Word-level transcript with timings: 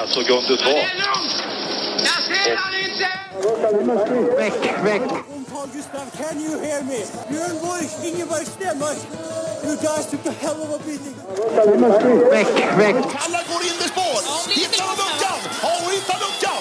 alltså 0.00 0.20
Gunde 0.20 0.56
Svan. 0.56 0.74
Jag 2.08 2.20
ser 2.28 2.56
han 2.56 2.74
inte! 2.84 3.08
Väck, 4.36 4.84
väck. 4.84 5.02
Carl 5.52 5.68
Gustav, 5.74 6.06
can 6.18 6.40
you 6.44 6.60
hear 6.64 6.82
me? 6.82 7.00
Björn 7.28 7.56
Borg, 7.62 7.86
Ingeborg 8.08 8.46
Stenmark. 8.46 8.98
You 9.64 9.76
guys 9.76 10.06
took 10.10 10.26
a 10.26 10.34
hell 10.42 10.58
of 10.64 10.70
a 10.76 10.78
beating. 10.86 11.16
Väck, 12.30 12.52
väck. 12.78 12.96
Alla 13.24 13.40
går 13.50 13.62
in 13.70 13.78
i 13.84 13.88
spår. 13.92 14.20
Hittar 14.60 14.86
de 14.90 14.94
luckan? 15.02 15.38
Ja, 15.62 15.70
och 15.84 15.92
hittar 15.92 16.18
luckan. 16.26 16.60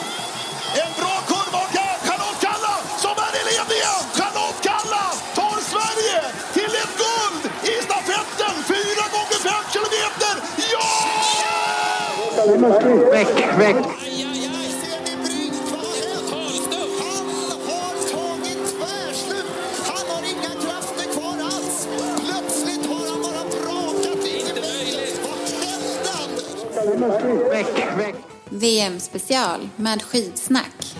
Väck, 12.50 13.28
väck. 13.60 13.76
VM-special 28.50 29.70
med 29.76 30.02
skidsnack. 30.02 30.96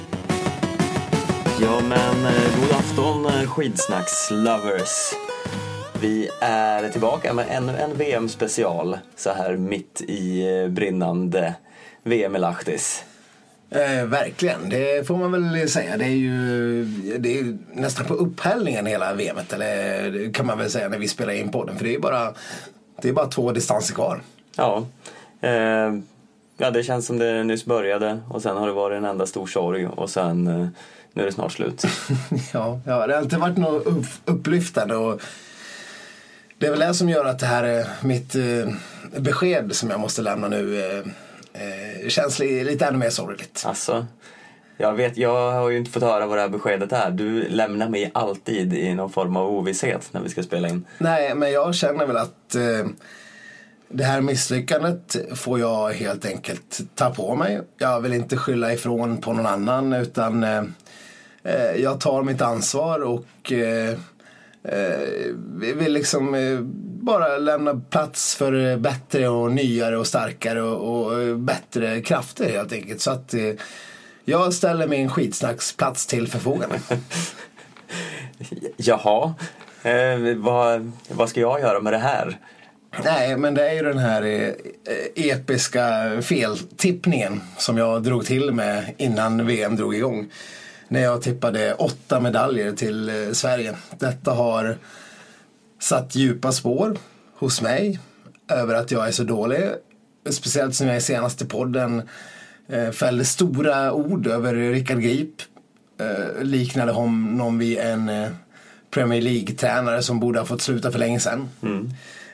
Ja 1.62 1.82
men 1.82 2.26
eh, 2.26 2.60
god 2.60 2.72
afton 2.72 3.26
eh, 3.26 3.50
skidsnacks-lovers. 3.50 5.29
Vi 6.02 6.30
är 6.42 6.90
tillbaka 6.90 7.34
med 7.34 7.46
ännu 7.50 7.78
en 7.78 7.98
VM-special 7.98 8.98
så 9.16 9.34
här 9.34 9.58
mitt 9.58 10.02
i 10.02 10.48
eh, 10.62 10.68
brinnande 10.68 11.56
VM 12.04 12.36
i 12.36 12.40
Lahtis. 12.40 13.04
Eh, 13.70 14.06
verkligen, 14.06 14.70
det 14.70 15.08
får 15.08 15.18
man 15.18 15.32
väl 15.32 15.70
säga. 15.70 15.98
Det 15.98 16.06
är 16.06 16.10
ju 16.10 16.86
det 17.20 17.30
är 17.30 17.44
ju 17.44 17.58
nästan 17.74 18.06
på 18.06 18.14
upphällningen 18.14 18.86
hela 18.86 19.14
VMet, 19.14 19.54
eller 19.54 20.12
det 20.12 20.34
kan 20.34 20.46
man 20.46 20.58
väl 20.58 20.70
säga 20.70 20.90
när 20.90 20.98
vi 20.98 21.08
spelar 21.08 21.34
in 21.34 21.52
podden. 21.52 21.78
För 21.78 21.86
det 21.86 21.96
är 21.96 22.00
bara, 22.00 22.34
det 23.02 23.10
är 23.10 23.14
bara 23.14 23.28
två 23.28 23.52
distanser 23.52 23.96
kvar. 23.96 24.22
Ja, 24.56 24.86
eh, 25.42 25.94
ja, 26.58 26.72
det 26.74 26.84
känns 26.84 27.06
som 27.06 27.18
det 27.18 27.44
nyss 27.44 27.66
började 27.66 28.20
och 28.30 28.42
sen 28.42 28.58
har 28.58 28.68
det 28.68 28.74
varit 28.74 28.98
en 28.98 29.06
enda 29.06 29.26
stor 29.26 29.48
sorg 29.48 29.88
och 29.88 30.10
sen 30.10 30.48
eh, 30.48 30.68
nu 31.14 31.22
är 31.22 31.26
det 31.26 31.32
snart 31.32 31.52
slut. 31.52 31.84
ja, 32.54 32.80
ja, 32.86 33.08
det 33.08 33.16
har 33.16 33.22
inte 33.22 33.38
varit 33.38 33.58
något 33.58 33.86
upp, 33.86 34.06
upplyftande. 34.26 34.96
Och 34.96 35.22
det 36.60 36.68
är 36.68 36.72
väl 36.72 36.80
det 36.80 36.94
som 36.94 37.10
gör 37.10 37.26
att 37.26 37.40
det 37.40 37.46
här 37.46 37.64
är 37.64 37.88
mitt 38.02 38.36
eh, 38.36 38.74
besked 39.20 39.76
som 39.76 39.90
jag 39.90 40.00
måste 40.00 40.22
lämna 40.22 40.48
nu 40.48 40.80
eh, 40.80 40.98
eh, 41.64 42.08
känns 42.08 42.40
li, 42.40 42.64
lite 42.64 42.86
ännu 42.86 42.98
mer 42.98 43.10
sorgligt. 43.10 43.64
Alltså, 43.66 44.06
jag 44.78 44.94
vet, 44.94 45.18
jag 45.18 45.52
har 45.52 45.70
ju 45.70 45.78
inte 45.78 45.92
fått 45.92 46.04
höra 46.04 46.26
vad 46.26 46.38
det 46.38 46.42
här 46.42 46.50
beskedet 46.50 46.92
är. 46.92 47.12
Du 47.12 47.50
lämnar 47.50 47.90
mig 47.90 48.12
alltid 48.14 48.74
i 48.74 48.94
någon 48.96 49.12
form 49.12 49.36
av 49.36 49.48
ovisshet 49.52 50.10
när 50.12 50.22
vi 50.22 50.30
ska 50.30 50.44
spela 50.44 50.68
in. 50.70 50.86
Nej, 50.98 51.36
men 51.36 51.52
jag 51.52 51.76
känner 51.76 52.06
väl 52.06 52.18
att 52.18 52.56
eh, 52.56 52.88
det 53.90 54.04
här 54.04 54.22
misslyckandet 54.22 55.16
får 55.36 55.60
jag 55.60 55.94
helt 55.94 56.26
enkelt 56.26 56.80
ta 56.96 57.10
på 57.10 57.36
mig. 57.36 57.62
Jag 57.78 58.02
vill 58.02 58.14
inte 58.14 58.38
skylla 58.38 58.74
ifrån 58.74 59.18
på 59.18 59.34
någon 59.34 59.46
annan 59.46 59.94
utan 59.94 60.44
eh, 60.44 60.64
eh, 61.44 61.82
jag 61.82 62.00
tar 62.00 62.24
mitt 62.24 62.42
ansvar 62.42 63.00
och 63.00 63.52
eh, 63.52 63.98
eh, 64.64 65.36
vill 65.76 65.94
liksom 65.94 66.36
eh, 66.36 66.60
bara 67.02 67.38
lämna 67.38 67.82
plats 67.90 68.36
för 68.36 68.78
bättre 68.78 69.30
och 69.30 69.52
nyare 69.52 69.98
och 69.98 70.08
starkare 70.08 70.62
och, 70.62 71.06
och 71.06 71.22
eh, 71.22 71.36
bättre 71.36 72.02
krafter 72.02 72.50
helt 72.52 72.74
enkelt. 72.74 73.02
Så 73.02 73.12
att 73.12 73.34
eh, 73.34 73.54
jag 74.26 74.54
ställer 74.54 74.88
min 74.88 75.10
skitsnacksplats 75.10 76.08
till 76.08 76.28
förfogande. 76.28 76.80
Jaha, 78.78 79.34
eh, 79.84 80.36
vad, 80.38 80.92
vad 81.10 81.30
ska 81.30 81.40
jag 81.40 81.60
göra 81.60 81.80
med 81.80 81.94
det 81.94 81.98
här? 81.98 82.38
Nej, 83.04 83.38
men 83.38 83.54
det 83.54 83.70
är 83.70 83.74
ju 83.74 83.82
den 83.82 83.98
här 83.98 84.22
eh, 84.22 84.54
episka 85.16 85.88
feltippningen 86.22 87.42
som 87.58 87.78
jag 87.78 88.04
drog 88.04 88.26
till 88.26 88.52
med 88.52 88.94
innan 88.98 89.48
VM 89.48 89.76
drog 89.76 89.96
igång. 89.96 90.32
När 90.92 91.02
jag 91.02 91.22
tippade 91.22 91.74
åtta 91.74 92.20
medaljer 92.20 92.72
till 92.72 93.10
eh, 93.10 93.32
Sverige. 93.32 93.76
Detta 94.00 94.32
har 94.32 94.78
satt 95.80 96.16
djupa 96.16 96.52
spår 96.52 96.98
hos 97.36 97.62
mig 97.62 98.00
över 98.48 98.76
att 98.76 98.92
jag 98.92 99.08
är 99.08 99.12
så 99.12 99.24
dålig. 99.24 99.64
Speciellt 100.30 100.76
som 100.76 100.88
jag 100.88 100.98
i 100.98 101.02
senaste 101.02 101.46
podden 101.46 102.02
eh, 102.70 102.92
fällde 102.92 103.26
stora 103.26 103.94
ord 103.94 104.28
över 104.28 104.54
Rickard 104.54 105.02
Grip. 105.02 105.42
Eh, 106.00 106.44
liknade 106.44 106.92
honom 106.92 107.58
vid 107.58 107.78
en 107.78 108.12
Premier 108.92 109.22
League-tränare 109.22 110.02
som 110.02 110.20
borde 110.20 110.40
ha 110.40 110.46
fått 110.46 110.62
sluta 110.62 110.92
för 110.92 111.00
länge 111.00 111.20
sedan. 111.20 111.50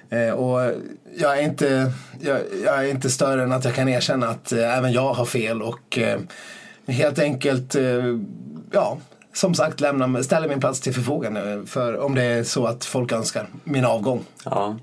Eh, 0.09 0.29
och 0.29 0.73
jag 1.17 1.38
är, 1.39 1.41
inte, 1.41 1.91
jag, 2.19 2.39
jag 2.65 2.85
är 2.85 2.89
inte 2.89 3.09
större 3.09 3.44
än 3.44 3.51
att 3.51 3.65
jag 3.65 3.75
kan 3.75 3.89
erkänna 3.89 4.27
att 4.27 4.51
även 4.51 4.91
jag 4.91 5.13
har 5.13 5.25
fel 5.25 5.61
och 5.61 5.99
helt 6.88 7.19
enkelt, 7.19 7.75
eh, 7.75 7.84
ja, 8.72 8.97
som 9.34 9.53
sagt 9.53 9.79
lämna, 9.79 10.23
ställer 10.23 10.47
min 10.47 10.59
plats 10.59 10.81
till 10.81 10.94
förfogande 10.94 11.63
för 11.66 12.00
om 12.00 12.16
det 12.16 12.23
är 12.23 12.44
så 12.44 12.66
att 12.66 12.85
folk 12.85 13.12
önskar 13.12 13.47
min 13.63 13.85
avgång. 13.85 14.23
Ja. 14.46 14.75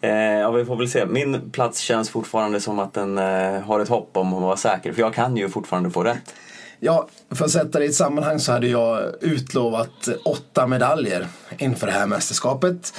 Eh, 0.00 0.10
ja, 0.10 0.50
vi 0.50 0.64
får 0.64 0.76
väl 0.76 0.88
se. 0.88 1.06
Min 1.06 1.50
plats 1.50 1.80
känns 1.80 2.10
fortfarande 2.10 2.60
som 2.60 2.78
att 2.78 2.94
den 2.94 3.18
eh, 3.18 3.60
har 3.60 3.80
ett 3.80 3.88
hopp 3.88 4.16
om 4.16 4.34
att 4.34 4.42
vara 4.42 4.56
säker. 4.56 4.92
För 4.92 5.00
jag 5.00 5.14
kan 5.14 5.36
ju 5.36 5.48
fortfarande 5.48 5.90
få 5.90 6.04
rätt. 6.04 6.34
Ja, 6.80 7.08
för 7.30 7.44
att 7.44 7.50
sätta 7.50 7.78
det 7.78 7.84
i 7.84 7.88
ett 7.88 7.94
sammanhang 7.94 8.38
så 8.38 8.52
hade 8.52 8.66
jag 8.66 9.02
utlovat 9.20 10.08
åtta 10.24 10.66
medaljer 10.66 11.26
inför 11.58 11.86
det 11.86 11.92
här 11.92 12.06
mästerskapet. 12.06 12.92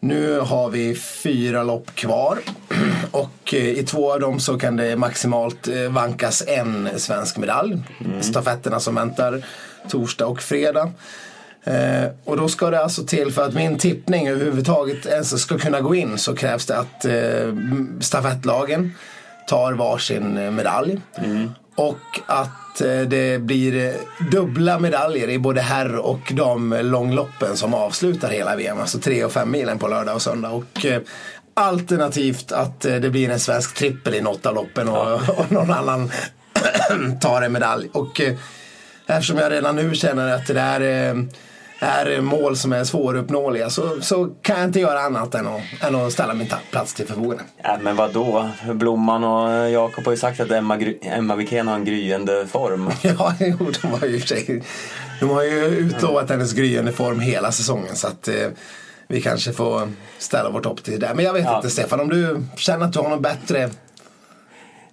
Nu 0.00 0.40
har 0.40 0.70
vi 0.70 0.94
fyra 0.94 1.62
lopp 1.62 1.94
kvar 1.94 2.38
och 3.10 3.54
eh, 3.54 3.68
i 3.68 3.82
två 3.82 4.12
av 4.12 4.20
dem 4.20 4.40
så 4.40 4.58
kan 4.58 4.76
det 4.76 4.96
maximalt 4.96 5.68
eh, 5.68 5.88
vankas 5.90 6.42
en 6.46 6.88
svensk 6.96 7.36
medalj. 7.36 7.82
Stafetterna 8.20 8.80
som 8.80 8.94
väntar 8.94 9.44
torsdag 9.88 10.26
och 10.26 10.42
fredag. 10.42 10.90
Eh, 11.64 12.04
och 12.24 12.36
då 12.36 12.48
ska 12.48 12.70
det 12.70 12.82
alltså 12.82 13.04
till 13.04 13.32
för 13.32 13.46
att 13.46 13.54
min 13.54 13.78
tippning 13.78 14.28
överhuvudtaget 14.28 15.06
ens 15.06 15.40
ska 15.40 15.58
kunna 15.58 15.80
gå 15.80 15.94
in 15.94 16.18
så 16.18 16.34
krävs 16.36 16.66
det 16.66 16.78
att 16.78 17.04
eh, 17.04 17.54
stafettlagen 18.00 18.94
tar 19.48 19.72
varsin 19.72 20.54
medalj. 20.54 21.00
Och 21.74 22.20
att 22.26 22.67
eh, 22.80 23.00
det 23.00 23.38
blir 23.38 23.86
eh, 23.86 24.26
dubbla 24.30 24.78
medaljer 24.78 25.30
i 25.30 25.38
både 25.38 25.60
herr 25.60 25.96
och 25.96 26.32
damlångloppen 26.36 27.56
som 27.56 27.74
avslutar 27.74 28.28
hela 28.28 28.56
VM. 28.56 28.80
Alltså 28.80 28.98
3 28.98 29.24
och 29.24 29.32
5 29.32 29.50
milen 29.50 29.78
på 29.78 29.88
lördag 29.88 30.14
och 30.14 30.22
söndag. 30.22 30.50
Och 30.50 30.84
eh, 30.84 31.00
alternativt 31.54 32.52
att 32.52 32.80
det 32.80 33.10
blir 33.10 33.30
en 33.30 33.40
svensk 33.40 33.74
trippel 33.74 34.14
i 34.14 34.20
något 34.20 34.46
av 34.46 34.54
loppen 34.54 34.88
och, 34.88 35.12
och 35.38 35.52
någon 35.52 35.70
annan 35.70 36.10
tar 37.20 37.42
en 37.42 37.52
medalj. 37.52 37.88
Och 37.92 38.20
eftersom 39.06 39.38
jag 39.38 39.52
redan 39.52 39.76
nu 39.76 39.94
känner 39.94 40.34
att 40.34 40.46
det 40.46 40.54
där 40.54 40.80
är 41.80 42.20
mål 42.20 42.56
som 42.56 42.72
är 42.72 42.84
svåruppnåeliga 42.84 43.70
så, 43.70 44.00
så 44.00 44.26
kan 44.42 44.58
jag 44.58 44.64
inte 44.68 44.80
göra 44.80 45.00
annat 45.00 45.34
än 45.34 45.46
att, 45.46 45.60
än 45.80 45.94
att 45.94 46.12
ställa 46.12 46.34
min 46.34 46.52
plats 46.70 46.94
till 46.94 47.06
förfogande. 47.06 47.44
Ja, 47.62 47.78
men 47.82 47.96
vad 47.96 48.12
då? 48.12 48.48
Blomman 48.74 49.24
och 49.24 49.70
Jakob 49.70 50.04
har 50.04 50.12
ju 50.12 50.18
sagt 50.18 50.40
att 50.40 50.50
Emma, 50.50 50.78
Emma 51.02 51.36
Wikén 51.36 51.68
har 51.68 51.74
en 51.74 51.84
gryende 51.84 52.46
form. 52.46 52.90
Ja, 53.02 53.34
jo, 53.40 53.70
de 53.82 53.88
har 53.88 54.06
ju 54.06 54.14
i 54.14 54.16
och 54.16 54.20
för 54.20 54.28
sig 54.28 54.62
De 55.20 55.30
har 55.30 55.42
ju 55.42 55.64
utlovat 55.64 56.30
hennes 56.30 56.52
gryende 56.52 56.92
form 56.92 57.20
hela 57.20 57.52
säsongen 57.52 57.96
så 57.96 58.06
att 58.06 58.28
eh, 58.28 58.34
vi 59.08 59.22
kanske 59.22 59.52
får 59.52 59.88
ställa 60.18 60.50
vårt 60.50 60.64
hopp 60.64 60.82
till 60.82 61.00
det. 61.00 61.12
Men 61.14 61.24
jag 61.24 61.32
vet 61.32 61.44
Ja. 61.44 61.56
inte 61.56 61.70
Stefan, 61.70 62.00
om 62.00 62.08
du 62.08 62.42
känner 62.56 62.86
att 62.86 62.92
du 62.92 62.98
har 62.98 63.08
något 63.08 63.22
bättre 63.22 63.70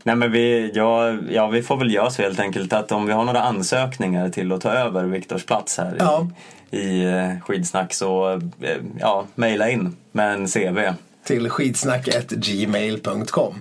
Nej 0.07 0.15
men 0.15 0.31
vi, 0.31 0.71
ja, 0.73 1.17
ja, 1.29 1.47
vi 1.47 1.61
får 1.63 1.77
väl 1.77 1.93
göra 1.93 2.09
så 2.09 2.21
helt 2.21 2.39
enkelt 2.39 2.73
att 2.73 2.91
om 2.91 3.05
vi 3.05 3.13
har 3.13 3.23
några 3.23 3.41
ansökningar 3.41 4.29
till 4.29 4.51
att 4.51 4.61
ta 4.61 4.69
över 4.71 5.03
Viktors 5.03 5.45
plats 5.45 5.77
här 5.77 5.95
Ja. 5.99 6.27
i, 6.71 6.77
i 6.77 7.05
eh, 7.05 7.39
skidsnack 7.41 7.93
så 7.93 8.31
eh, 8.61 8.77
ja, 8.99 9.25
mejla 9.35 9.69
in 9.69 9.95
med 10.11 10.33
en 10.33 10.47
CV. 10.47 10.79
Till 11.25 11.49
skitsnack.gmail.com 11.49 13.55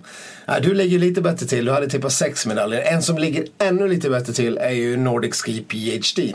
ja, 0.46 0.60
Du 0.60 0.74
ligger 0.74 0.98
lite 0.98 1.20
bättre 1.20 1.46
till, 1.46 1.64
du 1.64 1.72
hade 1.72 1.88
tippat 1.88 2.12
sex 2.12 2.46
medaljer. 2.46 2.82
En 2.82 3.02
som 3.02 3.18
ligger 3.18 3.46
ännu 3.58 3.88
lite 3.88 4.10
bättre 4.10 4.32
till 4.32 4.58
är 4.58 4.70
ju 4.70 4.96
Nordic 4.96 5.34
Ski 5.34 5.64
PhD. 5.68 6.34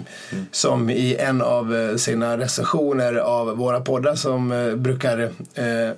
Som 0.52 0.90
i 0.90 1.16
en 1.16 1.42
av 1.42 1.76
eh, 1.76 1.96
sina 1.96 2.38
recensioner 2.38 3.14
av 3.14 3.58
våra 3.58 3.82
poddar 3.82 4.16
som 4.16 4.52
eh, 4.52 4.76
brukar 4.76 5.32
eh, 5.54 5.90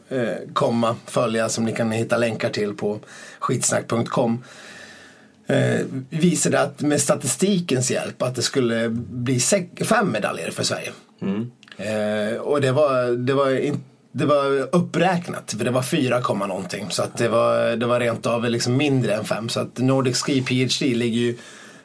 komma, 0.54 0.96
följa, 1.06 1.50
som 1.50 1.66
ni 1.66 1.74
kan 1.74 1.92
hitta 1.92 2.18
länkar 2.18 2.50
till 2.50 2.74
på 2.74 3.00
skitsnack.com 3.40 4.44
eh, 5.48 5.80
visade 6.10 6.62
att 6.62 6.82
med 6.82 7.02
statistikens 7.02 7.92
hjälp 7.92 8.22
att 8.22 8.36
det 8.36 8.42
skulle 8.42 8.90
bli 9.10 9.40
fem 9.86 10.12
medaljer 10.12 10.52
för 10.52 10.64
Sverige. 10.64 10.92
Eh, 11.78 12.38
och 12.38 12.62
det 12.62 12.72
var, 12.72 13.18
det 13.18 13.34
var 13.34 13.50
in, 13.50 13.84
det 14.12 14.26
var 14.26 14.70
uppräknat, 14.76 15.56
för 15.58 15.66
det 15.66 15.72
var 15.72 15.82
4, 15.82 16.22
komma 16.22 16.48
någonting. 16.48 16.86
Så 16.90 17.04
att 17.04 17.18
det 17.18 17.28
var, 17.28 17.76
det 17.76 17.86
var 17.86 18.00
rent 18.00 18.26
av 18.26 18.46
liksom 18.50 18.78
mindre 18.78 19.14
än 19.14 19.26
5. 19.26 19.50
Så 19.50 19.60
att 19.60 19.78
Nordic 19.78 20.18
Ski 20.22 20.42
PhD 20.42 20.96
ligger 20.96 21.20
ju 21.22 21.38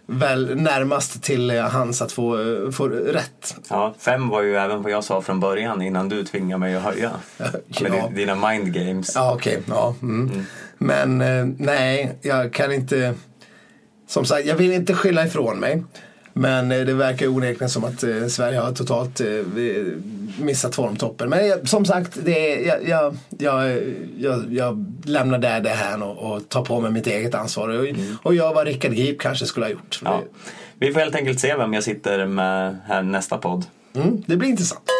väl 0.08 0.56
närmast 0.56 1.22
till 1.22 1.50
hans 1.60 2.02
att 2.02 2.12
få, 2.12 2.36
få 2.72 2.88
rätt. 2.88 3.56
Ja, 3.70 3.94
fem 3.98 4.28
var 4.28 4.42
ju 4.42 4.56
även 4.56 4.82
vad 4.82 4.92
jag 4.92 5.04
sa 5.04 5.22
från 5.22 5.40
början 5.40 5.82
innan 5.82 6.08
du 6.08 6.24
tvingade 6.24 6.58
mig 6.60 6.76
att 6.76 6.82
höja. 6.82 7.10
Med 7.38 7.50
Ja. 7.68 7.88
din- 8.06 8.14
dina 8.14 8.34
mind 8.50 8.72
games. 8.74 9.12
Ja, 9.14 9.34
okej. 9.34 9.62
Ja, 9.68 9.94
mm. 10.02 10.44
Men 10.78 11.20
eh, 11.20 11.46
nej, 11.58 12.18
jag 12.22 12.52
kan 12.52 12.72
inte... 12.72 13.14
Som 14.08 14.24
sagt, 14.24 14.46
jag 14.46 14.56
vill 14.56 14.72
inte 14.72 14.94
skylla 14.94 15.26
ifrån 15.26 15.58
mig. 15.60 15.84
Men 16.38 16.72
eh, 16.72 16.80
det 16.80 16.94
verkar 16.94 17.28
onekligen 17.28 17.70
som 17.70 17.84
att 17.84 18.02
eh, 18.02 18.26
Sverige 18.26 18.58
har 18.58 18.72
totalt 18.72 19.20
eh, 19.20 19.26
missat 20.38 20.74
formtoppen. 20.74 21.28
Men 21.28 21.66
som 21.66 21.84
sagt, 21.84 22.18
det 22.24 22.68
är, 22.68 22.88
jag, 22.88 23.16
jag, 23.38 23.82
jag, 24.18 24.44
jag, 24.50 24.84
lämnar 25.04 25.38
där 25.38 25.60
det 25.60 25.68
här 25.68 26.02
och, 26.02 26.32
och 26.32 26.48
tar 26.48 26.64
på 26.64 26.80
mig 26.80 26.90
mitt 26.90 27.06
eget 27.06 27.34
ansvar. 27.34 27.68
Och, 27.68 27.86
och 28.22 28.34
gör 28.34 28.54
vad 28.54 28.66
Rickard 28.66 28.92
Grip 28.92 29.20
kanske 29.20 29.46
skulle 29.46 29.66
ha 29.66 29.70
gjort. 29.70 30.00
Ja. 30.04 30.22
Vi 30.78 30.92
får 30.92 31.00
helt 31.00 31.14
enkelt 31.14 31.40
se 31.40 31.56
vem 31.56 31.74
jag 31.74 31.84
sitter 31.84 32.26
med 32.26 32.76
här 32.86 33.02
nästa 33.02 33.38
podd. 33.38 33.64
Mm, 33.94 34.22
det 34.26 34.36
blir 34.36 34.48
intressant. 34.48 34.90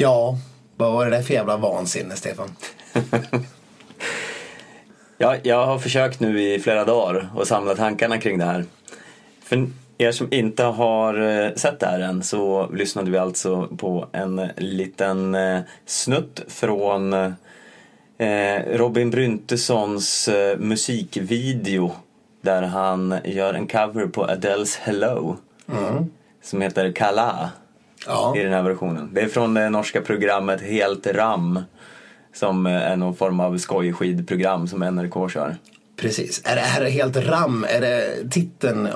Ja, 0.00 0.38
vad 0.76 0.92
var 0.92 1.04
det 1.04 1.10
där 1.10 1.22
för 1.22 1.34
jävla 1.34 1.56
vansinne, 1.56 2.16
Stefan? 2.16 2.48
Ja, 5.20 5.36
jag 5.42 5.66
har 5.66 5.78
försökt 5.78 6.20
nu 6.20 6.42
i 6.42 6.58
flera 6.58 6.84
dagar 6.84 7.28
att 7.36 7.48
samla 7.48 7.74
tankarna 7.74 8.18
kring 8.18 8.38
det 8.38 8.44
här. 8.44 8.64
För 9.42 9.66
er 9.98 10.12
som 10.12 10.32
inte 10.32 10.62
har 10.62 11.20
eh, 11.20 11.54
sett 11.54 11.80
det 11.80 11.86
här 11.86 12.00
än 12.00 12.22
så 12.22 12.70
lyssnade 12.72 13.10
vi 13.10 13.18
alltså 13.18 13.66
på 13.66 14.08
en 14.12 14.48
liten 14.56 15.34
eh, 15.34 15.60
snutt 15.86 16.44
från 16.48 17.12
eh, 17.12 18.62
Robin 18.72 19.10
Bryntessons 19.10 20.28
musikvideo 20.58 21.92
där 22.40 22.62
han 22.62 23.14
gör 23.24 23.54
en 23.54 23.66
cover 23.66 24.06
på 24.06 24.24
Adeles 24.24 24.76
Hello 24.76 25.36
som 26.42 26.60
heter 26.60 26.92
Kala 26.92 27.50
Ja. 28.06 28.36
i 28.36 28.42
den 28.42 28.52
här 28.52 28.62
versionen. 28.62 29.10
Det 29.14 29.20
är 29.20 29.28
från 29.28 29.54
det 29.54 29.70
norska 29.70 30.00
programmet 30.00 30.60
Helt 30.60 31.06
Ram 31.06 31.60
som 32.34 32.66
är 32.66 32.96
någon 32.96 33.16
form 33.16 33.40
av 33.40 33.58
skojskidprogram 33.58 34.68
som 34.68 34.80
NRK 34.80 35.30
kör. 35.30 35.56
Precis. 35.96 36.42
Är 36.44 36.56
det, 36.56 36.62
är 36.62 36.84
det 36.84 36.90
helt 36.90 37.16
ram? 37.16 37.66
Är 37.68 37.80
det 37.80 38.30
titeln? 38.30 38.88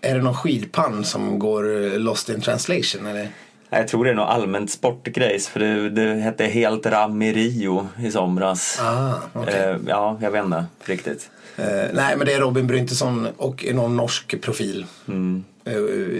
Är 0.00 0.14
det 0.14 0.22
någon 0.22 0.34
skidpann 0.34 1.04
som 1.04 1.38
går 1.38 1.98
lost 1.98 2.28
in 2.28 2.40
translation? 2.40 3.06
Eller? 3.06 3.28
Jag 3.70 3.88
tror 3.88 4.04
det 4.04 4.10
är 4.10 4.14
något 4.14 4.28
allmänt 4.28 4.70
sportgrejs 4.70 5.48
för 5.48 5.60
det, 5.60 5.90
det 5.90 6.14
hette 6.14 6.44
Helt 6.44 6.86
Ram 6.86 7.22
i 7.22 7.32
Rio 7.32 7.88
i 8.02 8.10
somras. 8.10 8.78
Ah, 8.82 9.14
okej. 9.32 9.54
Eh, 9.54 9.76
ja, 9.86 10.18
jag 10.22 10.30
vet 10.30 10.44
inte 10.44 10.64
riktigt. 10.84 11.30
Eh, 11.56 11.64
nej, 11.92 12.16
men 12.16 12.26
det 12.26 12.32
är 12.32 12.40
Robin 12.40 12.66
Bryntesson 12.66 13.28
och 13.36 13.64
någon 13.74 13.96
norsk 13.96 14.40
profil. 14.40 14.86
Eh, 15.64 15.72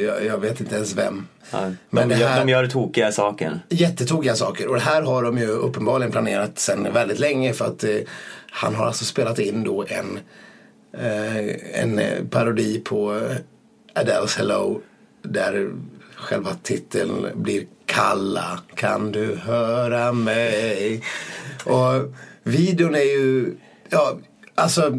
jag, 0.02 0.25
jag 0.25 0.38
vet 0.38 0.61
inte 0.61 0.75
ens 0.76 0.94
vem. 0.97 1.26
Ja, 1.50 1.70
Men 1.91 2.08
de, 2.08 2.14
det 2.14 2.20
gör, 2.20 2.29
här- 2.29 2.44
de 2.47 2.52
gör 2.52 2.67
tokiga 2.67 3.12
saker. 3.12 3.61
Jättetokiga 3.69 4.35
saker. 4.35 4.69
Och 4.69 4.75
det 4.75 4.81
här 4.81 5.02
har 5.02 5.23
de 5.23 5.38
ju 5.38 5.47
uppenbarligen 5.47 6.12
planerat 6.12 6.58
sedan 6.58 6.88
väldigt 6.93 7.19
länge. 7.19 7.52
För 7.52 7.64
att 7.64 7.85
eh, 7.85 7.91
han 8.50 8.75
har 8.75 8.87
alltså 8.87 9.05
spelat 9.05 9.38
in 9.38 9.64
då 9.64 9.85
en, 9.88 10.19
eh, 10.99 11.82
en 11.82 12.00
parodi 12.31 12.81
på 12.85 13.20
Adele's 13.94 14.38
Hello. 14.38 14.81
Där 15.23 15.70
själva 16.21 16.55
titeln 16.63 17.27
blir 17.35 17.67
Kalla, 17.87 18.61
kan 18.75 19.13
du 19.13 19.37
höra 19.37 20.13
mig? 20.13 21.03
Och 21.65 22.15
videon 22.43 22.95
är 22.95 23.19
ju, 23.19 23.57
ja, 23.89 24.19
alltså 24.55 24.99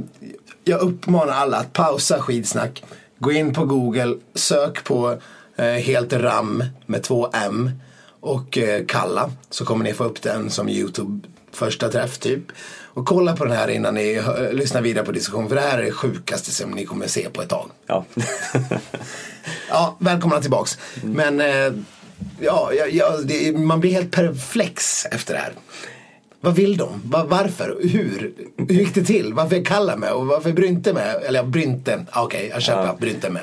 jag 0.64 0.82
uppmanar 0.82 1.34
alla 1.34 1.58
att 1.58 1.74
pausa 1.74 2.22
skidsnack. 2.22 2.84
Gå 3.20 3.32
in 3.32 3.54
på 3.54 3.66
Google, 3.66 4.18
sök 4.34 4.84
på 4.84 5.18
eh, 5.56 5.66
Helt 5.66 6.14
Ram 6.14 6.64
med 6.86 7.04
två 7.04 7.30
M 7.34 7.72
och 8.20 8.58
eh, 8.58 8.86
Kalla 8.86 9.32
så 9.50 9.66
kommer 9.66 9.84
ni 9.84 9.94
få 9.94 10.04
upp 10.04 10.22
den 10.22 10.50
som 10.50 10.70
Youtube 10.70 11.28
första 11.52 11.90
träff 11.90 12.18
typ. 12.18 12.44
Och 12.94 13.06
kolla 13.06 13.36
på 13.36 13.46
den 13.46 13.58
här 13.58 13.68
innan 13.68 13.94
ni 13.96 14.22
lyssnar 14.52 14.82
vidare 14.82 15.06
på 15.06 15.12
diskussion 15.12 15.50
för 15.50 15.56
det 15.56 15.62
här 15.62 15.78
är 15.78 15.84
det 15.84 15.92
sjukaste 15.92 16.52
som 16.52 16.72
ni 16.72 16.86
kommer 16.86 17.08
se 17.08 17.30
på 17.30 17.42
ett 17.42 17.50
tag. 17.50 17.70
Ja. 17.88 18.06
Ja, 19.70 19.96
välkomna 20.00 20.42
tillbaks. 20.42 20.78
Men 21.04 21.42
eh, 21.42 21.74
ja, 22.40 22.72
ja, 22.92 23.18
det, 23.24 23.58
man 23.58 23.80
blir 23.80 23.92
helt 23.92 24.12
perplex 24.12 25.06
efter 25.06 25.34
det 25.34 25.40
här. 25.40 25.54
Vad 26.42 26.56
vill 26.56 26.78
de? 26.78 27.02
Va- 27.06 27.26
varför? 27.30 27.78
Hur? 27.84 28.34
Hur 28.58 28.76
gick 28.76 28.94
det 28.96 29.04
till? 29.04 29.34
Varför 29.34 29.56
är 29.56 29.66
Kalla 29.66 29.98
med? 29.98 30.12
Och 30.12 30.26
varför 30.28 30.50
är 30.50 30.54
Brynte 30.54 30.94
med? 30.94 31.16
Eller 31.26 31.40
ja, 31.40 31.44
Brynte. 31.46 32.06
Okej, 32.14 32.50
jag 32.54 32.62
köper 32.62 32.86
Ja. 32.86 32.96
Brynte 33.00 33.30
med. 33.30 33.42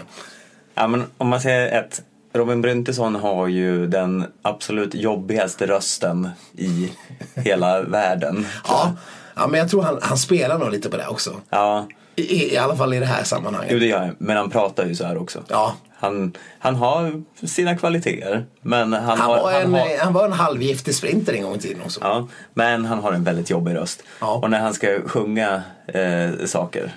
ja, 0.75 0.87
men 0.88 1.05
om 1.19 1.28
man 1.28 1.40
säger 1.40 1.81
ett. 1.82 2.02
Robin 2.33 2.61
Bryntesson 2.61 3.15
har 3.15 3.47
ju 3.47 3.87
den 3.87 4.27
absolut 4.43 4.95
jobbigaste 4.95 5.67
rösten 5.67 6.29
i 6.57 6.93
hela 7.35 7.83
världen. 7.89 8.47
Ja, 8.69 8.93
ja 9.37 9.47
men 9.47 9.61
jag 9.61 9.71
tror 9.71 9.83
han, 9.83 9.99
han 10.03 10.19
spelar 10.19 10.59
nog 10.59 10.71
lite 10.71 10.91
på 10.91 10.97
det 10.97 11.07
också. 11.07 11.33
Ja, 11.51 11.87
I, 12.17 12.55
i, 12.55 12.57
alla 12.57 12.77
fall 12.77 12.95
i 12.95 12.99
det 12.99 13.07
här 13.07 13.25
sammanhanget. 13.25 13.73
jo 13.73 13.79
det 13.79 13.87
gör 13.87 14.03
jag. 14.03 14.15
Men 14.19 14.37
han 14.37 14.51
pratar 14.51 14.87
ju 14.87 14.95
så 14.95 15.05
här 15.05 15.17
också. 15.19 15.43
Ja. 15.49 15.75
Han, 16.01 16.33
han 16.59 16.75
har 16.77 17.23
sina 17.47 17.77
kvaliteter. 17.77 18.47
Men 18.61 18.93
han, 18.93 19.05
Han 19.05 19.19
har, 19.19 19.43
var, 19.43 19.53
en, 19.53 19.75
har, 19.75 19.99
han 19.99 20.13
var 20.13 20.25
en 20.25 20.33
halvgiftig 20.33 20.95
sprinter 20.95 21.33
en 21.33 21.43
gång 21.43 21.55
i 21.55 21.59
tiden 21.59 21.83
också. 21.85 22.01
Ja, 22.03 22.29
men 22.55 22.85
han 22.85 22.99
har 22.99 23.13
en 23.13 23.25
väldigt 23.25 23.51
jobbig 23.51 23.75
röst. 23.75 24.03
Ja. 24.20 24.35
Och 24.35 24.51
när 24.51 24.61
han 24.61 24.75
ska 24.75 25.01
sjunga 25.06 25.63
eh, 25.87 26.31
saker 26.47 26.93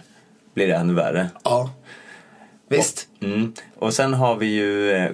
blir 0.53 0.67
det 0.67 0.75
ännu 0.75 0.93
värre. 0.93 1.29
Ja. 1.43 1.69
Visst. 2.77 3.07
Mm. 3.21 3.53
Och 3.75 3.93
sen 3.93 4.13
har 4.13 4.35
vi 4.35 4.45
ju 4.45 4.91
eh, 4.91 5.09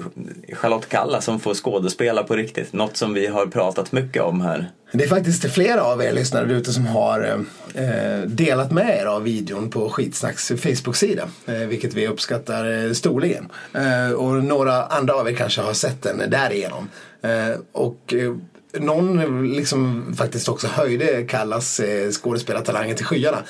Charlotte 0.54 0.90
Kalla 0.90 1.22
som 1.22 1.40
får 1.40 1.54
skådespela 1.54 2.24
på 2.24 2.36
riktigt. 2.36 2.74
Något 2.74 2.98
som 2.98 3.14
vi 3.14 3.28
har 3.28 3.46
pratat 3.46 3.92
mycket 3.92 4.24
om 4.24 4.42
här. 4.42 4.72
Det 4.92 5.04
är 5.04 5.08
faktiskt 5.08 5.52
flera 5.52 5.84
av 5.84 6.02
er 6.02 6.12
lyssnare 6.12 6.46
där 6.46 6.56
ute 6.56 6.74
som 6.74 6.86
har 6.86 7.46
eh, 7.74 8.20
delat 8.26 8.72
med 8.72 9.00
er 9.02 9.06
av 9.06 9.24
videon 9.24 9.70
på 9.70 9.90
Skitsnacks 9.90 10.48
Facebook-sida. 10.48 11.30
Eh, 11.46 11.54
vilket 11.54 11.94
vi 11.94 12.08
uppskattar 12.08 12.86
eh, 12.86 12.92
storligen. 12.92 13.48
Eh, 13.74 14.12
och 14.12 14.44
några 14.44 14.84
andra 14.84 15.14
av 15.14 15.30
er 15.30 15.34
kanske 15.34 15.62
har 15.62 15.74
sett 15.74 16.02
den 16.02 16.30
därigenom. 16.30 16.90
Eh, 17.22 17.60
och 17.72 18.14
eh, 18.14 18.36
någon 18.80 19.48
liksom 19.54 20.14
faktiskt 20.18 20.50
också 20.50 20.68
höjde 20.68 21.24
Kallas 21.24 21.80
eh, 21.80 22.12
skådespelartalanger 22.12 22.96
till 22.96 23.06
skyarna. 23.06 23.44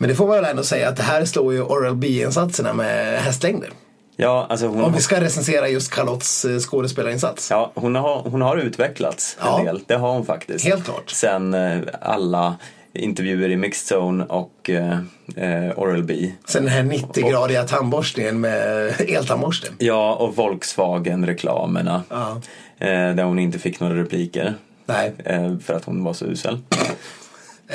Men 0.00 0.08
det 0.08 0.14
får 0.14 0.26
man 0.26 0.36
väl 0.36 0.44
ändå 0.44 0.62
säga 0.62 0.88
att 0.88 0.96
det 0.96 1.02
här 1.02 1.24
slår 1.24 1.52
ju 1.52 1.62
Oral 1.62 1.94
B-insatserna 1.96 2.72
med 2.72 3.20
hästlängder. 3.22 3.70
Ja, 4.16 4.46
alltså 4.50 4.66
hon, 4.66 4.84
Om 4.84 4.92
vi 4.92 5.00
ska 5.00 5.20
recensera 5.20 5.68
just 5.68 5.92
Charlottes 5.94 6.44
eh, 6.44 6.58
skådespelarinsats. 6.58 7.50
ja, 7.50 7.72
hon, 7.74 7.94
har, 7.96 8.22
hon 8.22 8.42
har 8.42 8.56
utvecklats 8.56 9.36
Ja. 9.40 9.58
en 9.58 9.64
del. 9.64 9.80
Det 9.86 9.94
har 9.94 10.12
hon 10.12 10.26
faktiskt. 10.26 10.64
Helt 10.64 10.84
klart. 10.84 11.10
Sen 11.10 11.54
eh, 11.54 11.78
alla 12.00 12.56
intervjuer 12.92 13.48
i 13.50 13.56
Mixed 13.56 13.96
Zone 13.98 14.24
och 14.24 14.70
eh, 14.70 14.98
eh, 15.36 15.78
Oral 15.78 16.02
B. 16.02 16.32
Sen 16.48 16.64
den 16.64 16.72
här 16.72 16.82
90-gradiga 16.82 17.64
tandborstningen 17.64 18.40
med 18.40 18.88
eltandborste. 19.10 19.68
Ja, 19.78 20.14
och 20.14 20.36
Volkswagen-reklamerna. 20.36 22.02
Ja. 22.08 22.40
Eh, 22.78 22.88
där 23.14 23.22
hon 23.24 23.38
inte 23.38 23.58
fick 23.58 23.80
några 23.80 23.94
repliker. 23.94 24.54
Nej. 24.86 25.12
Eh, 25.24 25.58
för 25.58 25.74
att 25.74 25.84
hon 25.84 26.04
var 26.04 26.12
så 26.12 26.24
usel. 26.24 26.58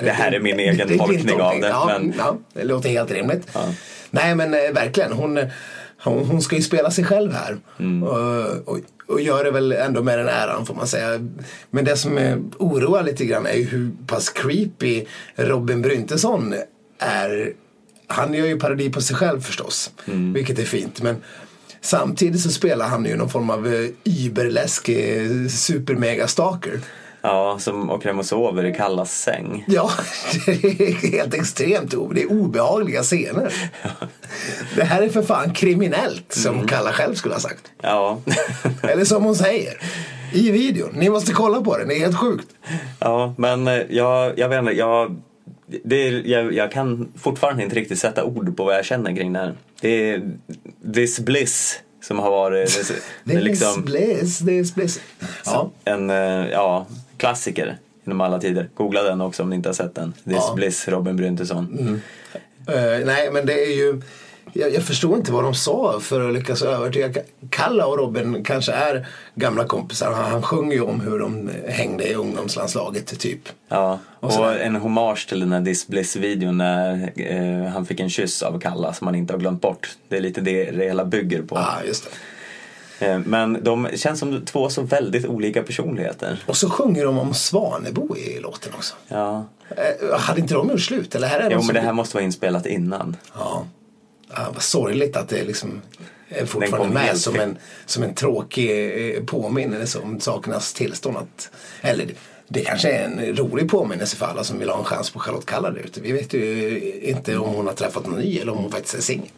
Det 0.04 0.10
här 0.12 0.32
är 0.32 0.40
min 0.40 0.60
egen 0.60 0.88
Det 0.88 0.98
tolkning 0.98 1.42
av 1.42 1.60
det, 1.62 1.68
Ja, 1.68 1.86
men- 2.00 2.14
ja, 2.18 2.38
det 2.54 2.64
låter 2.64 2.90
helt 2.90 3.12
rimligt. 3.12 3.48
Nej 4.12 4.36
men 4.36 4.54
eh, 4.54 4.60
verkligen, 4.74 5.12
hon, 5.12 5.38
eh, 5.38 5.46
hon, 6.04 6.26
hon 6.26 6.42
ska 6.42 6.56
ju 6.56 6.62
spela 6.62 6.92
sig 6.92 7.04
själv 7.04 7.34
här. 7.34 7.58
Mm. 7.80 8.04
Och, 8.04 8.46
och, 8.70 8.80
och 9.08 9.22
gör 9.22 9.44
det 9.44 9.52
väl 9.52 9.72
ändå 9.72 10.04
med 10.04 10.20
den 10.20 10.28
äran 10.28 10.66
får 10.66 10.74
man 10.76 10.88
säga. 10.88 11.20
Men 11.72 11.86
det 11.86 11.98
som 11.98 12.18
eh, 12.18 12.38
oroar 12.60 13.04
lite 13.04 13.26
grann 13.26 13.46
är 13.46 13.54
ju 13.54 13.64
hur 13.64 13.92
pass 14.08 14.30
creepy 14.30 15.06
Robin 15.36 15.82
Bryntesson 15.82 16.54
är. 17.00 17.52
Han 18.08 18.34
gör 18.34 18.46
ju 18.46 18.60
parodi 18.60 18.90
på 18.90 19.02
sig 19.02 19.16
själv 19.16 19.42
förstås, 19.42 19.92
Mm. 20.08 20.34
vilket 20.34 20.60
är 20.60 20.64
fint. 20.66 21.02
Men 21.02 21.16
Samtidigt 21.82 22.42
så 22.42 22.50
spelar 22.50 22.88
han 22.88 23.06
ju 23.06 23.16
någon 23.18 23.30
form 23.30 23.50
av 23.50 23.68
eh, 23.74 23.90
überläskig 24.04 25.52
super-mega 25.52 26.28
stalker. 26.28 26.80
Ja, 27.26 27.60
som 27.60 27.90
åker 27.90 28.10
hem 28.10 28.20
och 28.20 28.26
sover 28.26 28.66
i 28.66 28.74
Kallas 28.74 29.22
säng. 29.22 29.66
Ja, 29.68 29.92
det 30.46 30.52
är 30.52 31.12
helt 31.12 31.34
extremt. 31.34 31.94
Det 32.14 32.22
är 32.22 32.32
obehagliga 32.32 33.04
scener. 33.04 33.54
Det 34.76 34.84
här 34.84 35.02
är 35.02 35.10
för 35.10 35.22
fan 35.22 35.54
kriminellt, 35.54 36.34
som 36.34 36.68
Kalla 36.68 36.92
själv 36.92 37.16
skulle 37.16 37.34
ha 37.34 37.42
sagt. 37.42 37.72
Ja. 37.82 38.22
Eller 38.84 39.06
som 39.06 39.24
hon 39.24 39.36
säger 39.36 39.74
i 40.34 40.52
videon. 40.52 40.90
Ni 40.94 41.10
måste 41.10 41.34
kolla 41.34 41.62
på 41.62 41.78
den, 41.78 41.88
det 41.88 41.96
är 41.96 42.00
helt 42.00 42.20
sjukt. 42.20 42.48
ja, 43.00 43.34
men 43.38 43.68
eh, 43.68 43.82
jag, 43.90 44.40
jag 44.40 44.50
vet 44.50 44.60
inte, 44.60 44.72
jag, 44.72 45.22
det 45.84 46.10
jag, 46.10 46.54
jag 46.54 46.72
kan 46.72 47.12
fortfarande 47.18 47.64
inte 47.64 47.76
riktigt 47.76 48.00
sätta 48.00 48.24
ord 48.24 48.58
på 48.58 48.64
vad 48.64 48.76
jag 48.76 48.86
känner 48.86 49.16
kring 49.16 49.34
det 49.34 49.40
här. 49.40 49.54
Det 49.82 50.10
är 50.10 50.32
this 50.94 51.20
bliss 51.20 51.80
som 52.04 52.20
har 52.20 52.32
varit 52.32 52.88
det, 53.24 53.34
Det 53.34 53.42
liksom 53.42 53.82
bliss, 53.82 54.42
är 54.42 54.76
bliss. 54.76 55.00
Ja. 55.46 55.72
en 55.84 56.10
eh, 56.10 56.48
ja, 56.52 56.86
klassiker 57.26 57.78
inom 58.06 58.22
alla 58.22 58.40
tider. 58.40 58.70
Googla 58.76 59.04
den 59.04 59.22
också 59.22 59.44
om 59.44 59.50
ni 59.50 59.56
inte 59.56 59.70
har 59.70 59.74
sett 59.74 59.96
den. 59.96 60.14
This 60.14 60.22
Ja. 60.26 60.44
Mm. 60.44 60.56
bliss, 60.56 60.88
Robin 60.88 61.16
Bryntesson. 61.16 62.02
Eh, 62.68 63.06
nej, 63.06 63.32
men 63.32 63.46
det 63.46 63.54
är 63.54 63.76
ju... 63.76 64.02
Jag, 64.54 64.74
jag 64.74 64.84
förstår 64.84 65.18
inte 65.18 65.32
vad 65.32 65.44
de 65.44 65.54
sa 65.54 66.00
för 66.00 66.28
att 66.28 66.34
lyckas 66.34 66.62
övertyga. 66.62 67.10
Kalla 67.50 67.88
och 67.88 67.98
Robin 67.98 68.44
kanske 68.44 68.72
är 68.72 69.08
gamla 69.36 69.64
kompisar. 69.66 70.12
Han, 70.12 70.32
han 70.32 70.42
sjunger 70.42 70.74
ju 70.74 70.82
om 70.82 71.00
hur 71.00 71.20
de 71.20 71.50
hängde 71.68 72.08
i 72.08 72.14
ungdomslandslaget, 72.14 73.20
typ. 73.20 73.50
Ja, 73.68 74.00
Och 74.20 74.40
och, 74.40 74.62
en 74.62 74.76
hommage 74.76 75.30
till 75.30 75.40
den 75.40 75.52
här 75.52 75.66
This 75.66 75.88
Bliss-videon 75.88 76.58
när 76.58 77.12
eh, 77.16 77.72
han 77.72 77.86
fick 77.86 78.00
en 78.00 78.10
kyss 78.10 78.44
av 78.44 78.60
Kalla 78.60 78.94
som 78.94 79.08
han 79.08 79.16
inte 79.16 79.34
har 79.34 79.40
glömt 79.40 79.62
bort. 79.62 79.90
Det 80.08 80.18
är 80.18 80.22
lite 80.22 80.42
det 80.42 80.72
det 80.72 80.86
hela 80.86 81.06
bygger 81.06 81.42
på. 81.42 81.56
Ja, 81.56 81.84
just 81.88 82.04
det. 82.04 82.10
Eh, 83.00 83.20
men 83.20 83.64
de 83.64 83.88
känns 83.96 84.20
som 84.20 84.46
två 84.46 84.70
så 84.70 84.82
väldigt 84.82 85.26
olika 85.26 85.64
personligheter. 85.64 86.44
Och 86.46 86.58
så 86.58 86.70
sjunger 86.70 87.06
de 87.06 87.20
om 87.20 87.34
Svanebo 87.34 88.18
i 88.18 88.40
låten 88.40 88.74
också. 88.76 88.96
Ja. 89.08 89.46
Eh, 89.70 90.20
hade 90.20 90.42
inte 90.42 90.54
de 90.54 90.70
gjort 90.70 90.82
slut? 90.82 91.16
Eller 91.16 91.28
här 91.28 91.40
är 91.40 91.52
Jo, 91.52 91.62
men 91.62 91.76
det 91.76 91.82
här 91.82 91.94
måste 91.94 92.16
vara 92.16 92.24
inspelat 92.24 92.66
innan. 92.66 93.18
Ja. 93.34 93.66
ja 94.36 94.48
vad 94.54 94.62
sorgligt 94.62 95.16
att 95.16 95.30
det 95.30 95.44
liksom 95.44 95.82
är 96.30 96.46
fortfarande 96.46 96.94
med 96.94 97.18
som 97.18 97.40
en, 97.40 97.58
som 97.86 98.04
en 98.04 98.16
tråkig 98.16 99.16
eh, 99.16 99.24
påminnelse 99.24 100.00
om 100.00 100.20
sakernas 100.20 100.74
tillstånd. 100.74 101.18
Att, 101.18 101.50
eller 101.82 102.06
det 102.48 102.60
kanske 102.60 102.90
är 102.92 103.04
en 103.06 103.36
rolig 103.36 103.70
påminnelse 103.70 104.18
för 104.18 104.26
alla 104.26 104.44
som 104.44 104.60
vill 104.60 104.70
ha 104.70 104.78
en 104.78 104.84
chans 104.84 105.10
på 105.10 105.20
Charlotte 105.20 105.46
Kalla 105.46 105.72
där 105.72 105.80
ute. 105.80 106.02
Vi 106.02 106.12
vet 106.12 106.34
ju 106.34 107.00
inte 107.02 107.38
om 107.38 107.56
hon 107.56 107.68
har 107.68 107.74
träffat 107.74 108.08
någon 108.08 108.20
ny 108.20 108.38
eller 108.38 108.52
om 108.52 108.58
hon 108.58 108.72
faktiskt 108.72 108.96
är 108.96 109.02
singel. 109.02 109.30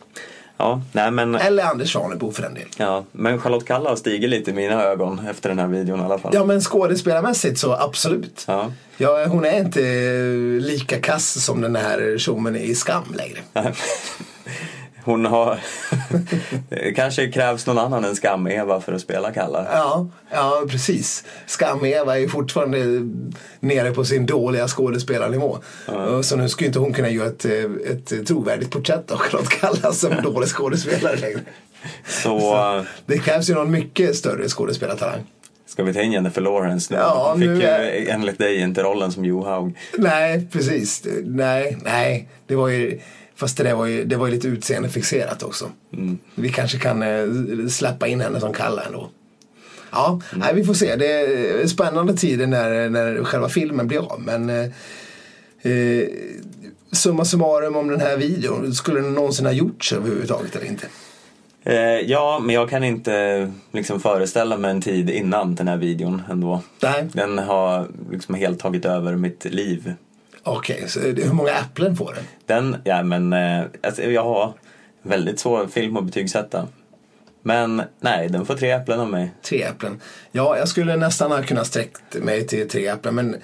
Ja, 0.57 0.81
nej 0.91 1.11
men, 1.11 1.35
Eller 1.35 1.63
Anders 1.63 1.91
Svanebo 1.93 2.31
för 2.31 2.41
den 2.41 2.53
delen. 2.53 2.69
ja, 2.77 3.03
men 3.11 3.41
Charlotte 3.41 3.65
Kalla 3.67 3.89
har 3.89 3.95
stigit 3.95 4.29
lite 4.29 4.51
i 4.51 4.53
mina 4.53 4.83
ögon 4.83 5.21
efter 5.29 5.49
den 5.49 5.59
här 5.59 5.67
videon 5.67 5.99
i 5.99 6.03
alla 6.03 6.17
fall. 6.17 6.31
Ja 6.35 6.45
men 6.45 6.61
skådespelarmässigt 6.61 7.59
så 7.59 7.73
absolut. 7.73 8.43
Ja. 8.47 8.71
Ja, 8.97 9.25
hon 9.27 9.45
är 9.45 9.59
inte 9.59 9.79
lika 10.67 10.99
kass 10.99 11.45
som 11.45 11.61
den 11.61 11.75
här 11.75 12.17
tjommen 12.17 12.55
i 12.55 12.75
Skam 12.75 13.03
längre. 13.17 13.39
Hon 15.07 15.25
har... 15.25 15.59
det 16.69 16.93
kanske 16.93 17.31
krävs 17.31 17.67
någon 17.67 17.77
annan 17.77 18.03
än 18.05 18.15
Skam-Eva 18.15 18.81
för 18.81 18.93
att 18.93 19.01
spela 19.01 19.31
Kalla. 19.33 19.65
Ja, 19.71 20.07
ja 20.31 20.63
precis. 20.69 21.23
Skam-Eva 21.45 22.15
är 22.15 22.19
ju 22.19 22.29
fortfarande 22.29 22.77
nere 23.59 23.91
på 23.91 24.05
sin 24.05 24.25
dåliga 24.25 24.67
skådespelarnivå. 24.67 25.57
Så 26.23 26.35
nu 26.35 26.49
skulle 26.49 26.67
inte 26.67 26.79
hon 26.79 26.93
kunna 26.93 27.09
göra 27.09 27.27
ett, 27.27 27.45
eh, 27.45 27.51
ett 27.91 28.27
trovärdigt 28.27 28.71
porträtt 28.71 29.11
av 29.11 29.17
Charlotte 29.17 29.49
Kalla 29.49 29.91
som 29.93 30.13
dålig 30.23 30.49
skådespelare 30.49 31.15
längre. 31.15 31.39
Så 32.07 32.55
eh, 32.77 32.83
Det 33.05 33.17
krävs 33.17 33.49
ju 33.49 33.53
någon 33.53 33.71
mycket 33.71 34.15
större 34.15 34.47
skådespelartalang. 34.49 35.19
ska 35.67 35.83
vi 35.83 35.93
ta 35.93 36.01
in 36.01 36.11
Jennifer 36.11 36.41
Lawrence 36.41 36.93
nu? 36.93 36.99
Ja, 36.99 37.29
Hon 37.31 37.39
fick 37.39 37.49
nu 37.49 37.55
ju 37.55 37.63
är- 37.63 38.13
enligt 38.13 38.37
dig 38.37 38.59
inte 38.59 38.83
rollen 38.83 39.11
som 39.11 39.25
Johaug. 39.25 39.77
Nej, 39.97 40.47
precis. 40.51 41.03
Nej, 41.23 41.77
nej. 41.83 42.29
Det 42.47 42.55
var 42.55 42.67
ju, 42.67 42.99
fast 43.37 43.57
det, 43.57 43.63
där 43.63 43.75
var 43.75 43.85
ju, 43.85 44.05
det 44.05 44.15
var 44.15 44.27
ju 44.27 44.33
lite 44.33 44.47
utseendefixerat 44.47 45.43
också. 45.43 45.71
Vi 46.35 46.49
kanske 46.49 46.79
kan 46.79 47.01
eh, 47.01 47.67
släppa 47.69 48.07
in 48.07 48.21
henne 48.21 48.39
som 48.39 48.53
Kalla 48.53 48.83
ändå. 48.83 49.09
Ja, 49.91 50.21
nej, 50.33 50.55
vi 50.55 50.63
får 50.63 50.73
se. 50.73 50.95
Det 50.95 51.07
är 51.07 51.67
spännande 51.67 52.13
tider 52.13 52.47
när, 52.47 52.89
när 52.89 53.23
själva 53.23 53.49
filmen 53.49 53.87
blir 53.87 54.13
av. 54.13 54.21
Men 54.21 54.49
eh, 54.49 54.65
eh, 55.71 56.07
summa 56.91 57.25
summarum 57.25 57.75
om 57.75 57.87
den 57.87 58.01
här 58.01 58.17
videon. 58.17 58.73
Skulle 58.73 59.01
den 59.01 59.13
någonsin 59.13 59.45
ha 59.45 59.53
gjorts 59.53 59.93
överhuvudtaget 59.93 60.55
eller 60.55 60.67
inte? 60.67 60.87
Eh, 61.63 62.09
ja, 62.11 62.39
men 62.43 62.55
jag 62.55 62.69
kan 62.69 62.83
inte 62.83 63.51
liksom 63.71 63.99
föreställa 63.99 64.57
mig 64.57 64.71
en 64.71 64.81
tid 64.81 65.09
innan 65.09 65.55
den 65.55 65.67
här 65.67 65.77
videon 65.77 66.21
ändå. 66.29 66.61
Nej. 66.83 67.07
Den 67.13 67.37
har 67.37 67.87
liksom 68.11 68.35
helt 68.35 68.59
tagit 68.59 68.85
över 68.85 69.15
mitt 69.15 69.45
liv. 69.45 69.93
Okej, 70.47 70.87
det- 71.15 71.23
hur 71.23 71.33
många 71.33 71.51
äpplen 71.51 71.95
får 71.95 72.13
den? 72.15 72.23
Den, 72.45 72.81
ja 72.83 73.03
men, 73.03 73.33
eh, 73.33 73.63
alltså, 73.83 74.03
jag 74.03 74.23
har 74.23 74.53
väldigt 75.01 75.39
svår 75.39 75.67
film 75.67 75.97
att 75.97 76.03
betygsätta. 76.05 76.67
Men 77.43 77.81
nej, 77.99 78.29
den 78.29 78.45
får 78.45 78.55
tre 78.55 78.71
äpplen 78.71 78.99
av 78.99 79.09
mig. 79.09 79.31
Tre 79.43 79.63
äpplen. 79.63 80.01
Ja, 80.31 80.57
jag 80.57 80.67
skulle 80.67 80.95
nästan 80.95 81.31
ha 81.31 81.43
kunnat 81.43 81.67
sträckt 81.67 82.15
mig 82.21 82.47
till 82.47 82.69
tre 82.69 82.87
äpplen. 82.87 83.15
Men 83.15 83.35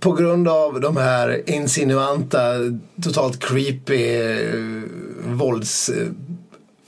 på 0.00 0.12
grund 0.12 0.48
av 0.48 0.80
de 0.80 0.96
här 0.96 1.50
insinuanta, 1.50 2.54
totalt 3.02 3.44
creepy 3.44 4.16
eh, 4.16 4.54
vålds 5.26 5.90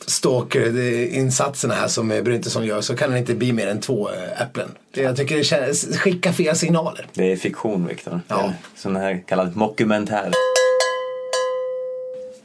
eh, 0.02 0.06
stalker 0.06 0.78
eh, 0.78 1.18
insatserna 1.18 1.75
här 1.75 1.88
som 1.88 2.09
Bryntesson 2.09 2.66
gör 2.66 2.80
så 2.80 2.97
kan 2.97 3.11
det 3.11 3.18
inte 3.18 3.35
bli 3.35 3.52
mer 3.52 3.66
än 3.66 3.80
två 3.80 4.11
eh, 4.11 4.42
äpplen. 4.42 4.68
Jag 4.92 5.16
tycker 5.16 5.37
det 5.37 5.44
känns, 5.44 5.99
skicka 5.99 6.32
fel 6.32 6.56
signaler. 6.56 7.06
Det 7.14 7.32
är 7.32 7.37
fiktion, 7.37 7.87
Viktor. 7.87 8.21
Ja. 8.28 8.52
Sån 8.76 8.97
här 8.97 9.23
kallad 9.28 9.56
mockumentär. 9.56 10.30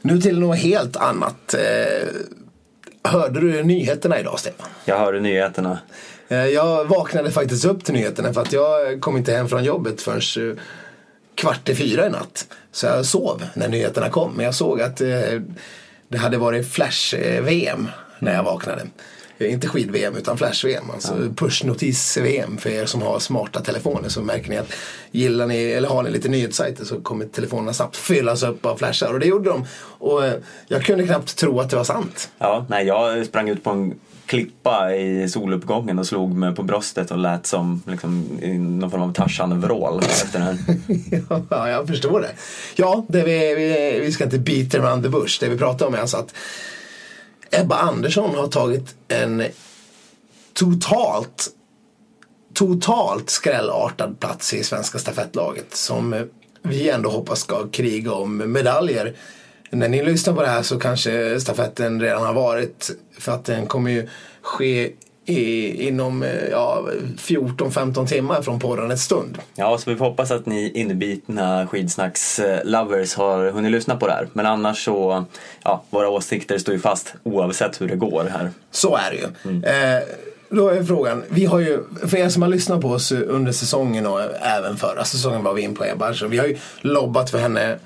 Nu 0.02 0.20
till 0.20 0.40
något 0.40 0.58
helt 0.58 0.96
annat. 0.96 1.54
Eh, 1.54 2.08
hörde 3.02 3.40
du 3.40 3.62
nyheterna 3.62 4.20
idag, 4.20 4.38
Stefan? 4.38 4.66
Jag 4.84 4.98
hörde 4.98 5.20
nyheterna. 5.20 5.78
Eh, 6.28 6.46
Jag 6.46 6.84
vaknade 6.84 7.30
faktiskt 7.30 7.64
upp 7.64 7.84
till 7.84 7.94
nyheterna 7.94 8.32
för 8.32 8.40
att 8.40 8.52
jag 8.52 9.00
kom 9.00 9.16
inte 9.16 9.32
hem 9.32 9.48
från 9.48 9.64
jobbet 9.64 10.02
förrän 10.02 10.58
kvart 11.34 11.68
i 11.68 11.74
fyra 11.74 12.06
i 12.06 12.10
natt. 12.10 12.46
Så 12.72 12.86
jag 12.86 13.06
sov 13.06 13.42
när 13.54 13.68
nyheterna 13.68 14.10
kom. 14.10 14.32
Men 14.36 14.44
jag 14.44 14.54
såg 14.54 14.80
att 14.80 15.00
det 16.08 16.18
hade 16.18 16.38
varit 16.38 16.72
Flash-VM 16.72 17.88
när 18.18 18.34
jag 18.34 18.42
vaknade. 18.42 18.86
Eh, 19.38 19.52
Inte 19.52 19.68
skid-VM 19.68 20.16
utan 20.16 20.38
Flash-VM. 20.38 20.90
Alltså 20.90 21.14
push-notis-VM 21.36 22.58
för 22.58 22.70
er 22.70 22.86
som 22.86 23.02
har 23.02 23.18
smarta 23.18 23.60
telefoner 23.60 24.08
så 24.08 24.22
märker 24.22 24.50
ni 24.50 24.56
att 24.56 24.72
gillar 25.10 25.46
ni 25.46 25.62
eller 25.62 25.88
har 25.88 26.02
ni 26.02 26.10
lite 26.10 26.28
nyhetssajter 26.28 26.84
så 26.84 27.00
kommer 27.00 27.24
telefonerna 27.26 27.72
snabbt 27.72 27.96
fyllas 27.96 28.42
upp 28.42 28.66
av 28.66 28.76
flashar. 28.76 29.12
Och 29.12 29.20
det 29.20 29.26
gjorde 29.26 29.50
de. 29.50 29.64
Och 29.98 30.26
eh, 30.26 30.34
jag 30.68 30.84
kunde 30.84 31.06
knappt 31.06 31.36
tro 31.36 31.60
att 31.60 31.70
det 31.70 31.76
var 31.76 31.84
sant. 31.84 32.30
Ja, 32.38 32.66
nej, 32.68 32.86
jag 32.86 33.26
sprang 33.26 33.48
ut 33.48 33.64
på 33.64 33.70
en 33.70 33.94
klippa 34.26 34.94
i 34.94 35.28
soluppgången 35.28 35.98
och 35.98 36.06
slog 36.06 36.34
mig 36.34 36.54
på 36.54 36.62
bröstet 36.62 37.10
och 37.10 37.18
lät 37.18 37.46
som 37.46 37.82
liksom, 37.86 38.20
någon 38.80 38.90
form 38.90 39.02
av 39.02 39.12
Tarzan-vrål 39.12 39.98
efter 39.98 40.38
den 40.38 40.58
ja, 41.50 41.68
jag 41.68 41.86
förstår 41.86 42.20
det. 42.20 42.30
Ja, 42.76 43.04
det 43.08 43.22
vi, 43.22 43.54
vi, 43.54 44.00
vi 44.00 44.12
ska 44.12 44.24
inte 44.24 44.38
beat 44.38 44.74
around 44.74 45.02
the 45.02 45.08
bush. 45.08 45.40
Det 45.40 45.48
vi 45.48 45.58
pratar 45.58 45.86
om 45.86 45.94
är 45.94 45.98
alltså 45.98 46.16
att 46.16 46.34
Ebba 47.50 47.76
Andersson 47.76 48.34
har 48.34 48.46
tagit 48.46 48.94
en 49.08 49.44
totalt 50.52 51.50
totalt 52.54 53.30
skrällartad 53.30 54.20
plats 54.20 54.54
i 54.54 54.64
svenska 54.64 54.98
stafettlaget 54.98 55.74
som 55.74 56.28
vi 56.62 56.90
ändå 56.90 57.10
hoppas 57.10 57.40
ska 57.40 57.68
kriga 57.68 58.12
om 58.12 58.52
medaljer. 58.52 59.16
När 59.70 59.88
ni 59.88 60.04
lyssnar 60.04 60.34
på 60.34 60.42
det 60.42 60.48
här 60.48 60.62
så 60.62 60.78
kanske 60.78 61.40
stafetten 61.40 62.00
redan 62.00 62.26
har 62.26 62.34
varit 62.34 62.90
för 63.18 63.32
att 63.32 63.44
den 63.44 63.66
kommer 63.66 63.90
ju 63.90 64.08
ske 64.42 64.92
i, 65.28 65.86
inom 65.88 66.22
eh, 66.22 66.48
ja, 66.50 66.84
14-15 67.16 68.06
timmar 68.06 68.42
från 68.42 68.60
porrandets 68.60 69.02
stund. 69.02 69.38
Ja, 69.54 69.78
så 69.78 69.90
vi 69.90 69.96
får 69.96 70.04
hoppas 70.04 70.30
att 70.30 70.46
ni 70.46 70.70
inbitna 70.74 71.66
skidsnacks-lovers 71.66 73.16
har 73.16 73.50
hunnit 73.50 73.72
lyssna 73.72 73.96
på 73.96 74.06
det 74.06 74.12
här. 74.12 74.28
Men 74.32 74.46
annars 74.46 74.84
så, 74.84 75.24
ja, 75.64 75.82
våra 75.90 76.08
åsikter 76.08 76.58
står 76.58 76.74
ju 76.74 76.80
fast 76.80 77.14
oavsett 77.22 77.80
hur 77.80 77.88
det 77.88 77.96
går 77.96 78.24
här. 78.24 78.50
Så 78.70 78.96
är 78.96 79.10
det 79.10 79.16
ju. 79.16 79.62
Eh, 79.64 80.02
då 80.50 80.68
är 80.68 80.84
frågan, 80.84 81.24
vi 81.28 81.44
har 81.44 81.58
ju, 81.58 81.84
för 82.06 82.16
er 82.16 82.28
som 82.28 82.42
har 82.42 82.48
lyssnat 82.48 82.80
på 82.80 82.88
oss 82.88 83.12
under 83.12 83.52
säsongen 83.52 84.06
och 84.06 84.20
även 84.40 84.76
förra 84.76 85.04
säsongen 85.04 85.44
var 85.44 85.54
vi 85.54 85.62
in 85.62 85.74
på 85.74 85.84
Ebba, 85.84 86.14
så 86.14 86.26
vi 86.26 86.38
har 86.38 86.46
ju 86.46 86.56
lobbat 86.80 87.30
för 87.30 87.38
henne. 87.38 87.78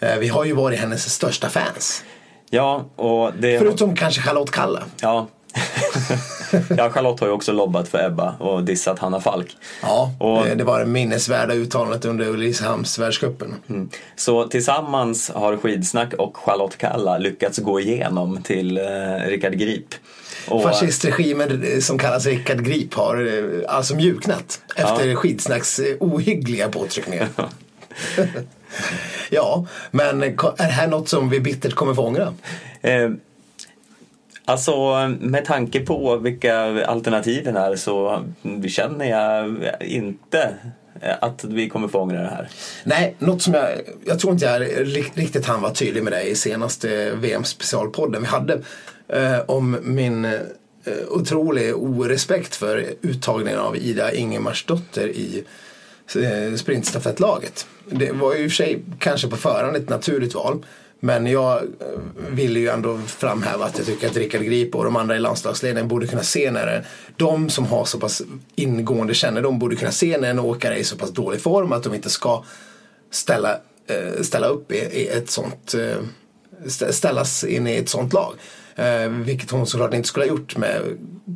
Eh, 0.00 0.16
vi 0.18 0.28
har 0.28 0.44
ju 0.44 0.52
varit 0.52 0.78
hennes 0.78 1.10
största 1.14 1.48
fans. 1.48 2.04
Ja, 2.50 2.90
och 2.96 3.32
det... 3.38 3.58
Förutom 3.58 3.96
kanske 3.96 4.22
Charlotte 4.22 4.50
Kalla. 4.50 4.82
Ja, 5.00 5.26
Ja, 6.76 6.90
Charlotte 6.90 7.20
har 7.20 7.26
ju 7.26 7.32
också 7.32 7.52
lobbat 7.52 7.88
för 7.88 8.06
Ebba 8.06 8.34
och 8.38 8.64
dissat 8.64 8.98
Hanna 8.98 9.20
Falk. 9.20 9.56
Ja, 9.82 10.12
Och- 10.18 10.46
det, 10.56 10.64
var 10.64 10.78
det 10.78 10.86
minnesvärda 10.86 11.54
uttalandet 11.54 12.04
under 12.04 12.28
Ulricehamns 12.28 12.98
världscupen. 12.98 13.54
Mm. 13.68 13.88
Så 14.16 14.44
tillsammans 14.44 15.30
har 15.30 15.56
Skidsnack 15.56 16.14
och 16.14 16.36
Charlotte 16.36 16.78
Kalla 16.78 17.18
lyckats 17.18 17.58
gå 17.58 17.80
igenom 17.80 18.42
till 18.42 18.78
eh, 18.78 18.82
Rickard 19.26 19.52
Grip. 19.52 19.94
Och, 20.48 20.62
Fascistregimen 20.62 21.64
eh, 21.64 21.80
som 21.80 21.98
kallas 21.98 22.26
Rickard 22.26 22.64
Grip 22.64 22.94
har 22.94 23.26
eh, 23.26 23.76
alltså 23.76 23.94
mjuknat 23.94 24.60
efter 24.76 25.14
skidsnacks 25.14 25.78
eh, 25.78 25.96
ohyggliga 26.00 26.68
påtryckningar. 26.68 27.28
ja, 29.30 29.66
men 29.90 30.22
är 30.22 30.56
det 30.56 30.62
här 30.62 30.86
något 30.86 31.08
som 31.08 31.28
vi 31.28 31.40
bittert 31.40 31.74
kommer 31.74 31.94
få 31.94 32.02
ångra? 32.02 32.34
Eh, 32.82 33.10
alltså 34.48 35.08
med 35.20 35.44
tanke 35.44 35.80
på 35.80 36.16
vilka 36.16 36.86
alternativen 36.86 37.56
är 37.56 37.76
så 37.76 38.24
känner 38.68 39.04
jag 39.04 39.56
inte 39.80 40.54
att 41.20 41.44
vi 41.44 41.68
kommer 41.68 41.88
få 41.88 41.98
ångra 41.98 42.20
det 42.20 42.28
här. 42.28 42.48
Nej, 42.84 43.14
något 43.18 43.42
som 43.42 43.54
jag, 43.54 43.68
jag 44.06 44.18
tror 44.18 44.32
inte 44.32 44.44
jag 44.44 44.62
riktigt 45.14 45.46
han 45.46 45.62
var 45.62 45.70
tydlig 45.70 46.02
med 46.02 46.12
det 46.12 46.22
i 46.22 46.34
senaste 46.34 47.14
VM-specialpodden 47.14 48.22
vi 48.22 48.28
hade 48.28 48.62
eh, 49.08 49.40
om 49.46 49.76
min 49.82 50.24
eh, 50.24 50.32
otrolig 51.08 51.76
orespekt 51.76 52.56
för 52.56 52.84
uttagningen 53.02 53.60
av 53.60 53.76
Ida 53.76 54.12
Ingemarsdotter 54.12 55.08
i 55.08 55.44
eh, 56.16 56.54
sprintstafettlaget. 56.54 57.66
Det 57.90 58.12
var 58.12 58.34
ju 58.34 58.44
i 58.44 58.46
och 58.46 58.50
för 58.50 58.56
sig 58.56 58.82
kanske 58.98 59.28
på 59.28 59.36
förhand 59.36 59.76
ett 59.76 59.88
naturligt 59.88 60.34
val. 60.34 60.64
Men 61.00 61.26
jag 61.26 61.56
eh, 61.62 61.66
ville 62.30 62.60
ju 62.60 62.68
ändå 62.68 62.98
framhäva 63.06 63.64
att 63.64 63.78
jag 63.78 63.86
tycker 63.86 64.08
att 64.08 64.16
Rickard 64.16 64.42
Grip 64.42 64.74
och 64.74 64.84
de 64.84 64.96
andra 64.96 65.16
i 65.16 65.18
landslagsledningen 65.18 65.88
borde 65.88 66.06
kunna 66.06 66.22
se 66.22 66.50
när 66.50 66.66
det, 66.66 66.84
de 67.16 67.50
som 67.50 67.66
har 67.66 67.84
så 67.84 67.98
pass 68.00 68.22
ingående 68.54 69.14
kännedom 69.14 69.58
borde 69.58 69.76
kunna 69.76 69.92
se 69.92 70.18
när 70.18 70.30
en 70.30 70.38
åkare 70.38 70.74
är 70.74 70.78
i 70.78 70.84
så 70.84 70.96
pass 70.96 71.10
dålig 71.10 71.40
form 71.40 71.72
att 71.72 71.82
de 71.82 71.94
inte 71.94 72.10
ska 72.10 72.44
ställa, 73.10 73.52
eh, 73.86 74.22
ställa 74.22 74.46
upp 74.46 74.72
i, 74.72 75.08
ett 75.08 75.30
sånt, 75.30 75.74
eh, 75.74 75.96
stä- 76.64 76.92
ställas 76.92 77.44
in 77.44 77.66
i 77.66 77.76
ett 77.76 77.88
sånt 77.88 78.12
lag. 78.12 78.34
Vilket 79.10 79.50
hon 79.50 79.66
såklart 79.66 79.94
inte 79.94 80.08
skulle 80.08 80.24
ha 80.26 80.30
gjort 80.30 80.56
med 80.56 80.80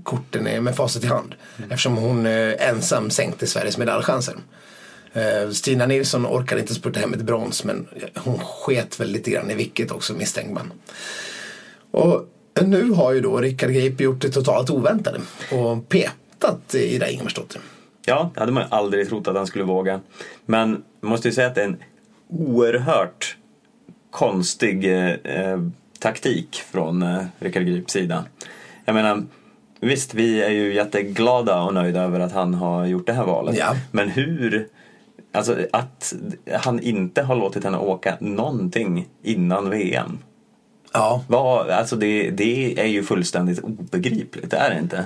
korten 0.05 0.65
med 0.65 0.77
facit 0.77 1.05
i 1.05 1.07
hand. 1.07 1.35
Eftersom 1.71 1.97
hon 1.97 2.27
ensam 2.27 3.11
sänkte 3.11 3.47
Sveriges 3.47 3.79
medaljchanser. 3.79 4.35
Eh, 5.13 5.51
Stina 5.51 5.87
Nilsson 5.87 6.27
orkade 6.27 6.61
inte 6.61 6.75
spurta 6.75 7.01
hem 7.01 7.15
ett 7.15 7.23
brons 7.23 7.65
men 7.65 7.89
hon 8.15 8.39
sket 8.39 9.01
väl 9.01 9.09
lite 9.09 9.31
grann 9.31 9.51
i 9.51 9.55
vilket 9.55 9.91
också 9.91 10.15
misstänker 10.15 10.55
man. 10.55 10.73
Och 11.91 12.29
nu 12.61 12.91
har 12.91 13.13
ju 13.13 13.21
då 13.21 13.41
Rickard 13.41 13.71
Grip 13.71 14.01
gjort 14.01 14.21
det 14.21 14.31
totalt 14.31 14.71
oväntade 14.71 15.21
och 15.53 15.89
petat 15.89 16.75
Ida 16.75 17.11
Ingemarsdotter. 17.11 17.61
Ja, 18.07 18.31
det 18.35 18.41
hade 18.41 18.53
man 18.53 18.63
ju 18.63 18.69
aldrig 18.71 19.09
trott 19.09 19.29
att 19.29 19.37
han 19.37 19.47
skulle 19.47 19.65
våga. 19.65 20.01
Men 20.47 20.83
måste 21.01 21.29
ju 21.29 21.35
säga 21.35 21.47
att 21.47 21.55
det 21.55 21.61
är 21.61 21.67
en 21.67 21.83
oerhört 22.29 23.37
konstig 24.11 24.85
eh, 24.85 25.11
eh, 25.11 25.61
taktik 25.99 26.63
från 26.71 27.03
eh, 27.03 27.25
Rickard 27.39 27.67
Grips 27.67 27.93
sida. 27.93 28.25
Jag 28.85 28.95
menar, 28.95 29.23
visst 29.81 30.15
vi 30.15 30.43
är 30.43 30.51
ju 30.51 30.75
jätteglada 30.75 31.63
och 31.63 31.75
nöjda 31.75 32.03
över 32.03 32.21
att 32.21 32.33
han 32.33 32.55
har 32.55 32.87
gjort 32.87 33.07
det 33.07 33.13
här 33.13 33.25
valet. 33.25 33.57
Ja. 33.59 33.75
Men 33.91 34.09
hur, 34.09 34.69
alltså 35.33 35.57
att 35.73 36.15
han 36.53 36.81
inte 36.81 37.23
har 37.23 37.37
låtit 37.37 37.65
henne 37.65 37.79
åka 37.79 38.17
någonting 38.21 39.09
innan 39.23 39.71
VM. 39.71 40.19
Ja, 40.93 41.25
Vad, 41.29 41.71
alltså 41.71 41.97
det, 41.97 42.31
det 42.31 42.81
är 42.81 42.87
ju 42.87 43.03
fullständigt 43.03 43.59
obegripligt, 43.59 44.51
det 44.51 44.57
är 44.57 44.71
det 44.71 44.79
inte? 44.79 45.05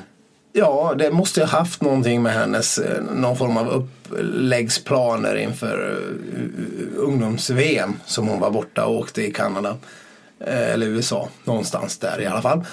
Ja, 0.52 0.94
det 0.98 1.10
måste 1.10 1.40
ju 1.40 1.46
ha 1.46 1.58
haft 1.58 1.82
någonting 1.82 2.22
med 2.22 2.32
hennes 2.32 2.78
eh, 2.78 3.02
någon 3.02 3.36
form 3.36 3.56
av 3.56 3.68
uppläggsplaner 3.68 5.36
inför 5.36 5.78
uh, 5.78 7.04
ungdoms-VM 7.04 7.96
som 8.04 8.28
hon 8.28 8.40
var 8.40 8.50
borta 8.50 8.86
och 8.86 8.98
åkte 8.98 9.22
i 9.22 9.30
Kanada. 9.30 9.76
Eh, 10.40 10.70
eller 10.70 10.86
USA, 10.86 11.28
någonstans 11.44 11.98
där 11.98 12.20
i 12.20 12.26
alla 12.26 12.42
fall. 12.42 12.64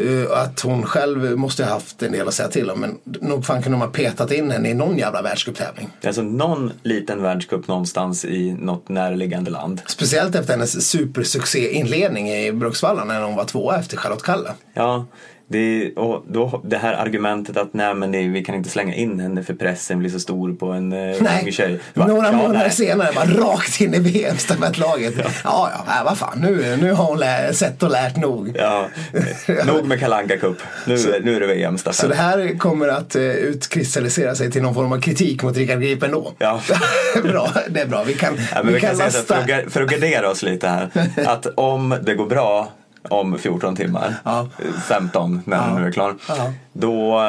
Eh, 0.00 0.38
att 0.42 0.60
hon 0.60 0.82
själv 0.82 1.38
måste 1.38 1.64
ha 1.64 1.72
haft 1.72 2.02
en 2.02 2.12
del 2.12 2.28
att 2.28 2.34
säga 2.34 2.48
till 2.48 2.70
om 2.70 2.80
men 2.80 2.98
nog 3.04 3.46
fan 3.46 3.62
kunde 3.62 3.78
de 3.78 3.80
ha 3.80 3.88
petat 3.88 4.32
in 4.32 4.50
henne 4.50 4.68
i 4.68 4.74
någon 4.74 4.98
jävla 4.98 5.22
världscuptävling. 5.22 5.90
Alltså 6.04 6.22
någon 6.22 6.72
liten 6.82 7.22
världscup 7.22 7.68
någonstans 7.68 8.24
i 8.24 8.52
något 8.52 8.88
närliggande 8.88 9.50
land. 9.50 9.82
Speciellt 9.86 10.34
efter 10.34 10.52
hennes 10.52 10.90
supersuccé-inledning 10.90 12.30
i 12.30 12.52
Bruksvallarna 12.52 13.14
när 13.14 13.22
hon 13.22 13.36
var 13.36 13.44
tvåa 13.44 13.78
efter 13.78 13.96
Charlotte 13.96 14.22
Kalla. 14.22 14.54
Ja, 14.74 15.06
det, 15.52 15.92
och 15.96 16.24
då, 16.28 16.60
det 16.64 16.76
här 16.76 16.92
argumentet 16.94 17.56
att 17.56 17.74
nej 17.74 17.94
men 17.94 18.12
det, 18.12 18.28
vi 18.28 18.44
kan 18.44 18.54
inte 18.54 18.70
slänga 18.70 18.94
in 18.94 19.20
henne 19.20 19.42
för 19.42 19.54
pressen 19.54 19.98
blir 19.98 20.10
så 20.10 20.20
stor 20.20 20.52
på 20.54 20.66
en 20.66 20.92
eh, 20.92 21.16
ung 21.44 21.52
tjej. 21.52 21.80
Va? 21.94 22.06
några 22.06 22.26
Ja, 22.26 22.32
månader 22.32 22.58
nej. 22.58 22.70
senare 22.70 23.08
bara 23.14 23.24
rakt 23.24 23.80
in 23.80 23.94
i 23.94 23.98
VM-stafettlaget. 23.98 25.14
Ja, 25.18 25.30
ja, 25.44 25.70
ja, 25.86 26.02
vad 26.04 26.18
fan, 26.18 26.38
nu, 26.40 26.76
nu 26.80 26.92
har 26.92 27.04
hon 27.04 27.18
lä- 27.18 27.52
sett 27.54 27.82
och 27.82 27.90
lärt 27.90 28.16
nog. 28.16 28.52
Ja, 28.58 28.88
nog 29.66 29.84
med 29.86 30.00
Kalanka 30.00 30.36
Cup. 30.36 30.56
Nu, 30.86 30.96
nu 31.22 31.36
är 31.36 31.40
det 31.40 31.46
Så 31.48 31.54
VM-stafett. 31.54 32.08
det 32.08 32.14
här 32.16 32.58
kommer 32.58 32.88
att 32.88 33.16
uh, 33.16 33.22
utkristallisera 33.22 34.34
sig 34.34 34.50
till 34.50 34.62
någon 34.62 34.74
form 34.74 34.92
av 34.92 35.00
kritik 35.00 35.42
mot 35.42 35.56
Rickard 35.56 35.80
Grip 35.80 36.02
ändå. 36.02 36.32
Ja. 36.38 36.60
bra, 37.22 37.50
det 37.68 37.80
är 37.80 37.86
bra. 37.86 38.02
Vi 38.04 38.14
kan, 38.14 38.38
Ja, 38.54 38.62
men 38.62 38.74
vi 38.74 38.80
kan 38.80 38.96
så 38.96 39.02
lasta. 39.02 39.34
för, 39.46 39.52
att, 39.66 39.72
för 39.72 39.82
att 39.82 39.90
gardera 39.90 40.30
oss 40.30 40.42
lite 40.42 40.68
här. 40.68 40.90
Att 41.26 41.46
om 41.46 41.98
det 42.02 42.14
går 42.14 42.26
bra 42.26 42.72
om 43.08 43.38
14 43.38 43.76
timmar, 43.76 44.14
Ja. 44.24 44.48
15 44.88 45.42
när 45.44 45.56
Ja. 45.56 45.78
nu 45.78 45.86
är 45.86 45.92
klar. 45.92 46.14
Ja. 46.28 46.52
Då, 46.72 47.20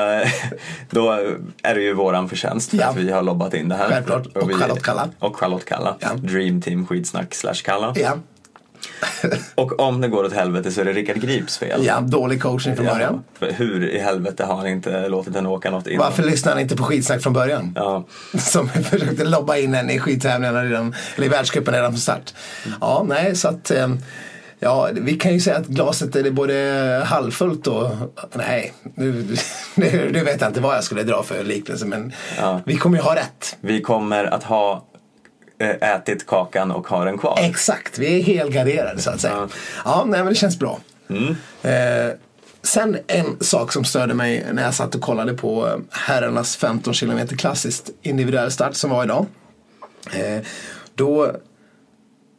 då 0.90 1.12
är 1.64 1.76
det 1.76 1.82
ju 1.82 1.94
våran 1.94 2.30
förtjänst 2.30 2.70
för 2.70 2.78
Ja. 2.78 2.88
att 2.88 2.96
vi 2.98 3.12
har 3.12 3.22
lobbat 3.24 3.54
in 3.54 3.70
det 3.70 3.76
här. 3.76 3.90
Självklart. 3.90 4.28
Och 4.38 4.50
vi, 4.50 4.54
Charlotte 4.54 4.84
Kalla. 4.84 5.10
Och 5.20 5.36
Charlotte 5.38 5.66
Kalla. 5.66 5.96
Ja. 6.00 6.10
Dream 6.16 6.62
Team 6.62 6.88
Skidsnack 6.88 7.34
slash 7.36 7.54
Kalla. 7.64 7.94
Ja. 7.98 8.14
Och 9.56 9.80
om 9.80 10.02
det 10.02 10.08
går 10.08 10.24
åt 10.24 10.34
helvete 10.34 10.72
så 10.72 10.82
är 10.82 10.86
det 10.86 10.94
Rickard 10.94 11.22
Grips 11.22 11.58
fel. 11.58 11.86
ja, 11.86 12.00
dålig 12.00 12.42
coaching 12.42 12.76
från 12.76 12.86
början. 12.86 13.24
För 13.40 13.52
hur 13.52 13.90
i 13.90 14.00
helvete 14.00 14.46
har 14.46 14.56
han 14.56 14.68
inte 14.68 15.08
låtit 15.10 15.36
henne 15.36 15.50
åka 15.50 15.72
något 15.72 15.88
innan? 15.88 16.06
Varför 16.06 16.24
lyssnar 16.24 16.52
han 16.52 16.62
inte 16.62 16.76
på 16.76 16.84
skitsnack 16.84 17.22
från 17.22 17.34
början? 17.34 17.74
Ja. 17.76 18.06
Som 18.40 18.70
försökte 18.70 19.24
lobba 19.24 19.58
in 19.58 19.74
henne 19.74 19.94
i 19.94 20.00
skidtävlingarna 20.00 20.64
redan, 20.64 20.96
eller 21.16 21.26
i 21.26 21.30
världscupen 21.30 21.74
redan 21.74 21.92
från 21.92 22.00
start. 22.00 22.34
Ja, 22.82 23.06
nej, 23.08 23.36
så 23.36 23.48
att 23.48 23.72
eh, 23.72 23.90
Ja, 24.64 24.90
vi 24.94 25.14
kan 25.14 25.34
ju 25.34 25.40
säga 25.40 25.58
att 25.58 25.68
glaset 25.68 26.16
är 26.16 26.32
både 26.32 27.04
halvfullt 27.06 27.68
och 27.68 27.90
nej, 28.34 28.74
nu, 28.96 29.38
nu, 29.76 30.10
nu 30.14 30.24
vet 30.24 30.42
jag 30.42 30.50
inte 30.50 30.60
vad 30.62 30.76
jag 30.76 30.84
skulle 30.84 31.04
dra 31.04 31.24
för 31.24 31.44
liknelse 31.44 31.86
men 31.86 32.14
Ja. 32.38 32.62
vi 32.66 32.76
kommer 32.78 32.98
ju 32.98 33.04
ha 33.04 33.16
rätt. 33.16 33.58
Vi 33.62 33.82
kommer 33.82 34.24
att 34.26 34.44
ha 34.44 34.86
eh, 35.62 35.90
ätit 35.96 36.28
kakan 36.28 36.72
och 36.72 36.88
ha 36.88 37.06
den 37.06 37.18
kvar. 37.18 37.40
Exakt, 37.42 38.00
vi 38.00 38.20
är 38.20 38.24
helgarderade 38.24 39.02
så 39.02 39.10
att 39.10 39.22
säga. 39.22 39.34
Ja. 39.34 39.48
Ja, 39.86 40.04
nej 40.08 40.20
men 40.20 40.30
det 40.30 40.36
känns 40.40 40.60
bra. 40.60 40.80
Mm. 41.10 41.36
Eh, 41.62 42.14
sen 42.64 42.98
en 43.08 43.38
sak 43.40 43.74
som 43.74 43.84
störde 43.84 44.14
mig 44.14 44.46
när 44.54 44.64
jag 44.64 44.74
satt 44.74 44.96
och 44.96 45.02
kollade 45.02 45.34
på 45.34 45.68
eh, 45.68 45.76
herrarnas 45.92 46.56
15 46.56 46.94
km 46.94 47.28
klassiskt 47.28 47.90
individuell 48.02 48.52
start 48.52 48.76
som 48.76 48.90
var 48.90 49.04
idag. 49.04 49.26
Eh, 50.14 50.46
då 50.96 51.32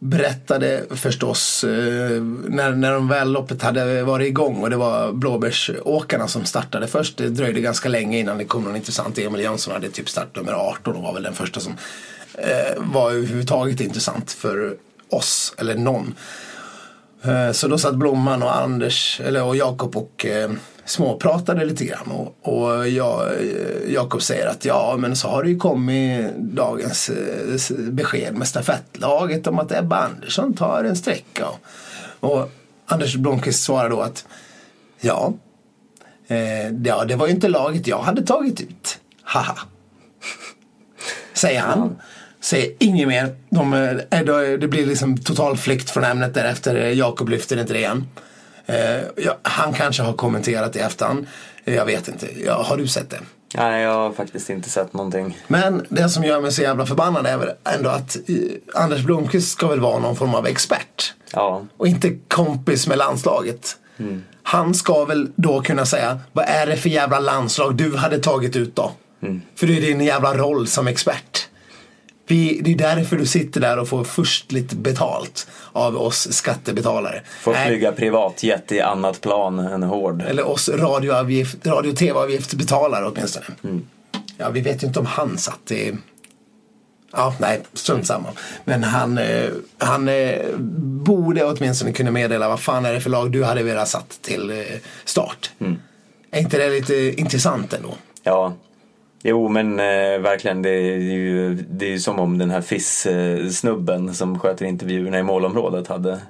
berättade 0.02 0.84
förstås 0.90 1.64
eh, 1.64 2.22
när, 2.48 2.72
när 2.72 2.92
de 2.92 3.08
väl 3.08 3.32
loppet 3.32 3.62
hade 3.62 4.02
varit 4.02 4.26
igång 4.26 4.62
och 4.62 4.70
det 4.70 4.76
var 4.76 5.12
blåbärsåkarna 5.12 6.28
som 6.28 6.44
startade 6.44 6.86
först. 6.86 7.16
Det 7.16 7.28
dröjde 7.28 7.60
ganska 7.60 7.88
länge 7.88 8.18
innan 8.18 8.38
det 8.38 8.44
kom 8.44 8.64
någon 8.64 8.76
intressant. 8.76 9.18
Emil 9.18 9.40
Jönsson 9.40 9.74
hade 9.74 9.88
typ 9.88 10.08
startnummer 10.08 10.52
18 10.52 10.96
och 10.96 11.02
var 11.02 11.14
väl 11.14 11.22
den 11.22 11.34
första 11.34 11.60
som 11.60 11.72
eh, 12.34 12.82
var 12.82 13.10
överhuvudtaget 13.10 13.80
intressant 13.80 14.32
för 14.32 14.76
oss 15.08 15.54
eller 15.58 15.74
någon. 15.74 16.14
Eh, 17.22 17.52
Så 17.52 17.68
då 17.68 17.78
satt 17.78 17.94
Blomman 17.94 18.42
och 18.42 18.56
Anders, 18.56 19.20
eller 19.24 19.44
och 19.44 19.56
Jakob 19.56 19.96
och 19.96 20.26
eh, 20.26 20.50
småpratade 20.84 21.64
lite 21.64 21.84
grann. 21.84 22.10
Och, 22.10 22.36
och 22.42 22.88
jag, 22.88 23.28
Jakob 23.88 24.22
säger 24.22 24.46
att 24.46 24.64
ja, 24.64 24.96
men 24.98 25.16
så 25.16 25.28
har 25.28 25.42
det 25.42 25.50
ju 25.50 25.58
kommit 25.58 26.36
dagens 26.36 27.08
eh, 27.08 27.76
besked 27.78 28.34
med 28.34 28.48
stafettlaget 28.48 29.46
om 29.46 29.58
att 29.58 29.72
Ebba 29.72 29.96
Andersson 29.96 30.54
tar 30.54 30.84
en 30.84 30.96
sträcka. 30.96 31.46
Och, 31.46 31.60
och 32.32 32.50
Anders 32.86 33.16
Blomqvist 33.16 33.62
svarar 33.62 33.90
då 33.90 34.00
att 34.00 34.26
ja, 35.00 35.32
eh, 36.28 36.68
ja, 36.84 37.04
det 37.04 37.16
var 37.16 37.26
ju 37.26 37.32
inte 37.32 37.48
laget 37.48 37.86
jag 37.86 38.02
hade 38.02 38.22
tagit 38.22 38.60
ut. 38.60 38.98
Haha. 39.22 39.58
Säger 41.34 41.60
han. 41.60 41.96
Säger 42.40 42.72
inget 42.78 43.08
mer. 43.08 43.36
De, 43.50 43.72
eh, 43.72 44.58
det 44.58 44.68
blir 44.68 44.86
liksom 44.86 45.18
total 45.18 45.56
flykt 45.56 45.90
från 45.90 46.04
ämnet 46.04 46.34
därefter. 46.34 46.74
Jakob 46.76 47.28
lyfter 47.28 47.60
inte 47.60 47.72
det 47.72 47.78
igen. 47.78 48.06
Eh, 48.66 48.76
ja, 49.16 49.38
han 49.42 49.72
kanske 49.72 50.02
har 50.02 50.12
kommenterat 50.12 50.76
i 50.76 50.78
efterhand. 50.78 51.26
Jag 51.64 51.86
vet 51.86 52.08
inte. 52.08 52.26
Ja, 52.44 52.62
har 52.62 52.76
du 52.76 52.86
sett 52.86 53.10
det? 53.10 53.18
Nej, 53.54 53.82
jag 53.82 53.94
har 53.94 54.12
faktiskt 54.12 54.50
inte 54.50 54.70
sett 54.70 54.92
någonting. 54.92 55.38
Men 55.46 55.86
det 55.88 56.08
som 56.08 56.24
gör 56.24 56.40
mig 56.40 56.52
så 56.52 56.62
jävla 56.62 56.86
förbannad 56.86 57.26
är 57.26 57.36
väl 57.36 57.50
ändå 57.64 57.90
att 57.90 58.16
eh, 58.16 58.34
Anders 58.82 59.02
Blomqvist 59.02 59.52
ska 59.52 59.68
väl 59.68 59.80
vara 59.80 59.98
någon 59.98 60.16
form 60.16 60.34
av 60.34 60.46
expert. 60.46 61.14
Ja, 61.32 61.66
Och 61.76 61.86
inte 61.88 62.18
kompis 62.28 62.86
med 62.86 62.98
landslaget. 62.98 63.76
Han 64.42 64.74
ska 64.74 65.04
väl 65.04 65.32
då 65.36 65.60
kunna 65.62 65.86
säga, 65.86 66.20
vad 66.32 66.44
är 66.48 66.66
det 66.66 66.76
för 66.76 66.88
jävla 66.88 67.20
landslag 67.20 67.76
du 67.76 67.96
hade 67.96 68.18
tagit 68.18 68.56
ut 68.56 68.76
då? 68.76 68.92
För 69.56 69.66
det 69.66 69.76
är 69.76 69.80
din 69.80 70.00
jävla 70.00 70.34
roll 70.36 70.66
som 70.66 70.86
expert. 70.88 71.48
Vi, 72.26 72.60
det 72.64 72.72
är 72.72 72.96
därför 72.96 73.16
du 73.16 73.26
sitter 73.26 73.60
där 73.60 73.78
och 73.78 73.88
får 73.88 74.04
först 74.04 74.52
lite 74.52 74.76
betalt 74.76 75.46
av 75.72 75.96
oss 75.96 76.32
skattebetalare. 76.32 77.22
Får 77.40 77.54
flyga 77.54 77.92
privatjet 77.92 78.72
i 78.72 78.80
annat 78.80 79.20
plan 79.20 79.58
än 79.58 79.82
hård. 79.82 80.22
Eller 80.22 80.48
oss 80.48 80.68
radioavgift, 80.68 81.66
radio 81.66 81.90
och 81.90 81.96
tv-avgiftsbetalare 81.96 83.06
åtminstone. 83.06 83.46
Ja, 84.38 84.50
vi 84.50 84.60
vet 84.60 84.82
ju 84.82 84.86
inte 84.86 85.00
om 85.00 85.06
han 85.06 85.38
satt 85.38 85.70
i... 85.70 85.96
Ja, 87.12 87.34
nej, 87.40 87.60
strunt 87.72 88.06
samma. 88.06 88.28
Men 88.64 88.84
han, 88.84 89.18
eh, 89.18 89.50
han 89.78 90.08
eh, 90.08 90.56
borde 91.04 91.44
åtminstone 91.44 91.92
kunna 91.92 92.10
meddela 92.10 92.48
vad 92.48 92.60
fan 92.60 92.84
är 92.84 92.92
det 92.92 93.00
för 93.00 93.10
lag 93.10 93.32
du 93.32 93.44
hade 93.44 93.62
velat 93.62 93.88
satt 93.88 94.18
till 94.22 94.50
eh, 94.50 94.56
start. 95.04 95.50
Är 96.30 96.40
inte 96.40 96.58
det 96.58 96.70
lite 96.70 97.20
intressant 97.20 97.72
ändå? 97.72 97.94
Ja, 98.22 98.54
jo 99.22 99.48
men 99.48 99.80
eh, 99.80 100.18
verkligen 100.18 100.62
det 100.62 100.70
är, 100.70 100.98
ju, 100.98 101.54
det 101.54 101.86
är 101.86 101.90
ju 101.90 101.98
som 101.98 102.18
om 102.18 102.38
den 102.38 102.50
här 102.50 102.60
FIS-snubben 102.60 104.14
som 104.14 104.38
sköter 104.38 104.64
intervjuerna 104.64 105.18
i 105.18 105.22
målområdet 105.22 105.88
hade 105.88 106.20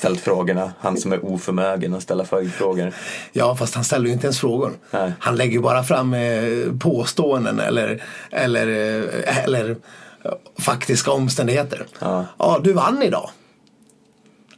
ställt 0.00 0.20
frågorna. 0.20 0.72
Han 0.80 0.96
som 0.96 1.12
är 1.12 1.24
oförmögen 1.24 1.94
att 1.94 2.02
ställa 2.02 2.24
följdfrågor. 2.24 2.92
Ja, 3.32 3.56
fast 3.56 3.74
han 3.74 3.84
ställer 3.84 4.06
ju 4.06 4.12
inte 4.12 4.26
ens 4.26 4.40
frågor. 4.40 4.72
Nej. 4.90 5.12
Han 5.18 5.36
lägger 5.36 5.52
ju 5.52 5.60
bara 5.60 5.82
fram 5.82 6.14
eh, 6.14 6.72
påståenden 6.80 7.60
eller, 7.60 8.02
eller, 8.30 8.66
eh, 8.66 9.44
eller 9.44 9.70
eh, 9.70 10.32
faktiska 10.58 11.10
omständigheter. 11.10 11.86
Ja. 11.98 12.60
du 12.62 12.72
vann 12.72 13.02
idag. 13.02 13.30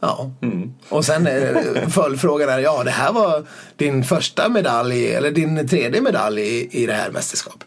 Ja. 0.00 0.30
Och 0.88 1.04
sen 1.04 1.26
eh, 1.26 1.88
följdfrågan 1.88 2.48
är, 2.48 2.58
ja 2.58 2.84
det 2.84 2.90
här 2.90 3.12
var 3.12 3.46
din 3.76 4.04
första 4.04 4.48
medalj 4.48 5.14
eller 5.14 5.30
din 5.30 5.68
tredje 5.68 6.00
medalj 6.00 6.40
i, 6.40 6.82
i 6.82 6.86
det 6.86 6.94
här 6.94 7.10
mästerskapet. 7.10 7.66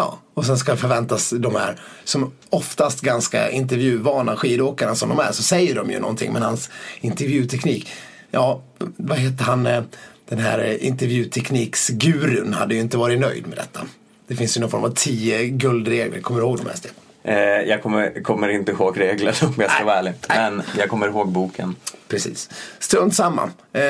Ja, 0.00 0.18
och 0.34 0.46
sen 0.46 0.58
ska 0.58 0.76
förväntas 0.76 1.30
de 1.30 1.54
här 1.56 1.76
som 2.04 2.32
oftast 2.50 3.00
ganska 3.00 3.50
intervjuvana 3.50 4.36
skidåkarna 4.36 4.94
som 4.94 5.08
de 5.08 5.18
är 5.18 5.32
så 5.32 5.42
säger 5.42 5.74
de 5.74 5.90
ju 5.90 6.00
någonting 6.00 6.32
men 6.32 6.42
hans 6.42 6.70
intervjuteknik. 7.00 7.88
Ja, 8.30 8.62
vad 8.96 9.18
heter 9.18 9.44
han? 9.44 9.66
eh, 9.66 9.82
Den 10.28 10.38
här 10.38 10.82
intervjutekniksgurun 10.82 12.54
hade 12.54 12.74
ju 12.74 12.80
inte 12.80 12.96
varit 12.96 13.20
nöjd 13.20 13.46
med 13.46 13.58
detta. 13.58 13.80
Det 14.26 14.36
finns 14.36 14.56
ju 14.56 14.60
någon 14.60 14.70
form 14.70 14.84
av 14.84 14.92
tio 14.94 15.46
guldregler, 15.48 16.20
kommer 16.20 16.40
du 16.40 16.46
ihåg 16.46 16.58
de 16.58 16.66
här 16.66 16.76
Stefan? 16.76 16.96
Eh, 17.22 17.34
jag 17.38 17.82
kommer, 17.82 18.22
kommer 18.22 18.48
inte 18.48 18.72
ihåg 18.72 19.00
regler 19.00 19.36
om 19.42 19.54
jag 19.56 19.70
ska 19.70 19.84
vara 19.84 19.96
ärlig. 19.96 20.12
Men 20.28 20.62
jag 20.78 20.88
kommer 20.88 21.08
ihåg 21.08 21.28
boken. 21.28 21.76
Precis. 22.08 22.50
Strunt 22.78 23.14
samma. 23.14 23.42
Eh, 23.72 23.82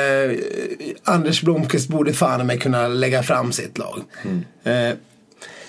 Anders 1.05 1.43
Blomqvist 1.43 1.89
borde 1.89 2.13
fan 2.13 2.47
med 2.47 2.63
kunna 2.63 2.89
lägga 2.89 3.23
fram 3.23 3.53
sitt 3.53 3.79
lag. 3.79 4.03
Eh, 4.65 4.95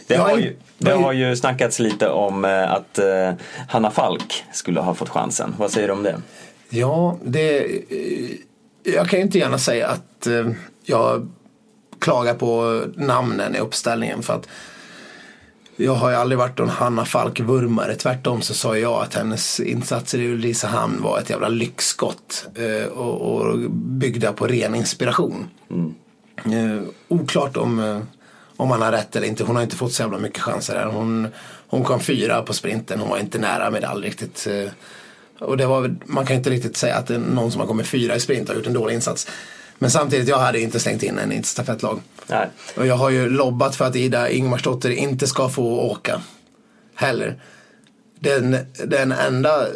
Det, 0.08 0.16
har 0.16 0.38
ju, 0.38 0.56
det 0.78 0.92
har 0.92 1.14
ju 1.14 1.36
snackats 1.36 1.80
lite 1.80 2.10
om 2.10 2.46
eh, 2.46 2.72
att 2.72 2.98
eh, 3.00 3.32
Hanna 3.68 3.92
Falk 3.92 4.44
skulle 4.54 4.80
ha 4.80 4.94
fått 4.94 5.10
chansen. 5.10 5.56
Vad 5.58 5.72
säger 5.72 5.88
du 5.88 5.94
om 5.94 6.04
det? 6.04 6.22
Ja, 6.70 7.18
det... 7.24 7.66
eh, 7.66 8.32
Jag 8.84 9.10
kan 9.10 9.20
ju 9.20 9.26
inte 9.26 9.38
gärna 9.38 9.58
säga 9.58 9.88
att 9.88 10.28
jag 10.86 11.30
klagar 12.00 12.34
på 12.34 12.84
namnen 12.96 13.56
i 13.56 13.60
uppställningen 13.60 14.24
för 14.24 14.34
att 14.34 14.48
jag 15.76 15.94
har 15.96 16.10
ju 16.10 16.16
aldrig 16.16 16.40
varit 16.40 16.58
någon 16.58 16.70
Hanna 16.70 17.06
Falk-vurmare. 17.06 17.96
Tvärtom 17.96 18.42
så 18.42 18.54
sa 18.54 18.78
jag 18.78 19.04
att 19.04 19.16
hennes 19.16 19.60
insatser 19.60 20.20
i 20.20 20.28
Ulricehamn 20.28 21.02
var 21.02 21.20
ett 21.20 21.30
jävla 21.30 21.48
lyxskott 21.48 22.48
och, 22.94 23.22
och 23.22 23.60
byggda 23.72 24.34
på 24.34 24.48
ren 24.48 24.76
inspiration. 24.76 25.48
Eh, 26.46 26.82
oklart 27.08 27.58
om, 27.58 28.02
om 28.62 28.71
han 28.71 28.82
har 28.82 28.91
rätt 28.91 29.15
eller 29.15 29.28
inte. 29.28 29.43
Hon 29.43 29.56
har 29.56 29.63
inte 29.63 29.76
fått 29.76 29.93
så 29.93 30.02
jävla 30.02 30.17
mycket 30.17 30.41
chanser 30.41 30.76
här. 30.76 30.86
Hon, 30.86 31.28
hon 31.67 31.84
kom 31.84 32.00
fyra 32.00 32.41
på 32.41 32.54
sprinten. 32.54 33.00
Hon 33.00 33.10
var 33.10 33.17
inte 33.17 33.38
nära 33.38 33.71
medalj 33.71 34.08
riktigt. 34.08 34.47
eh, 34.47 34.71
och 35.39 35.58
det 35.58 35.65
var, 35.65 35.95
man 36.06 36.26
kan 36.26 36.36
inte 36.36 36.50
riktigt 36.50 36.78
säga 36.78 36.95
att 36.95 37.10
någon 37.10 37.52
som 37.52 37.62
har 37.62 37.67
kommit 37.67 37.88
fyra 37.88 38.15
i 38.15 38.19
sprint 38.19 38.47
har 38.47 38.56
gjort 38.56 38.67
en 38.67 38.74
dålig 38.74 38.95
insats. 38.95 39.28
Men 39.80 39.91
samtidigt, 39.91 40.28
jag 40.28 40.39
hade 40.39 40.60
inte 40.60 40.80
slängt 40.80 41.04
in 41.04 41.17
en 41.17 41.32
i 41.32 41.36
ett 41.36 41.45
stafettlag. 41.45 42.02
Nej. 42.28 42.47
Och 42.76 42.88
jag 42.88 42.95
har 42.95 43.10
ju 43.10 43.30
lobbat 43.30 43.76
för 43.76 43.86
att 43.86 43.95
Ida 43.95 44.30
Ingmarsdotter 44.30 44.89
inte 44.89 45.28
ska 45.28 45.50
få 45.50 45.80
åka. 45.80 46.21
Heller. 46.95 47.41
Den, 48.19 48.58
den 48.86 49.12
enda, 49.12 49.67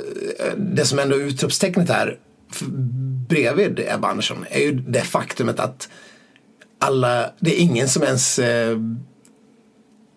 det 0.58 0.86
som 0.86 1.00
ändå 1.00 1.16
är 1.16 1.20
utropstecknet 1.20 1.90
här 1.90 2.18
bredvid 3.30 3.80
Ebba 3.88 4.08
Andersson 4.08 4.46
är 4.50 4.60
ju 4.60 4.72
det 4.72 5.02
faktumet 5.02 5.60
att 5.60 5.90
alla, 6.86 7.30
det 7.40 7.56
är 7.56 7.62
ingen 7.62 7.90
som 7.90 8.04
ens 8.04 8.40
eh, 8.40 8.78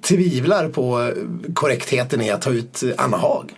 tvivlar 0.08 0.68
på 0.68 1.12
korrektheten 1.54 2.20
i 2.20 2.30
att 2.30 2.42
ta 2.42 2.50
ut 2.50 2.82
Anna 2.96 3.16
Haag. 3.16 3.52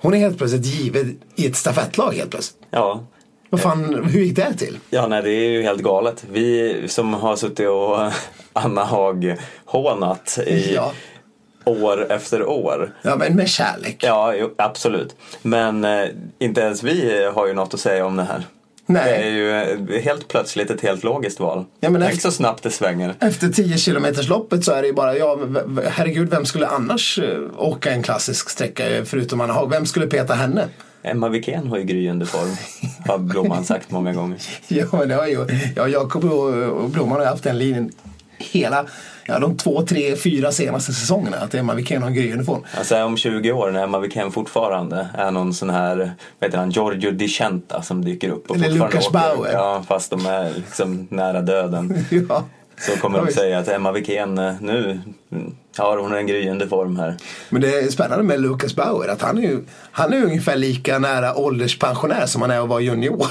Hon 0.00 0.14
är 0.14 0.18
helt 0.18 0.38
plötsligt 0.38 0.66
given 0.66 1.18
i 1.36 1.46
ett 1.46 1.56
stafettlag 1.56 2.12
helt 2.12 2.30
plötsligt. 2.30 2.62
Ja. 2.70 3.04
Vad 3.50 3.60
fan, 3.60 4.04
hur 4.04 4.20
gick 4.20 4.36
det 4.36 4.54
till? 4.54 4.78
ja, 4.90 5.06
nej 5.06 5.22
det 5.22 5.30
är 5.30 5.50
ju 5.50 5.62
helt 5.62 5.82
galet. 5.82 6.24
Vi 6.30 6.82
som 6.88 7.14
har 7.14 7.36
suttit 7.36 7.68
och 7.68 7.98
Anna 8.52 8.84
Haag 8.84 9.36
hånat 9.64 10.38
i 10.46 10.74
Ja. 10.74 10.92
år 11.64 12.12
efter 12.12 12.46
år. 12.48 12.94
Ja 13.02 13.16
men 13.16 13.36
med 13.36 13.48
kärlek. 13.48 13.96
Ja, 14.06 14.34
jo, 14.34 14.54
absolut. 14.58 15.16
Men 15.42 15.84
eh, 15.84 16.08
inte 16.38 16.60
ens 16.60 16.82
vi 16.82 17.24
har 17.34 17.46
ju 17.46 17.52
något 17.54 17.74
att 17.74 17.80
säga 17.80 18.06
om 18.06 18.16
det 18.16 18.22
här. 18.22 18.42
Nej. 18.86 19.18
Det 19.18 19.26
är 19.26 19.30
ju 19.30 19.50
eh, 19.96 20.02
helt 20.02 20.28
plötsligt 20.28 20.70
ett 20.70 20.80
helt 20.80 21.04
logiskt 21.04 21.40
val. 21.40 21.64
Ja, 21.80 21.90
men 21.90 22.00
Tänk 22.00 22.14
efter- 22.14 22.30
så 22.30 22.36
snabbt 22.36 22.62
det 22.62 22.70
svänger. 22.70 23.14
Efter 23.20 23.48
10 23.48 23.78
kilometers 23.78 24.28
loppet 24.28 24.64
så 24.64 24.72
är 24.72 24.82
det 24.82 24.88
ju 24.88 24.94
bara, 24.94 25.16
ja 25.16 25.38
herregud 25.90 26.30
vem 26.30 26.44
skulle 26.44 26.66
annars 26.66 27.18
eh, 27.18 27.40
åka 27.58 27.90
en 27.90 28.02
klassisk 28.02 28.50
sträcka 28.50 28.84
förutom 29.04 29.40
Anna 29.40 29.52
Haag? 29.52 29.70
Vem 29.70 29.86
skulle 29.86 30.06
peta 30.06 30.34
henne? 30.34 30.68
Emma 31.02 31.28
Wikén 31.28 31.66
har 31.66 31.78
ju 31.78 31.84
gryende 31.84 32.26
form, 32.26 32.56
har 33.08 33.18
Blomman 33.18 33.64
sagt 33.64 33.90
många 33.90 34.12
gånger. 34.12 34.38
Ja, 34.68 34.86
men 34.92 35.08
det 35.08 35.14
har 35.14 35.26
ju, 35.26 35.46
ja, 35.76 35.88
Jakob 35.88 36.24
och, 36.24 36.48
och 36.54 36.90
Blomman 36.90 37.16
har 37.16 37.24
ju 37.24 37.28
haft 37.30 37.44
den 37.44 37.58
linjen 37.58 37.92
hela, 38.38 38.86
ja 39.26 39.38
de 39.38 39.56
två, 39.56 39.82
tre, 39.82 40.16
fyra 40.16 40.52
senaste 40.52 40.92
säsongerna. 40.92 41.36
Att 41.36 41.54
Emma 41.54 41.74
Wikén 41.74 42.02
har 42.02 42.08
en 42.08 42.14
gryende 42.14 42.44
form. 42.44 42.64
Alltså 42.78 43.04
om 43.04 43.16
20 43.16 43.52
år 43.52 43.70
när 43.70 43.82
Emma 43.82 43.98
Wikén 43.98 44.32
fortfarande 44.32 45.08
är 45.14 45.30
någon 45.30 45.54
sån 45.54 45.70
här, 45.70 45.96
vad 46.38 46.48
heter 46.48 46.58
han, 46.58 46.70
Giorgio 46.70 47.10
Di 47.10 47.28
Centa 47.28 47.82
som 47.82 48.04
dyker 48.04 48.28
upp 48.28 48.50
och 48.50 48.56
Eller 48.56 48.82
åker. 48.82 49.12
Bauer. 49.12 49.52
Ja, 49.52 49.84
fast 49.88 50.10
de 50.10 50.26
är 50.26 50.50
liksom 50.56 51.06
nära 51.10 51.40
döden. 51.40 52.04
Ja. 52.28 52.44
Så 52.78 52.96
kommer 52.96 53.18
Ja, 53.18 53.24
de 53.24 53.32
säga 53.32 53.58
att 53.58 53.68
Emma 53.68 53.92
Wikén, 53.92 54.38
eh, 54.38 54.54
nu 54.60 55.00
mm, 55.32 55.54
har 55.76 55.96
hon 55.96 56.14
en 56.14 56.26
gryende 56.26 56.68
form 56.68 56.96
här. 56.96 57.16
Men 57.48 57.62
det 57.62 57.78
är 57.78 57.88
spännande 57.88 58.24
med 58.24 58.40
Lucas 58.40 58.76
Bauer 58.76 59.08
att 59.08 59.22
han 59.22 59.38
är 59.38 59.42
ju 59.42 59.64
han 59.92 60.12
är 60.12 60.24
ungefär 60.24 60.56
lika 60.56 60.98
nära 60.98 61.36
ålderspensionär 61.36 62.26
som 62.26 62.42
han 62.42 62.50
är 62.50 62.60
att 62.60 62.68
vara 62.68 62.80
junior. 62.80 63.26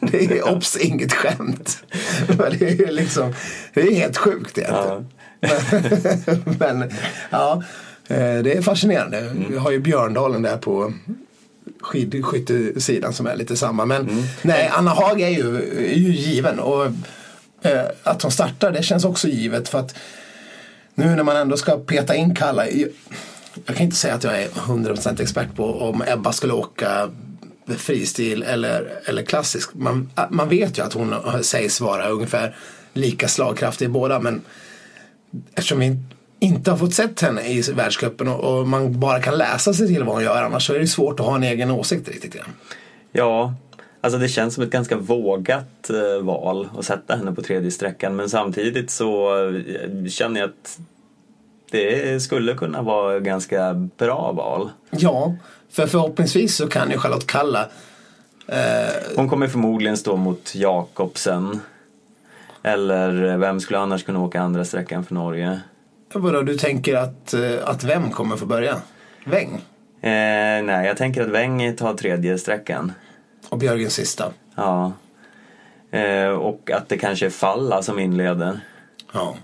Det 0.00 0.24
är 0.24 0.52
obs 0.52 0.76
inget 0.76 1.12
skämt. 1.12 1.84
Men 2.28 2.58
det 2.58 2.80
är 2.80 2.92
liksom, 2.92 3.34
det 3.74 3.80
är 3.80 3.94
helt 3.94 4.16
sjukt 4.16 4.58
egentligen. 4.58 5.06
Men, 6.58 6.78
men 6.78 6.90
ja, 7.30 7.62
eh, 8.08 8.38
det 8.42 8.56
är 8.56 8.62
fascinerande. 8.62 9.32
Vi 9.48 9.56
har 9.56 9.70
ju 9.70 9.78
Björndalen 9.78 10.42
där 10.42 10.56
på 10.56 10.92
skidskyttesidan 11.80 13.12
som 13.12 13.26
är 13.26 13.36
lite 13.36 13.56
samma. 13.56 13.84
Men 13.84 14.26
nej, 14.42 14.70
Anna 14.72 14.90
Haag 14.90 15.20
är 15.20 15.28
ju, 15.28 15.56
är 15.92 15.98
ju 15.98 16.12
given. 16.12 16.58
Och 16.58 16.86
Eh, 17.62 17.84
att 18.02 18.22
hon 18.22 18.32
startar 18.32 18.72
det 18.72 18.82
känns 18.82 19.04
också 19.04 19.28
givet. 19.28 19.68
för 19.68 19.78
att 19.78 19.94
nu 20.94 21.16
när 21.16 21.22
man 21.22 21.36
ändå 21.36 21.56
ska 21.56 21.76
peta 21.76 22.14
in 22.14 22.34
Kalla. 22.34 22.68
Jag, 22.70 23.76
kan 23.76 23.84
inte 23.84 23.96
säga 23.96 24.14
att 24.14 24.24
jag 24.24 24.42
är 24.42 24.48
100% 24.48 25.22
expert 25.22 25.56
på 25.56 25.80
om 25.80 26.02
Ebba 26.06 26.32
skulle 26.32 26.52
åka 26.52 27.10
fristil 27.76 28.42
eller, 28.42 29.00
eller 29.04 29.22
klassisk. 29.22 29.74
Man, 29.74 30.10
man 30.30 30.48
vet 30.48 30.78
ju 30.78 30.82
att 30.82 30.92
hon 30.92 31.14
sägs 31.42 31.80
vara 31.80 32.08
ungefär 32.08 32.56
lika 32.92 33.28
slagkraftig 33.28 33.84
i 33.84 33.88
båda. 33.88 34.20
Men 34.20 34.42
eftersom 35.54 35.78
vi 35.78 35.98
inte 36.38 36.70
har 36.70 36.78
fått 36.78 36.94
sett 36.94 37.20
henne 37.20 37.48
i 37.48 37.60
världscupen 37.60 38.28
och, 38.28 38.58
och 38.58 38.68
man 38.68 39.00
bara 39.00 39.22
kan 39.22 39.38
läsa 39.38 39.74
sig 39.74 39.86
till 39.86 40.04
vad 40.04 40.14
hon 40.14 40.24
gör 40.24 40.42
annars 40.42 40.66
så 40.66 40.74
är 40.74 40.78
det 40.78 40.86
svårt 40.86 41.20
att 41.20 41.26
ha 41.26 41.36
en 41.36 41.42
egen 41.42 41.70
åsikt 41.70 42.08
riktigt 42.08 42.34
grann. 42.34 42.54
Ja, 43.12 43.54
alltså 44.06 44.18
det 44.18 44.28
känns 44.28 44.54
som 44.54 44.64
ett 44.64 44.70
ganska 44.70 44.96
vågat 44.96 45.90
eh, 45.90 46.24
val 46.24 46.68
att 46.78 46.84
sätta 46.84 47.16
henne 47.16 47.32
på 47.32 47.42
tredje 47.42 47.70
sträckan 47.70 48.16
men 48.16 48.30
samtidigt 48.30 48.90
så 48.90 49.38
eh, 49.48 50.08
känner 50.08 50.40
jag 50.40 50.48
att 50.50 50.78
det 51.70 52.22
skulle 52.22 52.54
kunna 52.54 52.82
vara 52.82 53.16
ett 53.16 53.22
ganska 53.22 53.74
bra 53.74 54.32
val. 54.32 54.70
Ja, 54.90 55.36
för 55.70 55.86
förhoppningsvis 55.86 56.56
så 56.56 56.68
kan 56.68 56.90
ju 56.90 56.98
Charlotte 56.98 57.26
Kalla 57.26 57.68
Hon 59.16 59.28
kommer 59.28 59.48
förmodligen 59.48 59.96
stå 59.96 60.16
mot 60.16 60.54
Jakobsen. 60.54 61.60
Eller 62.62 63.36
vem 63.36 63.60
skulle 63.60 63.78
annars 63.78 64.04
kunna 64.04 64.20
åka 64.20 64.40
andra 64.40 64.64
sträckan 64.64 65.04
för 65.04 65.14
Norge? 65.14 65.60
Vadå, 66.12 66.42
du 66.42 66.54
tänker 66.56 66.94
att, 66.96 67.34
eh, 67.34 67.68
att 67.68 67.84
vem 67.84 68.10
kommer 68.10 68.36
få 68.36 68.46
börja? 68.46 68.76
Weng 69.24 69.60
Eh, 70.00 70.62
nej, 70.62 70.86
jag 70.86 70.96
tänker 70.96 71.22
att 71.22 71.28
Weng 71.28 71.76
tar 71.76 71.94
tredje 71.94 72.38
sträckan. 72.38 72.92
Och 73.48 73.58
Björgen 73.58 73.90
sista. 73.90 74.32
Ja. 74.54 74.92
Eh, 75.90 76.28
och 76.28 76.70
att 76.70 76.88
det 76.88 76.98
kanske 76.98 77.26
är 77.26 77.30
Falla 77.30 77.82
som 77.82 77.98
inleder. 77.98 78.60
Ja. 79.12 79.36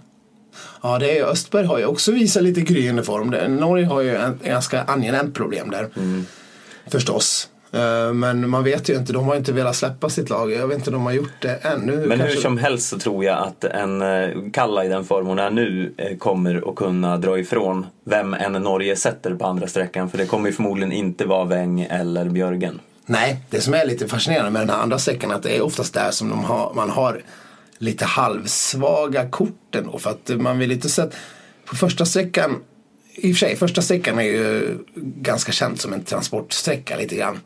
Ja, 0.82 0.98
det 0.98 1.18
är, 1.18 1.24
Östberg 1.24 1.66
har 1.66 1.78
ju 1.78 1.86
också 1.86 2.12
visat 2.12 2.42
lite 2.42 2.60
gryende 2.60 3.02
form. 3.02 3.56
Norge 3.56 3.86
har 3.86 4.00
ju 4.00 4.16
ett 4.16 4.42
ganska 4.44 4.82
angenämt 4.82 5.34
problem 5.34 5.70
där. 5.70 5.88
Förstås. 6.86 7.48
Eh, 7.72 8.12
Men 8.12 8.50
man 8.50 8.64
vet 8.64 8.88
ju 8.88 8.94
inte, 8.96 9.12
de 9.12 9.24
har 9.24 9.36
inte 9.36 9.52
velat 9.52 9.76
släppa 9.76 10.08
sitt 10.08 10.30
lag. 10.30 10.52
Jag 10.52 10.66
vet 10.66 10.78
inte 10.78 10.90
om 10.90 10.94
de 10.94 11.02
har 11.04 11.12
gjort 11.12 11.42
det 11.42 11.54
ännu. 11.54 12.06
Men 12.06 12.20
hur 12.20 12.36
som 12.36 12.58
helst 12.58 12.88
så 12.88 12.98
tror 12.98 13.24
jag 13.24 13.38
att 13.38 13.64
en 13.64 14.02
eh, 14.02 14.28
Kalla 14.52 14.84
i 14.84 14.88
den 14.88 15.04
form 15.04 15.26
hon 15.26 15.38
är 15.38 15.50
nu 15.50 15.94
eh, 15.96 16.16
kommer 16.18 16.70
att 16.70 16.76
kunna 16.76 17.16
dra 17.16 17.38
ifrån 17.38 17.86
vem 18.04 18.34
en 18.34 18.52
Norge 18.52 18.96
sätter 18.96 19.34
på 19.34 19.46
andra 19.46 19.66
sträckan. 19.66 20.10
För 20.10 20.18
det 20.18 20.26
kommer 20.26 20.48
ju 20.48 20.52
förmodligen 20.52 20.92
inte 20.92 21.24
vara 21.24 21.44
Weng 21.44 21.80
eller 21.80 22.24
Björgen. 22.24 22.80
Nej, 23.06 23.40
det 23.50 23.60
som 23.60 23.74
är 23.74 23.86
lite 23.86 24.08
fascinerande 24.08 24.50
med 24.50 24.62
den 24.62 24.70
här 24.70 24.82
andra 24.82 24.98
sträckan 24.98 25.30
är 25.30 25.34
att 25.34 25.42
det 25.42 25.56
är 25.56 25.60
oftast 25.60 25.94
där 25.94 26.10
som 26.10 26.28
de 26.28 26.44
har, 26.44 26.74
man 26.74 26.90
har 26.90 27.22
lite 27.78 28.04
halvsvaga 28.04 29.28
korten 29.28 29.88
då. 29.92 29.98
För 29.98 30.10
att 30.10 30.40
man 30.40 30.58
vill 30.58 30.72
inte 30.72 30.88
sätta... 30.88 31.16
På 31.64 31.76
första 31.76 32.04
sträckan, 32.04 32.62
i 33.14 33.32
och 33.32 33.36
för 33.36 33.46
sig, 33.46 33.56
första 33.56 33.82
sträckan 33.82 34.18
är 34.18 34.22
ju 34.22 34.78
ganska 34.94 35.52
känd 35.52 35.80
som 35.80 35.92
en 35.92 36.04
transportsträcka 36.04 36.96
lite 36.96 37.16
grann. 37.16 37.40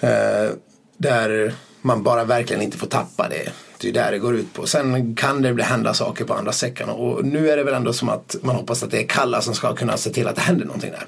Eh, 0.00 0.50
där 0.96 1.54
man 1.82 2.02
bara 2.02 2.24
verkligen 2.24 2.62
inte 2.62 2.78
får 2.78 2.86
tappa 2.86 3.28
det. 3.28 3.52
Det 3.80 3.88
är 3.88 3.92
där 3.92 4.12
det 4.12 4.18
går 4.18 4.36
ut 4.36 4.54
på. 4.54 4.66
Sen 4.66 5.14
kan 5.14 5.42
det 5.42 5.54
bli 5.54 5.64
hända 5.64 5.94
saker 5.94 6.24
på 6.24 6.34
andra 6.34 6.52
sträckan 6.52 6.88
och 6.88 7.24
nu 7.24 7.50
är 7.50 7.56
det 7.56 7.64
väl 7.64 7.74
ändå 7.74 7.92
som 7.92 8.08
att 8.08 8.36
man 8.42 8.56
hoppas 8.56 8.82
att 8.82 8.90
det 8.90 9.02
är 9.02 9.06
Kalla 9.06 9.40
som 9.40 9.54
ska 9.54 9.74
kunna 9.74 9.96
se 9.96 10.10
till 10.10 10.28
att 10.28 10.36
det 10.36 10.42
händer 10.42 10.64
någonting 10.64 10.90
där. 10.90 11.06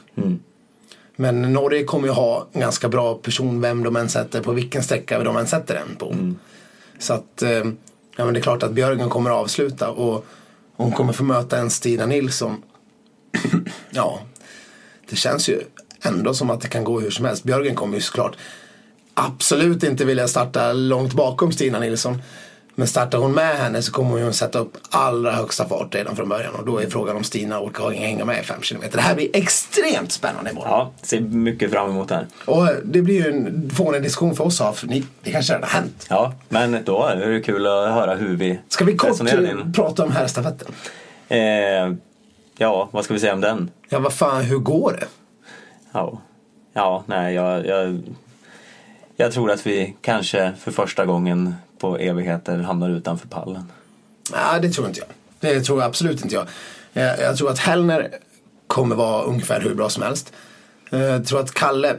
Men 1.21 1.53
Norge 1.53 1.85
kommer 1.85 2.09
ju 2.09 2.15
ha 2.15 2.47
en 2.53 2.61
ganska 2.61 2.89
bra 2.89 3.15
person 3.15 3.61
vem 3.61 3.83
de 3.83 3.97
än 3.97 4.09
sätter 4.09 4.43
på 4.43 4.53
vilken 4.53 4.83
sträcka 4.83 5.25
de 5.25 5.37
än 5.37 5.47
sätter 5.47 5.75
den 5.75 5.97
på. 5.97 6.17
Så 6.99 7.13
att 7.13 7.43
eh, 7.43 7.65
ja, 8.17 8.25
men 8.25 8.35
det 8.35 8.41
är 8.41 8.43
klart 8.43 8.63
att 8.63 8.73
Björgen 8.73 9.09
kommer 9.09 9.31
avsluta 9.31 9.91
och 9.91 10.27
hon 10.77 10.93
kommer 10.93 11.13
få 11.13 11.25
möta 11.25 11.59
en 11.59 11.71
Stina 11.71 12.07
Nilsson. 12.07 12.63
ja, 13.91 14.21
det 15.11 15.17
känns 15.17 15.49
ju 15.49 15.61
ändå 16.03 16.35
som 16.35 16.51
att 16.51 16.61
det 16.61 16.69
kan 16.69 16.85
gå 16.85 17.01
hur 17.01 17.11
som 17.11 17.25
helst. 17.25 17.45
Björgen 17.45 17.75
kommer 17.75 17.95
ju 17.95 18.01
såklart 18.01 18.37
absolut 19.15 19.83
inte 19.83 20.05
vilja 20.05 20.29
starta 20.29 20.73
långt 20.73 21.13
bakom 21.13 21.53
Stina 21.53 21.79
Nilsson. 21.79 22.23
Men 22.81 22.89
startar 22.89 23.19
hon 23.19 23.33
med 23.33 23.57
henne 23.57 23.83
så 23.83 23.93
kommer 23.93 24.23
hon 24.23 24.33
sätta 24.33 24.59
upp 24.59 24.79
allra 24.91 25.33
högsta 25.33 25.69
fart 25.69 25.95
redan 25.95 26.17
från 26.17 26.29
början. 26.29 26.55
Och 26.55 26.67
då 26.67 26.79
är 26.79 26.87
frågan 26.87 27.17
om 27.17 27.25
Stina 27.25 27.61
orkar 27.61 27.91
hänga 27.91 28.25
med 28.25 28.41
i 28.41 28.43
5 28.43 28.61
km. 28.61 28.83
Det 28.93 29.01
här 29.01 29.15
blir 29.15 29.29
extremt 29.33 30.13
spännande 30.13 30.51
imorgon. 30.51 30.71
Ja, 30.71 30.93
ser 31.03 31.21
mycket 31.21 31.71
fram 31.71 31.91
emot 31.91 32.09
det 32.09 32.15
här. 32.15 32.27
Och 32.45 32.67
det 32.85 33.03
blir 33.03 33.15
ju 33.15 33.31
en 33.31 33.71
fånig 33.71 34.03
diskussion 34.03 34.37
för 34.37 34.45
oss 34.45 34.61
här, 34.61 34.73
för 34.73 34.87
ni, 34.87 35.05
det 35.23 35.31
kanske 35.31 35.53
redan 35.53 35.69
har 35.69 35.81
hänt. 35.81 36.07
Ja, 36.11 36.35
men 36.49 36.85
då 36.85 37.05
är 37.07 37.17
det 37.17 37.41
kul 37.41 37.67
att 37.67 37.93
höra 37.93 38.15
hur 38.15 38.37
vi 38.37 38.59
Ska 38.69 38.85
vi 38.85 38.97
kort 38.97 39.21
eh, 39.21 39.51
in. 39.51 39.73
prata 39.73 40.05
om 40.05 40.13
herrstafetten? 40.13 40.73
Eh, 41.29 41.39
ja, 42.57 42.89
vad 42.91 43.05
ska 43.05 43.15
vi 43.15 43.21
säga 43.21 43.33
om 43.35 43.41
den? 43.41 43.71
Ja, 43.89 43.99
vad 43.99 44.13
fan, 44.13 44.43
hur 44.43 44.59
går 44.59 44.97
det? 45.01 45.07
Ja, 45.93 46.21
ja 46.73 47.05
nej, 47.07 47.35
jag, 47.35 47.67
jag, 47.67 48.03
jag 49.17 49.33
tror 49.33 49.51
att 49.51 49.67
vi 49.67 49.97
kanske 50.01 50.53
för 50.59 50.71
första 50.71 51.07
gången 51.07 51.55
på 51.81 51.97
evigheter 51.97 52.59
hamnar 52.59 52.91
utanför 52.91 53.29
pallen. 53.29 53.73
Nej, 54.33 54.61
det 54.63 54.71
tror 54.71 54.87
inte 54.89 55.01
jag. 55.01 55.09
Det 55.41 55.61
tror 55.61 55.81
jag 55.81 55.89
absolut 55.89 56.23
inte 56.23 56.35
jag. 56.35 56.47
Eh, 56.93 57.21
jag, 57.21 57.37
tror 57.37 57.51
att 57.51 57.59
Hellner 57.59 58.09
kommer 58.67 58.97
vara 58.97 59.23
ungefär 59.23 59.61
hur 59.61 59.75
bra 59.75 59.89
som 59.89 60.03
helst. 60.03 60.33
Eh, 60.91 61.01
jag 61.01 61.27
tror 61.27 61.41
att 61.41 61.55
Kalle 61.55 61.97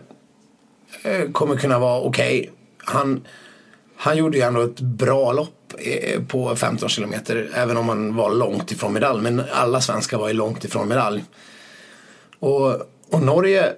eh, 1.04 1.32
kommer 1.32 1.56
kunna 1.56 1.80
vara 1.80 2.02
okej. 2.02 2.52
Han, 2.78 3.28
han 3.96 4.18
gjorde 4.18 4.38
ju 4.38 4.44
ändå 4.44 4.62
ett 4.62 4.80
bra 4.80 5.32
lopp 5.32 5.58
på 6.28 6.56
15 6.56 6.90
kilometer. 6.90 7.50
Även 7.54 7.78
om 7.78 7.90
han 7.90 8.16
var 8.16 8.32
långt 8.32 8.72
ifrån 8.72 8.94
medalj. 8.94 9.22
Men 9.22 9.44
alla 9.54 9.82
svenskar 9.82 10.18
var 10.18 10.28
ju 10.28 10.34
långt 10.34 10.64
ifrån 10.64 10.88
medalj. 10.88 11.24
Och, 12.40 12.74
och 13.10 13.22
Norge, 13.22 13.74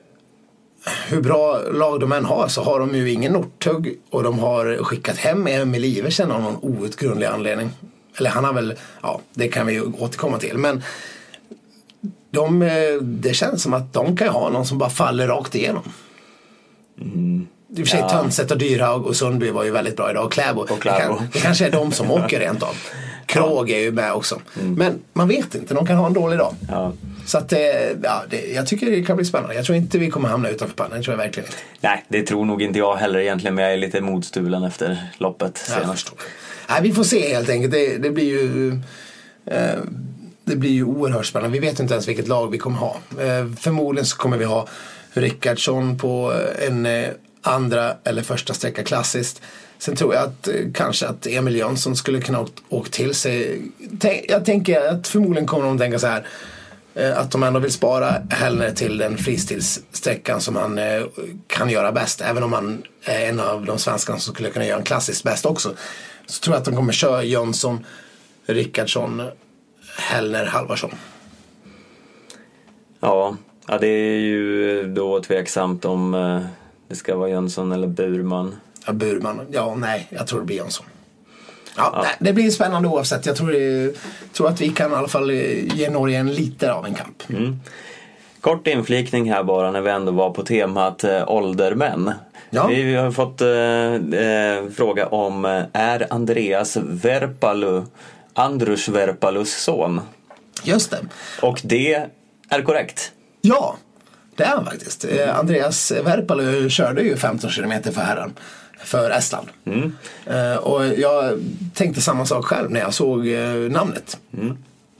hur 1.08 1.22
bra 1.22 1.60
lag 1.72 2.00
de 2.00 2.12
än 2.12 2.26
har 2.26 2.48
så 2.48 2.64
har 2.64 2.80
de 2.80 2.96
ju 2.96 3.12
ingen 3.12 3.34
Northug 3.34 4.00
och 4.10 4.24
de 4.24 4.40
har 4.40 4.84
skickat 4.84 5.18
hem 5.18 5.48
Emil 5.48 5.86
Iversen 5.86 6.32
av 6.32 6.42
någon 6.42 6.58
outgrundlig 6.62 7.28
anledning. 7.28 7.70
Eller 8.18 8.30
han 8.30 8.44
har 8.44 8.54
väl, 8.54 8.74
ja 9.02 9.20
det 9.34 9.48
kan 9.48 9.68
vi 9.68 9.74
ju 9.74 9.82
återkomma 9.82 10.38
till. 10.38 10.58
Men 10.58 10.84
de, 12.32 12.62
eh, 12.62 13.02
det 13.02 13.34
känns 13.34 13.64
som 13.64 13.74
att 13.74 13.94
de 13.94 14.18
kan 14.18 14.28
ju 14.28 14.32
ha 14.34 14.50
någon 14.50 14.66
som 14.66 14.78
bara 14.78 14.90
faller 14.90 15.28
rakt 15.28 15.56
igenom. 15.56 15.84
I 17.70 17.74
och 17.74 17.78
för 17.78 17.86
sig 17.86 18.00
Ja. 18.00 18.10
Tönseth 18.10 18.52
och 18.52 18.58
Dyrhaug 18.58 19.06
och 19.06 19.16
Sundby 19.16 19.52
var 19.52 19.64
ju 19.64 19.72
väldigt 19.72 19.98
bra 19.98 20.12
idag. 20.12 20.32
Kläbo. 20.32 20.62
Och 20.62 20.82
Kläbo. 20.82 20.98
Det, 21.00 21.18
kan, 21.18 21.28
det 21.34 21.40
kanske 21.40 21.66
är 21.66 21.72
de 21.72 21.92
som 21.92 22.12
åker 22.22 22.40
rent 22.40 22.64
av. 22.64 22.76
Krog 23.26 23.70
är 23.70 23.80
ju 23.80 23.92
med 23.92 24.14
också. 24.14 24.42
Men 24.54 25.00
man 25.14 25.28
vet 25.28 25.56
inte, 25.56 25.74
de 25.74 25.86
kan 25.86 25.98
ha 25.98 26.08
en 26.08 26.14
dålig 26.14 26.40
dag. 26.40 26.56
Ja. 26.70 26.94
Så 27.26 27.38
att, 27.38 27.54
eh, 27.54 27.60
ja, 28.04 28.24
det, 28.30 28.54
jag 28.54 28.68
tycker 28.68 28.92
det 28.92 29.04
kan 29.04 29.16
bli 29.16 29.26
spännande. 29.26 29.56
Jag 29.56 29.66
tror 29.66 29.78
inte 29.78 29.98
vi 29.98 30.10
kommer 30.10 30.30
hamna 30.30 30.50
utanför 30.50 30.76
pallen. 30.76 30.98
Det 30.98 31.04
tror 31.04 31.14
jag 31.14 31.24
verkligen 31.24 31.48
inte. 31.50 31.58
Nej, 31.82 32.06
det 32.08 32.24
tror 32.24 32.46
nog 32.46 32.62
inte 32.62 32.80
jag 32.80 32.96
heller 32.96 33.20
egentligen, 33.20 33.56
men 33.56 33.64
jag 33.64 33.74
är 33.74 33.78
lite 33.78 34.02
modstulen 34.02 34.64
efter 34.64 35.08
loppet 35.18 35.58
senast. 35.58 36.12
Nej, 36.70 36.80
vi 36.84 36.92
får 36.94 37.04
se 37.04 37.34
helt 37.34 37.50
enkelt. 37.50 37.74
Det, 37.74 37.98
det 37.98 38.12
blir 38.12 38.26
ju 38.26 38.80
eh, 39.46 39.80
det 40.46 40.56
blir 40.56 40.72
ju 40.72 40.84
oerhört 40.84 41.26
spännande. 41.26 41.60
Vi 41.60 41.68
vet 41.68 41.80
inte 41.80 41.94
ens 41.94 42.08
vilket 42.08 42.28
lag 42.28 42.52
vi 42.52 42.58
kommer 42.58 42.78
ha. 42.78 42.98
Eh, 43.20 43.48
förmodligen 43.60 44.06
så 44.06 44.18
kommer 44.18 44.38
vi 44.38 44.46
ha 44.46 44.68
Rickardsson 45.14 45.98
på 45.98 46.34
en 46.68 46.86
eh, 46.86 47.10
andra 47.42 47.96
eller 48.04 48.22
första 48.22 48.54
sträcka 48.54 48.84
klassiskt. 48.84 49.42
Sen 49.78 49.96
tror 49.96 50.14
jag 50.14 50.24
att 50.24 50.48
eh, 50.48 50.54
kanske 50.74 51.08
att 51.08 51.28
Emil 51.28 51.56
Jönsson 51.56 51.96
skulle 51.96 52.22
kunna 52.22 52.42
åkt, 52.42 52.64
åkt 52.70 52.94
till 52.94 53.14
sig. 53.14 53.62
Tänk, 54.00 54.26
jag 54.30 54.46
tänker 54.46 54.88
att 54.88 55.08
förmodligen 55.08 55.48
kommer 55.48 55.66
de 55.66 55.78
tänka 55.78 56.00
så 56.00 56.08
här. 56.08 56.26
Eh, 56.94 57.18
Att 57.18 57.32
de 57.32 57.44
ändå 57.44 57.60
vill 57.60 57.72
spara 57.72 58.16
Hellner 58.30 58.72
till 58.72 58.98
den 58.98 59.18
fristilssträckan 59.18 60.42
som 60.42 60.56
han 60.56 60.78
eh, 60.78 61.04
kan 61.48 61.70
göra 61.70 61.92
bäst. 61.92 62.22
Även 62.22 62.44
om 62.44 62.54
han 62.54 62.84
är 63.04 63.30
en 63.30 63.40
av 63.40 63.66
de 63.66 63.80
svenskarna 63.80 64.20
som 64.20 64.34
skulle 64.34 64.50
kunna 64.50 64.66
göra 64.66 64.78
en 64.78 64.86
klassisk 64.86 65.24
bäst 65.24 65.46
också. 65.46 65.74
Så 66.26 66.42
tror 66.42 66.56
jag 66.56 66.60
att 66.60 66.66
de 66.66 66.76
kommer 66.76 66.94
köra 66.94 67.24
Jönsson, 67.24 67.86
Rickardsson, 68.46 69.22
Hellner, 69.98 70.46
Halvarsson. 70.46 70.92
Ja, 73.00 73.36
ja, 73.68 73.78
det 73.78 73.88
är 73.88 74.20
ju 74.20 74.84
då 74.94 75.22
tveksamt 75.24 75.86
om 75.86 76.14
eh, 76.14 76.42
det 76.88 76.96
ska 76.96 77.16
vara 77.16 77.30
Jönsson 77.30 77.72
eller 77.72 77.88
Burman. 77.88 78.56
Ja, 78.86 78.94
Burman. 78.94 79.48
Ja, 79.52 79.76
nej, 79.76 80.08
jag 80.10 80.28
tror 80.28 80.40
det 80.40 80.46
blir 80.46 80.56
Jönsson. 80.56 80.86
Ja, 81.78 82.06
det 82.20 82.34
blir 82.34 82.52
spännande 82.52 82.88
oavsett. 82.90 83.26
Jag 83.26 83.36
tror, 83.36 83.52
det, 83.52 83.94
tror 84.34 84.48
att 84.48 84.62
vi 84.62 84.70
kan 84.70 84.92
i 84.92 84.96
alla 84.96 85.08
fall 85.08 85.30
eh, 85.30 85.76
ge 85.76 85.90
Norge 85.90 86.20
en 86.20 86.34
lite 86.34 86.74
av 86.74 86.86
en 86.86 86.94
kamp. 86.94 87.24
Kort 88.42 88.68
inflikning 88.68 89.32
här 89.32 89.44
bara 89.44 89.72
när 89.72 89.82
vi 89.82 89.90
ändå 89.92 90.12
var 90.12 90.30
på 90.30 90.44
temat 90.44 91.04
eh, 91.04 91.30
åldermän. 91.30 92.12
Ja. 92.50 92.68
Vi 92.68 92.96
har 92.96 93.12
fått 93.12 93.42
eh, 93.42 94.20
eh, 94.22 94.70
fråga 94.70 95.08
om 95.08 95.46
eh, 95.46 95.64
är 95.74 96.14
Andreas 96.14 96.78
Verpalu 96.78 97.82
Andrus 98.34 98.88
Verpalus 98.88 99.64
son? 99.64 100.02
Just 100.64 100.92
det. 100.92 101.00
Och 101.42 101.62
det 101.64 102.08
är 102.50 102.62
korrekt. 102.62 103.12
Ja, 103.42 103.78
det 104.36 104.44
är 104.44 104.48
han 104.48 104.66
faktiskt. 104.66 105.06
Eh, 105.06 105.40
Andreas 105.40 105.92
Verpalu 105.92 106.70
körde 106.70 107.02
ju 107.02 107.18
15 107.18 107.50
kilometer 107.50 107.92
för 107.92 108.02
herran. 108.02 108.34
För 108.84 109.10
Estland. 109.10 109.48
Eh, 110.26 110.56
och 110.56 110.86
jag 110.86 111.40
tänkte 111.74 112.02
samma 112.02 112.26
sak 112.26 112.46
själv 112.46 112.72
när 112.72 112.80
jag 112.80 112.94
såg 112.94 113.28
eh, 113.28 113.54
namnet. 113.54 114.18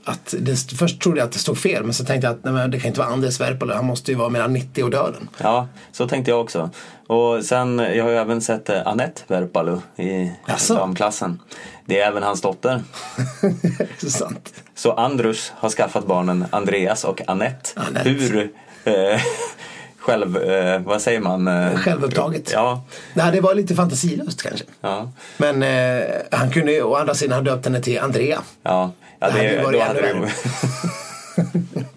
Att 0.06 0.34
det, 0.38 0.56
först 0.56 1.00
trodde 1.02 1.18
jag 1.18 1.26
att 1.26 1.32
det 1.32 1.38
stod 1.38 1.58
fel 1.58 1.84
men 1.84 1.94
så 1.94 2.04
tänkte 2.04 2.26
jag 2.26 2.34
att 2.34 2.44
nej, 2.54 2.68
det 2.68 2.80
kan 2.80 2.88
inte 2.88 3.00
vara 3.00 3.10
Andreas 3.10 3.40
Verpalu. 3.40 3.74
Han 3.74 3.84
måste 3.84 4.10
ju 4.10 4.16
vara 4.16 4.28
mellan 4.28 4.52
90 4.52 4.84
och 4.84 4.90
döden. 4.90 5.28
Ja, 5.38 5.68
så 5.92 6.08
tänkte 6.08 6.30
jag 6.30 6.40
också. 6.40 6.70
Och 7.06 7.44
sen, 7.44 7.78
jag 7.78 8.04
har 8.04 8.10
ju 8.10 8.16
även 8.16 8.40
sett 8.40 8.68
eh, 8.68 8.86
Anette 8.86 9.22
Verpalu 9.26 9.78
i 9.96 10.32
Jaså? 10.46 10.74
damklassen. 10.74 11.40
Det 11.86 12.00
är 12.00 12.08
även 12.08 12.22
hans 12.22 12.40
dotter. 12.40 12.82
Sant. 14.08 14.54
Så 14.74 14.92
Andrus 14.92 15.52
har 15.56 15.70
skaffat 15.70 16.06
barnen 16.06 16.44
Andreas 16.50 17.04
och 17.04 17.20
Anette. 17.28 17.70
Anette. 17.76 18.08
Hur 18.08 18.52
eh, 18.84 18.94
själv, 20.04 20.36
eh, 20.36 20.80
vad 20.80 21.02
säger 21.02 21.20
man? 21.20 21.48
Eh, 21.48 21.74
Självupptaget. 21.76 22.50
Ja, 22.52 22.84
Nej, 23.14 23.32
det 23.32 23.40
var 23.40 23.54
lite 23.54 23.74
fantasilöst 23.74 24.42
kanske. 24.42 24.64
ja, 24.80 25.10
Men 25.36 25.62
eh, 25.62 26.04
han 26.30 26.50
kunde 26.50 26.82
å 26.82 26.94
andra 26.94 27.14
sidan 27.14 27.38
ha 27.46 27.52
döpt 27.52 27.64
henne 27.64 27.80
till 27.80 27.98
Andrea. 28.00 28.38
ja. 28.62 28.92
ja 29.18 29.26
Det 29.26 29.32
hade 29.32 29.50
ju 29.52 29.62
varit 29.62 29.80
då 29.80 29.84
hade 29.86 30.00
det. 30.00 30.14
Nej, 30.14 30.30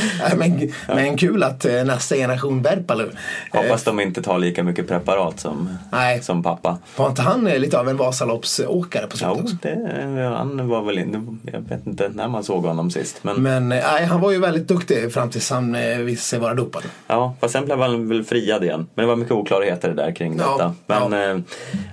men, 0.36 0.72
men 0.88 1.16
kul 1.16 1.42
att 1.42 1.64
eh, 1.64 1.84
nästa 1.84 2.14
generation 2.16 2.62
Verpalu. 2.62 3.04
Eh, 3.52 3.60
Hoppas 3.62 3.84
de 3.84 4.00
inte 4.00 4.22
tar 4.22 4.38
lika 4.38 4.62
mycket 4.62 4.88
preparat 4.88 5.40
som, 5.40 5.78
Nej. 5.92 6.22
som 6.22 6.42
pappa. 6.42 6.78
var 6.96 7.08
inte 7.08 7.22
han 7.22 7.46
eh, 7.46 7.58
lite 7.58 7.78
av 7.80 7.88
en 7.88 7.96
Vasaloppsåkare 7.96 9.06
på 9.06 9.16
slutet 9.16 9.44
Jo, 9.46 9.56
det, 9.62 10.22
han 10.36 10.68
var 10.68 10.82
väl 10.82 10.98
inte, 10.98 11.20
jag 11.52 11.60
vet 11.60 11.86
inte 11.86 12.08
när 12.14 12.28
man 12.28 12.44
såg 12.44 12.64
honom 12.64 12.90
sist. 12.90 13.24
Men, 13.24 13.42
Men 13.42 13.72
eh, 13.72 13.84
nej, 13.92 14.04
han 14.04 14.20
var 14.20 14.30
ju 14.32 14.38
väldigt 14.38 14.68
duktig 14.68 15.12
fram 15.12 15.30
tills 15.30 15.50
han 15.50 15.74
eh, 15.74 15.98
visade 15.98 16.16
sig 16.24 16.38
vara 16.38 16.54
dopad. 16.54 16.82
ja, 17.06 17.34
fast 17.40 17.52
sen 17.52 17.64
blev 17.64 17.78
han 17.78 18.08
väl 18.08 18.24
friad 18.24 18.64
igen. 18.64 18.86
Men 18.94 19.02
det 19.02 19.08
var 19.08 19.16
mycket 19.16 19.32
oklarheter 19.32 19.90
där 19.90 20.12
kring 20.12 20.38
Ja, 20.38 20.52
detta. 20.52 20.74
Men 20.86 21.12
ja. 21.12 21.30
eh, 21.32 21.38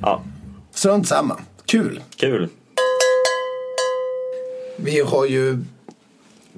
ja, 0.02 0.22
strunt 0.74 1.08
samma. 1.08 1.36
Kul. 1.66 2.00
Kul. 2.16 2.50
Vi 4.76 5.00
har 5.02 5.26
ju 5.26 5.58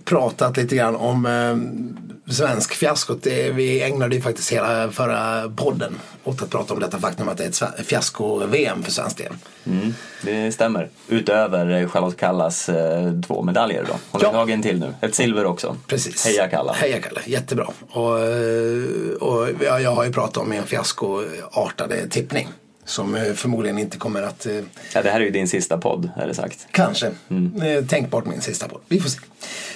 pratat 0.05 0.57
lite 0.57 0.75
grann 0.75 0.95
om 0.95 1.25
eh, 1.25 2.31
svensk 2.33 2.73
fiaskot. 2.73 3.23
Det, 3.23 3.51
vi 3.51 3.81
ägnade 3.83 4.15
ju 4.15 4.21
faktiskt 4.21 4.51
hela 4.51 4.91
förra 4.91 5.49
podden 5.49 5.99
åt 6.23 6.41
att 6.43 6.49
prata 6.49 6.73
om 6.73 6.79
detta 6.79 6.99
faktum 6.99 7.29
att 7.29 7.37
det 7.37 7.43
är 7.61 7.79
ett 7.79 7.87
fiasko-VM 7.87 8.83
för 8.83 8.91
svensk 8.91 9.17
del. 9.17 9.33
Mm, 9.65 9.93
det 10.23 10.51
stämmer. 10.51 10.89
Utöver 11.07 11.81
eh, 11.81 11.89
Charlotte 11.89 12.17
Kallas 12.17 12.69
eh, 12.69 13.11
två 13.27 13.43
medaljer 13.43 13.83
då. 13.87 13.93
Hon 14.11 14.21
Ja. 14.23 14.27
har 14.27 14.33
tagit 14.33 14.53
en 14.53 14.61
till 14.61 14.79
nu. 14.79 14.93
Ett 15.01 15.15
silver 15.15 15.45
också. 15.45 15.77
Precis. 15.87 16.25
Heja 16.25 16.47
Kalla. 16.47 16.73
Heja 16.73 17.01
Kalle, 17.01 17.21
jättebra. 17.25 17.67
Och, 17.89 18.19
eh, 18.19 19.13
och 19.19 19.47
jag, 19.63 19.81
jag 19.81 19.91
har 19.95 20.03
ju 20.05 20.11
pratat 20.13 20.37
om 20.37 20.51
en 20.51 20.63
fiaskoartade 20.63 22.07
tippning. 22.09 22.47
Som 22.91 23.15
eh, 23.15 23.33
förmodligen 23.33 23.77
inte 23.77 23.97
kommer 23.97 24.21
att 24.21 24.45
eh, 24.45 24.53
Ja, 24.93 25.01
det 25.01 25.09
här 25.09 25.19
är 25.19 25.25
ju 25.25 25.31
din 25.31 25.47
sista 25.47 25.77
podd, 25.77 26.09
är 26.17 26.27
det 26.27 26.33
sagt. 26.33 26.67
Kanske. 26.71 27.11
Mm. 27.29 27.61
Eh, 27.61 27.85
tänkbart 27.85 28.25
min 28.25 28.41
sista 28.41 28.67
podd. 28.67 28.81
Vi 28.87 28.99
får 28.99 29.09
se. 29.09 29.19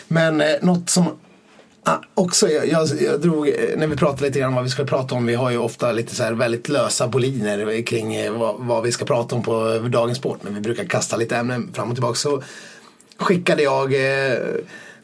Men 0.08 0.44
något 0.62 0.90
som 0.90 1.06
ah, 1.84 1.98
också, 2.14 2.50
jag, 2.50 2.68
jag, 2.68 2.88
jag 3.02 3.22
drog, 3.22 3.52
när 3.78 3.88
vi 3.88 3.96
pratade 3.96 4.28
lite 4.28 4.40
grann 4.40 4.50
om 4.50 4.56
vad 4.56 4.64
vi 4.64 4.70
ska 4.70 4.84
prata 4.84 5.16
om. 5.16 5.26
Vi 5.26 5.36
har 5.36 5.50
ju 5.50 5.58
ofta 5.58 5.92
lite 5.92 6.16
så 6.16 6.24
här 6.24 6.34
väldigt 6.34 6.70
lösa 6.70 7.08
boliner 7.08 7.82
kring 7.82 8.34
vad, 8.40 8.56
vad 8.60 8.84
vi 8.84 8.92
ska 8.92 9.06
prata 9.06 9.36
om 9.36 9.44
på 9.44 9.80
dagens 9.90 10.18
sport. 10.18 10.40
Men 10.42 10.54
vi 10.54 10.62
brukar 10.62 10.86
kasta 10.86 11.18
lite 11.18 11.36
ämnen 11.36 11.74
fram 11.74 11.90
och 11.90 11.96
tillbaka. 11.96 12.16
Så 12.16 12.44
skickade 13.18 13.64
jag 13.64 13.94
eh, 13.94 14.38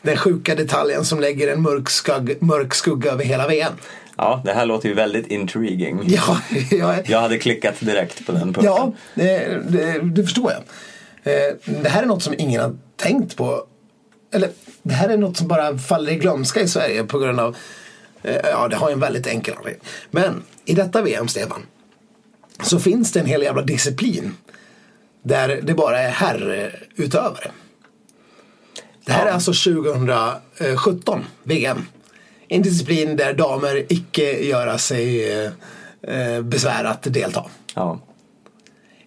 den 0.02 0.18
sjuka 0.18 0.56
detaljen 0.56 1.06
som 1.06 1.20
lägger 1.20 1.54
en 1.54 1.62
mörk, 1.62 1.90
skugg, 1.90 2.38
mörk 2.42 2.74
skugga 2.74 3.12
över 3.12 3.24
hela 3.24 3.48
VM. 3.48 3.74
Ja, 4.22 4.42
det 4.46 4.54
här 4.54 4.66
låter 4.66 4.90
ju 4.90 4.96
väldigt 4.96 5.28
intriguing. 5.28 6.02
Ja, 6.08 6.42
jag, 6.72 7.10
Jag 7.10 7.22
hade 7.22 7.38
klickat 7.38 7.80
direkt 7.80 8.26
på 8.26 8.32
den 8.32 8.42
punkten. 8.42 8.64
Ja, 8.64 8.94
det, 9.16 9.62
det, 9.70 10.00
det 10.00 10.24
förstår 10.24 10.52
jag. 10.52 10.62
Eh, 11.34 11.56
Det 11.84 11.90
här 11.90 12.04
är 12.04 12.08
något 12.08 12.24
som 12.24 12.34
ingen 12.38 12.62
har 12.62 12.78
tänkt 12.96 13.38
på. 13.38 13.64
Eller 14.34 14.50
det 14.84 14.94
här 14.94 15.10
är 15.10 15.18
något 15.18 15.38
som 15.38 15.48
bara 15.48 15.78
faller 15.78 16.12
i 16.12 16.16
glömska 16.16 16.62
i 16.62 16.68
Sverige 16.68 17.04
på 17.04 17.20
grund 17.20 17.40
av, 17.40 17.56
eh, 18.24 18.36
ja 18.44 18.68
det 18.68 18.76
har 18.76 18.90
ju 18.90 18.94
en 18.94 19.00
väldigt 19.00 19.28
enkel 19.28 19.54
anledning. 19.58 19.84
Men 20.12 20.44
i 20.66 20.74
detta 20.74 21.02
VM, 21.02 21.28
Stefan, 21.28 21.62
så 22.64 22.80
finns 22.80 23.12
det 23.12 23.20
en 23.20 23.26
hel 23.26 23.42
jävla 23.42 23.62
disciplin 23.62 24.34
där 25.24 25.60
det 25.64 25.74
bara 25.74 26.00
är 26.00 26.10
herrutövare. 26.10 27.52
Det 29.06 29.12
här 29.12 29.26
är 29.26 29.32
alltså 29.32 29.54
2017 29.54 31.26
VM. 31.44 31.86
En 32.54 32.62
disciplin 32.62 33.16
där 33.16 33.34
damer 33.34 33.86
icke 33.90 34.44
göra 34.44 34.78
sig 34.78 35.34
eh, 35.34 35.52
eh, 36.08 36.42
besvär 36.42 36.84
att 36.84 37.04
delta. 37.04 37.46
Ja. 37.76 38.00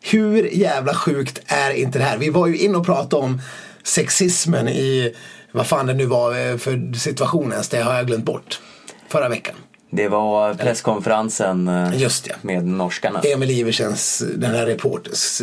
Hur 0.02 0.56
jävla 0.56 0.94
sjukt 0.94 1.40
är 1.46 1.70
inte 1.70 1.98
det 1.98 2.04
här? 2.04 2.18
Vi 2.18 2.28
var 2.28 2.46
ju 2.46 2.58
inne 2.58 2.78
och 2.78 2.86
pratade 2.86 3.22
om 3.22 3.40
sexismen 3.82 4.68
i 4.68 5.14
vad 5.52 5.66
fan 5.66 5.86
det 5.86 5.94
nu 5.94 6.06
var 6.06 6.50
eh, 6.50 6.56
för 6.56 6.98
situation 6.98 7.52
ens. 7.52 7.68
Det 7.68 7.80
har 7.82 7.94
jag 7.94 8.06
glömt 8.06 8.24
bort. 8.24 8.60
Förra 9.08 9.28
veckan. 9.28 9.54
Det 9.90 10.08
var 10.08 10.54
presskonferensen 10.54 11.68
eh, 11.68 12.00
Just 12.00 12.24
det. 12.24 12.34
med 12.42 12.66
norskarna. 12.66 13.20
Emil 13.20 13.50
Iversens, 13.50 14.22
den 14.36 14.50
här 14.50 14.66
reporters 14.66 15.42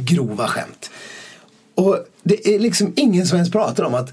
grova 0.00 0.48
skämt. 0.48 0.90
Och 1.74 1.98
det 2.22 2.48
är 2.54 2.58
liksom 2.58 2.92
ingen 2.96 3.26
som 3.26 3.36
ens 3.36 3.50
pratar 3.50 3.84
om 3.84 3.94
att 3.94 4.12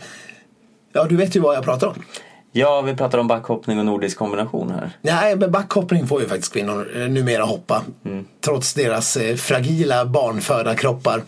Ja, 0.93 1.03
du 1.03 1.15
vet 1.15 1.35
ju 1.35 1.39
vad 1.39 1.55
jag 1.55 1.63
pratar 1.63 1.87
om. 1.87 2.03
Ja, 2.57 2.81
vi 2.81 2.95
pratar 2.95 3.17
om 3.17 3.27
backhoppning 3.27 3.79
och 3.79 3.85
nordisk 3.85 4.17
kombination 4.17 4.71
här. 4.71 4.91
Nej, 5.01 5.35
men 5.35 5.51
backhoppning 5.51 6.07
får 6.07 6.21
ju 6.21 6.27
faktiskt 6.27 6.53
kvinnor 6.53 6.91
eh, 6.95 7.07
numera 7.07 7.43
hoppa. 7.43 7.83
Trots 8.45 8.73
deras 8.73 9.17
eh, 9.17 9.35
fragila 9.35 10.05
barnfödda 10.05 10.75
kroppar 10.75 11.23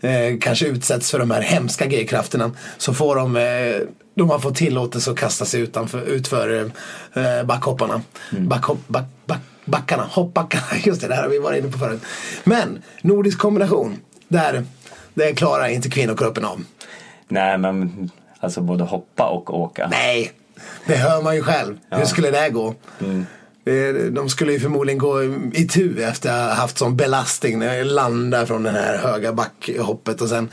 eh, 0.00 0.38
kanske 0.40 0.66
utsätts 0.66 1.10
för 1.10 1.18
de 1.18 1.30
här 1.30 1.42
hemska 1.42 1.86
g-krafterna. 1.86 2.50
Så 2.78 2.94
får 2.94 3.16
de, 3.16 3.36
eh, 3.36 3.76
de 4.14 4.30
har 4.30 4.38
fått 4.38 4.54
tillåtelse 4.56 5.10
att 5.10 5.16
kasta 5.18 5.44
sig 5.44 5.60
utanför, 5.60 6.02
utför 6.02 6.70
eh, 7.14 7.42
backhopparna. 7.44 8.02
Backhopp, 8.30 8.88
back, 8.88 9.06
back, 9.26 9.40
backarna, 9.64 10.02
hoppbackarna. 10.10 10.66
Just 10.84 11.00
det, 11.00 11.08
det 11.08 11.14
här 11.14 11.22
har 11.22 11.30
vi 11.30 11.38
varit 11.38 11.62
inne 11.64 11.72
på 11.72 11.78
förut. 11.78 12.00
Men 12.44 12.82
nordisk 13.02 13.38
kombination, 13.38 13.96
där, 14.28 14.64
där 15.14 15.32
klarar 15.32 15.68
inte 15.68 15.90
kvinnokroppen 15.90 16.44
av. 16.44 16.64
Nej, 17.28 17.58
men 17.58 18.10
alltså 18.40 18.60
både 18.60 18.84
hoppa 18.84 19.28
och 19.28 19.60
åka. 19.60 19.88
Nej, 19.90 20.32
det 20.86 20.96
hör 20.96 21.22
man 21.22 21.34
ju 21.36 21.42
själv. 21.42 21.78
Hur 21.90 22.04
skulle 22.04 22.30
det 22.30 22.50
gå? 22.50 22.74
Eh, 23.64 23.94
De 24.10 24.28
skulle 24.28 24.52
ju 24.52 24.60
förmodligen 24.60 24.98
gå 24.98 25.22
i 25.52 25.68
tu 25.68 26.02
efter 26.04 26.30
att 26.30 26.48
ha 26.48 26.54
haft 26.54 26.78
sån 26.78 26.96
belastning 26.96 27.58
när 27.58 27.74
jag 27.74 27.86
landar 27.86 28.46
från 28.46 28.62
den 28.62 28.74
här 28.74 28.98
höga 28.98 29.32
backhoppet 29.32 30.20
och 30.20 30.28
sen, 30.28 30.48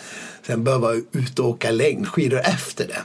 sen 0.48 0.64
behöva 0.64 0.94
ut 0.94 1.40
och 1.40 1.50
åka 1.50 1.72
längdskidor 1.72 2.40
efter 2.40 2.88
det. 2.88 2.98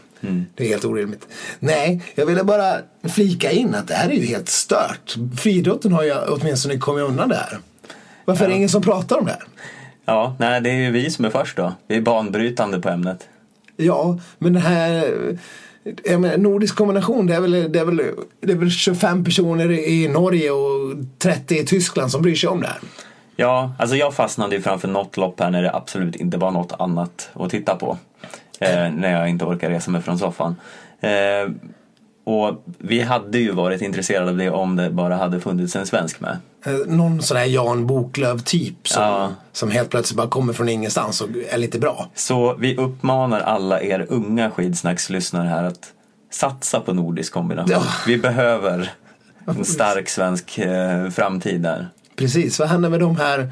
Det 0.57 0.65
är 0.65 0.69
helt 0.69 0.85
orimligt. 0.85 1.29
Nej, 1.59 2.03
jag 2.15 2.27
ville 2.27 2.45
bara 2.45 2.75
flika 3.15 3.51
in 3.51 3.75
att 3.75 3.89
det 3.89 3.95
här 3.95 4.09
är 4.09 4.15
ju 4.15 4.27
helt 4.27 4.49
stört. 4.49 5.17
Friidrotten 5.39 5.93
har 5.93 6.03
ju 6.03 6.15
åtminstone 6.15 6.79
kommit 6.79 7.05
undan 7.05 7.29
det 7.29 7.35
här. 7.37 7.59
Varför 8.25 8.45
är 8.45 8.49
det 8.49 8.55
ingen 8.55 8.69
som 8.69 8.83
pratar 8.83 9.19
om 9.19 9.25
det 9.25 9.31
här? 9.33 9.43
Ja, 10.05 10.37
nej, 10.39 10.61
det 10.61 10.71
är 10.71 10.75
ju 10.75 10.91
vi 10.91 11.11
som 11.11 11.25
är 11.25 11.31
först 11.31 11.57
då. 11.57 11.73
Vi 11.89 11.97
är 11.97 12.01
banbrytande 12.01 12.81
på 12.81 12.89
ämnet. 12.89 13.29
Ja, 13.77 14.19
men 14.39 14.53
det 14.53 14.61
här 14.61 15.13
jag 16.05 16.21
menar, 16.21 16.37
nordisk 16.37 16.77
kombination 16.77 17.27
det 17.27 17.35
är, 17.35 17.41
väl, 17.41 17.73
det, 17.73 17.79
är 17.79 17.85
väl, 17.85 18.03
det 18.41 18.53
är 18.53 18.57
väl 18.57 18.71
25 18.71 19.25
personer 19.25 19.71
i 19.71 20.09
Norge 20.09 20.51
och 20.51 20.95
30 21.19 21.55
i 21.55 21.65
Tyskland 21.65 22.11
som 22.11 22.23
bryr 22.23 22.35
sig 22.35 22.49
om 22.49 22.61
det 22.61 22.67
här. 22.67 22.79
Ja, 23.37 23.73
alltså 23.79 23.97
jag 23.97 24.15
fastnade 24.15 24.57
ju 24.57 24.63
framför 24.63 24.89
något 24.89 25.17
lopp 25.17 25.41
här 25.41 25.51
när 25.51 25.63
det 25.63 25.75
absolut 25.75 26.17
inte 26.17 26.37
var 26.37 26.51
något 26.51 26.73
annat 26.81 27.31
att 27.35 27.51
titta 27.51 27.77
på. 27.77 27.99
Eh, 28.61 28.93
när 28.93 29.13
jag 29.13 29.29
inte 29.29 29.45
orkar 29.45 29.71
resa 29.71 29.91
mig 29.91 30.03
från 30.03 30.19
soffan. 30.19 30.57
Eh, 31.01 31.53
och 32.25 32.65
vi 32.79 33.01
hade 33.01 33.39
ju 33.39 33.53
varit 33.53 33.83
intresserade 33.83 34.31
av 34.31 34.37
det 34.37 34.51
om 34.51 34.77
det 34.77 34.91
bara 34.91 35.17
hade 35.17 35.41
funnits 35.41 35.77
en 35.77 35.87
svensk 35.87 36.21
med. 36.21 36.37
Eh, 36.67 36.73
Någon 36.87 37.23
sån 37.23 37.37
här 37.37 37.45
Jan 37.45 37.87
Boklöv-typ 37.87 38.89
som, 38.89 39.03
Ja. 39.03 39.31
som 39.53 39.71
helt 39.71 39.91
plötsligt 39.91 40.17
bara 40.17 40.29
kommer 40.29 40.53
från 40.53 40.69
ingenstans 40.69 41.21
och 41.21 41.29
är 41.51 41.59
lite 41.59 41.79
bra. 41.79 42.07
Så 42.15 42.55
vi 42.55 42.77
uppmanar 42.77 43.41
alla 43.41 43.83
er 43.83 44.07
unga 44.09 44.51
skidsnackslyssnare 44.51 45.49
här 45.49 45.65
att 45.65 45.93
satsa 46.31 46.81
på 46.81 46.93
nordisk 46.93 47.33
kombination. 47.33 47.71
Ja. 47.73 47.83
Vi 48.07 48.19
behöver 48.19 48.91
en 49.47 49.65
stark 49.65 50.09
svensk 50.09 50.59
eh, 50.59 51.09
framtid 51.11 51.61
där. 51.61 51.89
Precis, 52.17 52.59
vad 52.59 52.69
händer 52.69 52.89
med 52.89 53.01
de 53.01 53.17
här 53.17 53.51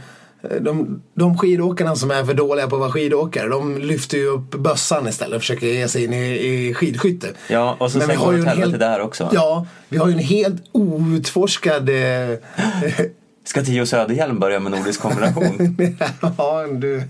de, 0.60 1.02
de 1.14 1.38
skidåkarna 1.38 1.96
som 1.96 2.10
är 2.10 2.24
för 2.24 2.34
dåliga 2.34 2.68
på 2.68 2.76
att 2.76 2.80
vara 2.80 2.90
skidåkare, 2.92 3.48
de 3.48 3.78
lyfter 3.78 4.18
ju 4.18 4.26
upp 4.26 4.50
bössan 4.50 5.08
istället 5.08 5.36
och 5.36 5.42
försöker 5.42 5.66
ge 5.66 5.88
sig 5.88 6.04
in 6.04 6.12
i, 6.12 6.26
i 6.68 6.74
skidskytte. 6.74 7.26
Ja, 7.48 7.76
och 7.80 7.92
så 7.92 7.98
Men 7.98 8.08
vi 8.08 8.12
sen 8.14 8.20
har 8.20 8.26
går 8.26 8.34
ju 8.36 8.40
det 8.42 8.46
åt 8.46 8.52
en 8.52 8.58
helvete 8.58 8.84
hel- 8.84 8.92
där 8.92 9.00
också. 9.00 9.30
Ja, 9.32 9.66
vi 9.88 9.98
har 9.98 10.06
ju 10.08 10.12
en 10.12 10.18
helt 10.18 10.62
outforskad 10.72 11.88
eh, 11.88 12.38
Ska 13.44 13.62
Tio 13.62 13.86
Söderhjelm 13.86 14.38
börja 14.38 14.60
med 14.60 14.72
nordisk 14.72 15.00
kombination? 15.00 15.76
ja, 16.38 16.66
du 16.66 17.02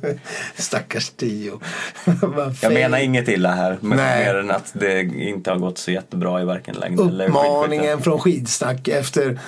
stackars 0.55 1.11
Tio. 1.11 1.53
Jag 2.63 2.73
menar 2.73 2.99
inget 2.99 3.29
illa 3.29 3.51
här, 3.51 3.79
men 3.81 3.99
Nej. 3.99 4.25
mer 4.25 4.35
än 4.35 4.51
att 4.51 4.71
det 4.73 5.01
inte 5.03 5.51
har 5.51 5.59
gått 5.59 5.79
så 5.79 5.91
jättebra 5.91 6.43
i 6.43 6.45
varken 6.45 6.75
längd 6.75 7.01
eller. 7.01 7.29
Uppmaningen 7.29 8.03
från 8.03 8.19
skidsnack 8.19 8.89
efter 8.89 9.41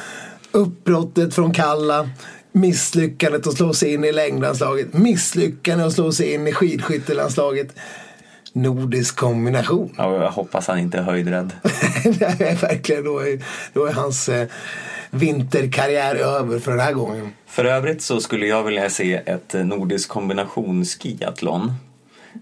uppbrottet 0.52 1.34
från 1.34 1.52
Kalla. 1.54 2.08
Misslyckandet 2.52 3.46
att 3.46 3.54
slå 3.56 3.74
sig 3.74 3.94
in 3.94 4.04
i 4.04 4.12
längdlandslaget. 4.12 4.92
Misslyckandet 4.92 5.86
att 5.86 5.92
slå 5.92 6.12
sig 6.12 6.32
in 6.34 6.46
i 6.46 6.52
skidskyttelandslaget. 6.52 7.74
Nordisk 8.52 9.16
kombination. 9.16 9.94
Ja, 9.98 10.22
jag 10.22 10.30
hoppas 10.30 10.66
han 10.68 10.78
inte 10.78 10.98
är 10.98 11.02
höjdrädd. 11.02 11.52
det 12.04 12.24
är 12.24 12.56
verkligen, 12.56 13.04
då 13.04 13.18
är, 13.18 13.44
då 13.72 13.86
är 13.86 13.92
hans 13.92 14.28
eh, 14.28 14.48
vinterkarriär 15.10 16.14
över 16.14 16.58
för 16.58 16.70
den 16.70 16.80
här 16.80 16.92
gången. 16.92 17.32
För 17.46 17.64
övrigt 17.64 18.02
så 18.02 18.20
skulle 18.20 18.46
jag 18.46 18.62
vilja 18.62 18.90
se 18.90 19.14
ett 19.14 19.54
eh, 19.54 19.64
nordisk 19.64 20.08
kombinationsskiathlon. 20.08 21.72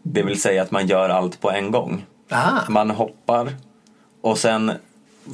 Det 0.03 0.23
vill 0.23 0.41
säga 0.41 0.63
att 0.63 0.71
man 0.71 0.87
gör 0.87 1.09
allt 1.09 1.41
på 1.41 1.51
en 1.51 1.71
gång. 1.71 2.05
Ah, 2.29 2.61
Man 2.69 2.91
hoppar 2.91 3.55
och 4.23 4.39
sen 4.39 4.73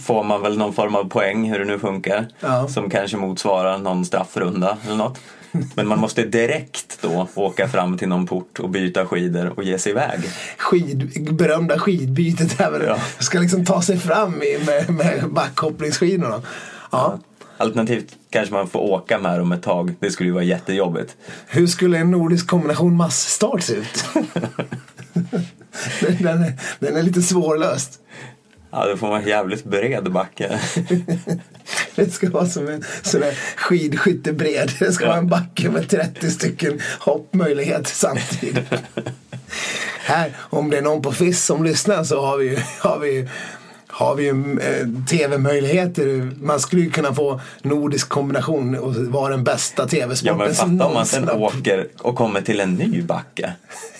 får 0.00 0.24
man 0.24 0.42
väl 0.42 0.58
någon 0.58 0.72
form 0.72 0.94
av 0.94 1.04
poäng, 1.08 1.50
hur 1.50 1.58
det 1.58 1.64
nu 1.64 1.78
funkar. 1.78 2.28
Ja. 2.40 2.68
Som 2.68 2.90
kanske 2.90 3.16
motsvarar 3.16 3.78
någon 3.78 4.04
straffrunda 4.04 4.78
eller 4.86 4.96
något. 4.96 5.18
Men 5.74 5.88
man 5.88 5.98
måste 5.98 6.22
direkt 6.22 6.98
då 7.02 7.28
åka 7.34 7.68
fram 7.68 7.98
till 7.98 8.08
någon 8.08 8.26
port 8.26 8.60
och 8.60 8.70
byta 8.70 9.06
skidor 9.06 9.52
och 9.56 9.64
ge 9.64 9.78
sig 9.78 9.92
iväg. 9.92 10.20
skid, 10.58 11.10
berömda 11.34 11.78
skidbytet 11.78 12.60
även. 12.60 12.86
Ja. 12.86 12.98
Ska 13.18 13.38
liksom 13.38 13.64
ta 13.64 13.82
sig 13.82 13.98
fram 13.98 14.32
med, 14.32 14.90
med 14.94 15.24
backhoppningsskidorna. 15.30 16.42
Ja. 16.90 17.18
Alternativt 17.58 18.16
kanske 18.30 18.54
man 18.54 18.68
får 18.68 18.80
åka 18.80 19.18
med 19.18 19.38
dem 19.38 19.52
ett 19.52 19.62
tag. 19.62 19.94
Det 20.00 20.10
skulle 20.10 20.28
ju 20.28 20.32
vara 20.32 20.44
jättejobbigt. 20.44 21.16
Hur 21.46 21.66
skulle 21.66 21.98
en 21.98 22.10
nordisk 22.10 22.46
kombination 22.46 22.96
massstart 22.96 23.62
se 23.62 23.74
ut? 23.74 24.04
den, 26.00 26.22
den, 26.22 26.42
är, 26.42 26.52
den 26.78 26.96
är 26.96 27.02
lite 27.02 27.22
svårlöst. 27.22 28.00
Ja, 28.78 28.86
då 28.90 28.96
får 28.96 29.08
man 29.08 29.26
jävligt 29.26 29.64
bred 29.64 30.12
backe. 30.12 30.60
Det 31.94 32.10
ska 32.12 32.30
vara 32.30 32.46
som 32.46 32.68
en 32.68 32.84
skidskyttebred. 33.56 34.70
Det 34.78 34.92
ska 34.92 35.06
vara 35.06 35.16
en 35.18 35.28
backe 35.28 35.70
med 35.70 35.88
30 35.88 36.30
stycken 36.30 36.80
hoppmöjligheter 37.00 37.90
samtidigt. 37.94 38.64
Här, 40.04 40.32
om 40.38 40.70
det 40.70 40.78
är 40.78 40.82
någon 40.82 41.02
på 41.02 41.12
FIS 41.12 41.44
som 41.44 41.64
lyssnar 41.64 42.04
så 42.04 42.20
har 42.26 42.36
vi 42.38 42.44
ju, 42.50 42.58
har 42.80 42.98
vi, 42.98 43.28
har 43.86 44.14
vi 44.14 44.24
ju 44.24 44.58
eh, 44.60 45.04
tv-möjligheter. 45.10 46.30
Man 46.40 46.60
skulle 46.60 46.82
ju 46.82 46.90
kunna 46.90 47.14
få 47.14 47.40
nordisk 47.62 48.08
kombination 48.08 48.74
och 48.78 48.94
vara 48.96 49.30
den 49.30 49.44
bästa 49.44 49.82
Ja 49.82 49.88
tv-sporten 49.88 50.38
men 50.38 50.54
som 50.54 50.78
fatta 50.78 50.88
om 50.88 50.94
man 50.94 51.06
sen 51.06 51.22
någonsin 51.22 51.28
har- 51.28 51.60
åker 51.60 51.86
och 51.98 52.16
kommer 52.16 52.40
till 52.40 52.60
en 52.60 52.74
ny 52.74 53.02
backe. 53.02 53.52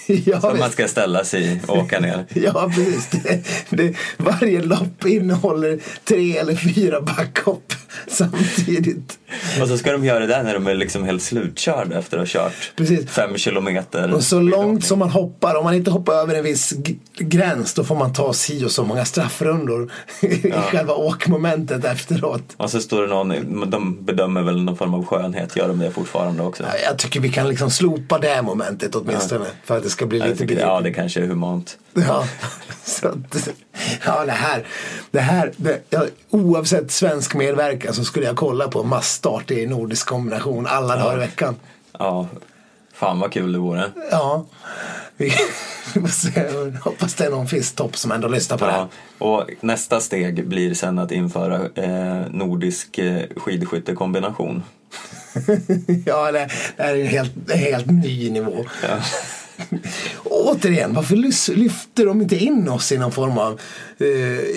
Ja, 0.07 0.41
Som 0.41 0.51
man 0.51 0.57
visst. 0.59 0.73
ska 0.73 0.89
ställa 0.89 1.25
sig 1.25 1.45
i 1.53 1.61
och 1.67 1.77
åka 1.79 2.01
ner. 2.01 2.25
Ja, 2.35 2.71
precis. 2.75 3.09
Det, 3.11 3.43
det, 3.71 3.95
varje 4.17 4.63
lopp 4.63 5.07
innehåller 5.07 5.79
tre 6.05 6.37
eller 6.39 6.55
fyra 6.55 7.01
backhopp 7.01 7.73
samtidigt. 8.09 9.19
Och 9.61 9.69
så 9.69 9.79
ska 9.79 9.93
de 9.93 10.05
göra 10.05 10.19
det 10.19 10.27
där 10.27 10.43
när 10.43 10.55
de 10.55 10.67
är 10.67 10.75
liksom 10.75 11.05
helt 11.05 11.23
slutkörda 11.23 11.99
efter 11.99 12.17
att 12.19 12.33
ha 12.35 12.41
kört 12.43 12.73
Precis. 12.77 13.11
fem 13.11 13.37
kilometer. 13.37 14.15
Och 14.15 14.23
så 14.23 14.41
långt 14.41 14.85
som 14.85 14.99
man 14.99 15.11
hoppar, 15.11 15.55
om 15.55 15.65
man 15.65 15.75
inte 15.75 15.91
hoppar 15.91 16.13
över 16.15 16.35
en 16.35 16.45
viss 16.45 16.75
gräns 17.19 17.75
då 17.75 17.85
får 17.85 17.97
man 17.97 18.13
ta 18.13 18.33
si 18.33 18.65
och 18.65 18.71
så 18.71 18.85
många 18.85 19.05
straffrundor 19.05 19.93
i 20.21 20.53
själva 20.53 20.95
åkmomentet 20.95 21.85
efteråt. 21.85 22.43
Och 22.57 22.71
så 22.71 22.81
står 22.81 23.03
det 23.03 23.09
någon, 23.09 23.71
de 23.71 24.05
bedömer 24.05 24.43
väl 24.43 24.63
någon 24.63 24.77
form 24.77 24.95
av 24.95 25.07
skönhet, 25.07 25.57
gör 25.57 25.69
de 25.69 25.79
det 25.79 25.91
fortfarande 25.91 26.43
också? 26.43 26.65
Jag 26.89 26.99
tycker 26.99 27.21
vi 27.21 27.29
kan 27.29 27.49
liksom 27.49 27.71
slopa 27.71 28.19
det 28.19 28.43
momentet 28.43 28.95
åtminstone 28.95 29.45
för 29.65 29.77
att 29.77 29.83
det 29.83 29.91
ska 29.97 30.07
bli 30.07 30.19
Jag 30.19 30.29
lite 30.29 30.39
begripligt. 30.39 30.67
ja, 30.67 30.81
det 30.81 30.93
kanske 30.93 31.21
är 31.21 31.27
humant. 31.27 31.79
Ja, 31.95 32.25
så 32.85 33.09
att, 33.09 33.49
ja 34.05 34.25
det 34.25 34.33
här, 34.33 34.67
det 35.11 35.21
här 35.21 35.53
det, 35.57 35.81
ja, 35.91 36.07
oavsett 36.31 36.91
svensk 36.91 37.35
medverkan 37.35 37.95
så 37.95 38.05
skulle 38.05 38.27
jag 38.27 38.37
kolla 38.37 38.69
på 38.69 38.83
massstart 38.83 39.51
i 39.51 39.67
nordisk 39.67 40.07
kombination 40.09 40.67
alla 40.67 40.97
dagar 40.97 41.17
i 41.17 41.21
veckan. 41.21 41.57
Ja, 41.99 42.29
fan 42.95 43.19
vad 43.21 43.33
kul 43.33 43.53
det 43.53 43.59
vore. 43.59 43.91
Ja, 44.11 44.47
vi, 45.17 45.33
Hoppas 46.83 47.15
det 47.15 47.25
är 47.25 47.31
någon 47.31 47.47
fisktopp 47.49 47.97
som 47.97 48.13
ändå 48.13 48.29
lyssnar 48.29 48.59
på 48.59 48.65
det 48.67 48.73
Ja, 48.73 48.79
här. 48.79 48.89
och 49.19 49.51
nästa 49.61 50.01
steg 50.01 50.47
blir 50.49 50.75
sen 50.75 50.99
att 50.99 51.13
införa 51.13 51.61
eh, 51.75 52.31
nordisk 52.31 52.99
eh, 52.99 53.23
skidskyttekombination. 53.37 54.63
Ja, 56.07 56.33
det, 56.33 56.49
det 56.77 56.83
är 56.83 56.97
en 56.97 57.07
helt, 57.07 57.53
helt 57.53 57.87
ny 57.87 58.31
nivå. 58.31 58.65
Ja. 58.83 58.97
Återigen, 60.25 60.95
varför 60.95 61.17
lyfter 61.57 62.07
de 62.07 62.21
inte 62.23 62.37
in 62.37 62.69
oss 62.69 62.93
i 62.93 62.99
någon 62.99 63.13
form 63.13 63.39
av, 63.39 63.61
eh, 63.99 64.07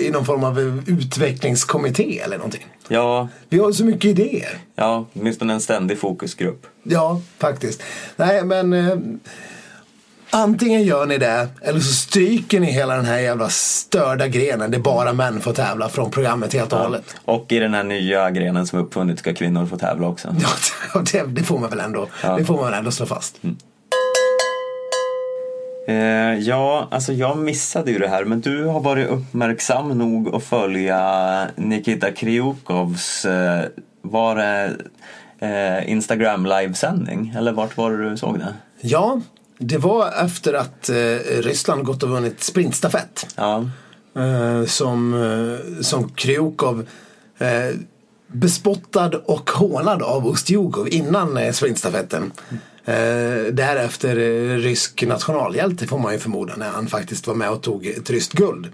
i 0.06 0.10
någon 0.12 0.24
form 0.24 0.44
av 0.44 0.82
utvecklingskommitté 0.86 2.18
eller 2.18 2.36
någonting? 2.36 2.66
Ja, 2.88 3.28
Vi 3.48 3.58
har 3.58 3.72
så 3.72 3.84
mycket 3.84 4.04
idéer. 4.04 4.58
ja, 4.74 5.06
åtminstone 5.14 5.52
en 5.54 5.60
ständig 5.60 5.98
fokusgrupp. 5.98 6.66
Ja, 6.82 7.20
faktiskt. 7.38 7.82
Nej, 8.16 8.44
men 8.44 8.72
eh, 8.72 8.96
antingen 10.30 10.82
gör 10.82 11.06
ni 11.06 11.18
det 11.18 11.48
eller 11.62 11.80
så 11.80 11.92
stryker 11.92 12.60
ni 12.60 12.72
hela 12.72 12.96
den 12.96 13.04
här 13.04 13.18
jävla 13.18 13.48
störda 13.48 14.28
grenen. 14.28 14.70
Det 14.70 14.76
är 14.76 14.80
bara 14.80 15.12
män 15.12 15.40
får 15.40 15.52
tävla 15.52 15.88
från 15.88 16.10
programmet 16.10 16.52
helt 16.52 16.72
och 16.72 16.78
hållet. 16.78 17.14
Och 17.24 17.46
i 17.52 17.58
den 17.58 17.74
här 17.74 17.84
nya 17.84 18.30
grenen 18.30 18.66
som 18.66 18.78
uppfunnits 18.78 19.20
ska 19.20 19.34
kvinnor 19.34 19.66
få 19.66 19.76
tävla 19.78 20.06
också. 20.08 20.36
Ja, 20.94 21.00
det, 21.12 21.22
det 21.26 21.42
får 21.42 21.58
man 21.58 21.70
väl 21.70 21.80
ändå, 21.80 22.08
Ja. 22.22 22.36
det 22.36 22.44
får 22.44 22.54
man 22.56 22.64
väl 22.64 22.74
ändå 22.74 22.90
slå 22.90 23.06
fast. 23.06 23.36
Eh, 25.90 26.38
ja, 26.38 26.88
alltså 26.90 27.12
jag 27.12 27.38
missade 27.38 27.90
ju 27.90 27.98
det 27.98 28.08
här, 28.08 28.24
men 28.24 28.40
du 28.40 28.64
har 28.64 28.80
varit 28.80 29.08
uppmärksam 29.08 29.98
nog 29.98 30.34
att 30.34 30.44
följa 30.44 31.46
Nikita 31.56 32.12
Kryukovs, 32.12 33.24
eh, 33.24 33.64
var 34.02 34.36
det 34.36 34.76
eh, 35.38 35.90
Instagram 35.90 36.46
livesändning? 36.46 37.34
Eller 37.36 37.52
vart 37.52 37.76
var 37.76 37.90
det 37.90 38.10
du 38.10 38.16
såg 38.16 38.38
det? 38.38 38.54
Ja, 38.80 39.20
det 39.58 39.78
var 39.78 40.24
efter 40.24 40.54
att 40.54 40.88
eh, 40.88 40.94
Ryssland 41.42 41.84
gått 41.84 42.02
och 42.02 42.08
vunnit 42.08 42.42
sprintstafett. 42.42 43.26
Ja, 43.36 43.64
Eh, 44.16 44.64
som, 44.66 45.14
eh, 45.14 45.82
som 45.82 46.08
Kryukov 46.08 46.86
bespottad 48.26 49.10
och 49.24 49.50
hånad 49.50 50.02
av 50.02 50.26
Ustjugov 50.26 50.88
innan 50.88 51.52
sprintstafetten. 51.52 52.32
Eh, 52.84 53.52
därefter 53.52 54.16
eh, 54.16 54.56
rysk 54.56 55.02
nationalhjälte 55.02 55.86
får 55.86 55.98
man 55.98 56.12
ju 56.12 56.18
förmoda 56.18 56.56
när 56.56 56.68
han 56.68 56.86
faktiskt 56.86 57.26
var 57.26 57.34
med 57.34 57.50
och 57.50 57.62
tog 57.62 57.86
ett 57.86 58.10
ryskt 58.10 58.32
guld. 58.32 58.68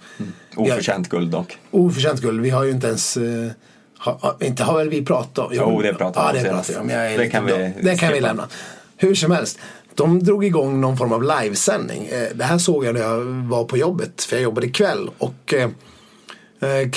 oförtjänt 0.57 1.09
guld 1.09 1.31
dock. 1.31 1.59
Oförtjänt 1.71 2.21
guld. 2.21 2.41
Vi 2.41 2.51
har 2.51 2.65
ju 2.65 2.71
inte 2.71 2.87
ens 2.87 3.17
eh, 3.17 3.51
ha, 3.99 4.37
inte 4.41 4.65
har 4.65 4.79
väl 4.79 4.89
vi 4.89 5.05
pratat 5.05 5.39
om? 5.47 5.51
Jo, 5.53 5.83
det 5.83 5.95
pratade 5.95 6.39
vi 6.39 6.45
ja, 6.45 6.51
om 6.51 6.57
det 6.59 6.65
senast. 6.65 6.89
Det 6.89 7.19
lite 7.19 7.31
kan 7.31 7.47
vi 7.47 7.73
det 7.83 7.97
kan 7.97 8.13
vi 8.13 8.21
lämna. 8.21 8.49
Hur 8.97 9.15
som 9.15 9.31
helst. 9.31 9.59
De 9.95 10.23
drog 10.23 10.45
igång 10.45 10.81
någon 10.81 10.97
form 10.97 11.13
av 11.13 11.23
livesändning. 11.23 12.07
Eh, 12.07 12.29
Det 12.35 12.45
här 12.45 12.59
såg 12.59 12.85
jag 12.85 12.95
när 12.95 13.01
jag 13.01 13.21
var 13.25 13.65
på 13.65 13.77
jobbet. 13.77 14.23
För 14.23 14.37
jag 14.37 14.43
jobbade 14.43 14.69
kväll. 14.69 15.11
Och 15.19 15.55
eh, 15.55 15.71
eh, 16.71 16.89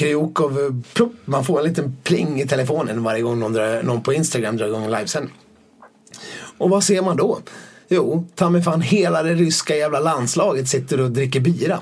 plupp, 0.93 1.13
man 1.25 1.45
får 1.45 1.59
en 1.59 1.65
liten 1.65 1.97
pling 2.03 2.41
i 2.41 2.47
telefonen 2.47 3.03
varje 3.03 3.21
gång 3.21 3.39
någon, 3.39 3.53
drar, 3.53 3.83
någon 3.83 4.03
på 4.03 4.13
Instagram 4.13 4.57
drar 4.57 4.67
igång 4.67 4.83
en 4.83 4.91
livesändning. 4.91 5.33
Och 6.59 6.69
vad 6.69 6.83
ser 6.83 7.01
man 7.01 7.17
då? 7.17 7.39
Jo, 7.91 8.25
ta 8.35 8.49
mig 8.49 8.61
fan 8.61 8.81
hela 8.81 9.23
det 9.23 9.33
ryska 9.33 9.75
jävla 9.75 9.99
landslaget 9.99 10.67
sitter 10.67 10.99
och 10.99 11.11
dricker 11.11 11.39
bira. 11.39 11.79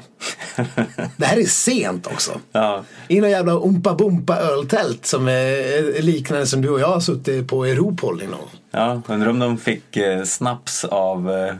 Det 1.17 1.25
här 1.25 1.37
är 1.37 1.45
sent 1.45 2.07
också. 2.07 2.39
Ja. 2.51 2.83
I 3.07 3.21
någon 3.21 3.29
jävla 3.29 3.51
umpa 3.51 3.93
bumpa 3.93 4.37
öltält 4.37 5.05
som 5.05 5.27
är 5.27 6.01
liknande 6.01 6.47
som 6.47 6.61
du 6.61 6.69
och 6.69 6.79
jag 6.79 6.87
har 6.87 6.99
suttit 6.99 7.47
på 7.47 7.67
i 7.67 7.71
Europol 7.71 8.17
någon 8.17 8.31
gång. 8.31 8.49
Ja, 8.71 9.01
undrar 9.07 9.29
om 9.29 9.39
de 9.39 9.57
fick 9.57 9.97
eh, 9.97 10.23
snaps 10.23 10.85
av 10.85 11.31
eh, 11.31 11.53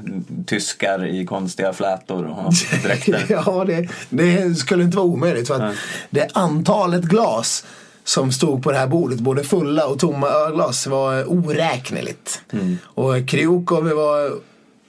tyskar 0.46 1.06
i 1.06 1.26
konstiga 1.26 1.74
flätor 1.74 2.26
och 2.26 2.54
dräkter. 2.84 3.26
ja, 3.30 3.66
det, 3.68 3.90
det 4.10 4.56
skulle 4.56 4.84
inte 4.84 4.98
vara 4.98 5.08
omöjligt. 5.08 5.48
För 5.48 5.62
att 5.62 5.76
det 6.10 6.30
antalet 6.34 7.04
glas 7.04 7.66
som 8.08 8.32
stod 8.32 8.64
på 8.64 8.72
det 8.72 8.78
här 8.78 8.88
bordet, 8.88 9.20
både 9.20 9.44
fulla 9.44 9.88
och 9.88 10.00
tomma 10.00 10.28
ölglas, 10.28 10.88
var 10.88 11.32
oräkneligt. 11.32 12.42
Och 12.84 13.28
Kryukov 13.28 13.90
var 13.90 14.32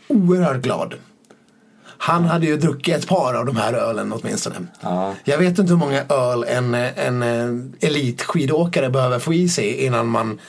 oerhört 0.08 0.62
glad. 0.62 0.94
Han 1.84 2.24
hade 2.24 2.46
ju 2.46 2.56
druckit 2.56 2.96
ett 2.96 3.08
par 3.08 3.34
av 3.34 3.46
de 3.46 3.56
här 3.56 3.72
ölen 3.72 4.12
åtminstone. 4.12 4.56
Ja. 4.80 5.14
Jag 5.24 5.38
vet 5.38 5.58
inte 5.58 5.72
hur 5.72 5.78
många 5.78 6.04
öl 6.08 6.44
en, 6.48 6.74
en, 6.74 7.22
en 7.22 7.74
elitskidåkare 7.80 8.90
behöver 8.90 9.18
få 9.18 9.34
i 9.34 9.48
sig 9.48 9.84
innan 9.84 10.06
man 10.06 10.40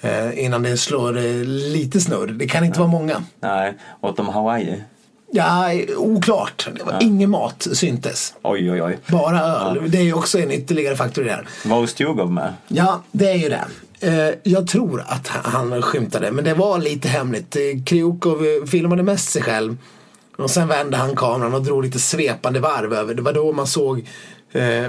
eh, 0.00 0.44
innan 0.44 0.62
det 0.62 0.76
slår 0.76 1.16
eh, 1.16 1.44
lite 1.44 2.00
snurr. 2.00 2.26
Det 2.26 2.48
kan 2.48 2.64
inte 2.64 2.78
vara 2.78 2.90
många. 2.90 3.22
Nej, 3.40 3.74
åt 4.00 4.16
de 4.16 4.28
Hawaii? 4.28 4.82
Ja, 5.32 5.70
oklart. 5.96 6.68
Det 6.76 6.84
var 6.84 6.98
Ingen 7.02 7.30
mat 7.30 7.66
syntes. 7.72 8.34
Oj, 8.42 8.70
oj, 8.72 8.82
oj. 8.82 8.98
Bara 9.08 9.40
öl. 9.40 9.82
Det 9.90 9.98
är 9.98 10.02
ju 10.02 10.12
också 10.12 10.38
en 10.38 10.50
ytterligare 10.52 10.96
faktor 10.96 11.24
i 11.24 11.28
det 11.28 11.34
här. 11.34 11.48
Var 11.64 11.82
Ustjugov 11.82 12.32
med? 12.32 12.54
Ja, 12.68 13.02
det 13.12 13.30
är 13.30 13.34
ju 13.36 13.48
det. 13.48 13.64
Eh, 14.00 14.34
Jag 14.42 14.66
tror 14.66 15.04
att 15.08 15.28
han 15.28 15.82
skymtade, 15.82 16.30
men 16.32 16.44
det 16.44 16.54
var 16.54 16.78
lite 16.78 17.08
hemligt. 17.08 17.56
Eh, 17.56 17.62
Kryukov 17.86 18.44
eh, 18.46 18.66
filmade 18.68 19.02
mest 19.02 19.30
sig 19.30 19.42
själv. 19.42 19.76
Och 20.38 20.50
sen 20.50 20.68
vände 20.68 20.96
han 20.96 21.16
kameran 21.16 21.54
och 21.54 21.62
drog 21.62 21.84
lite 21.84 21.98
svepande 21.98 22.60
varv 22.60 22.94
över. 22.94 23.14
Det 23.14 23.22
var 23.22 23.32
då 23.32 23.52
man 23.52 23.66
såg 23.66 24.06
eh, 24.52 24.86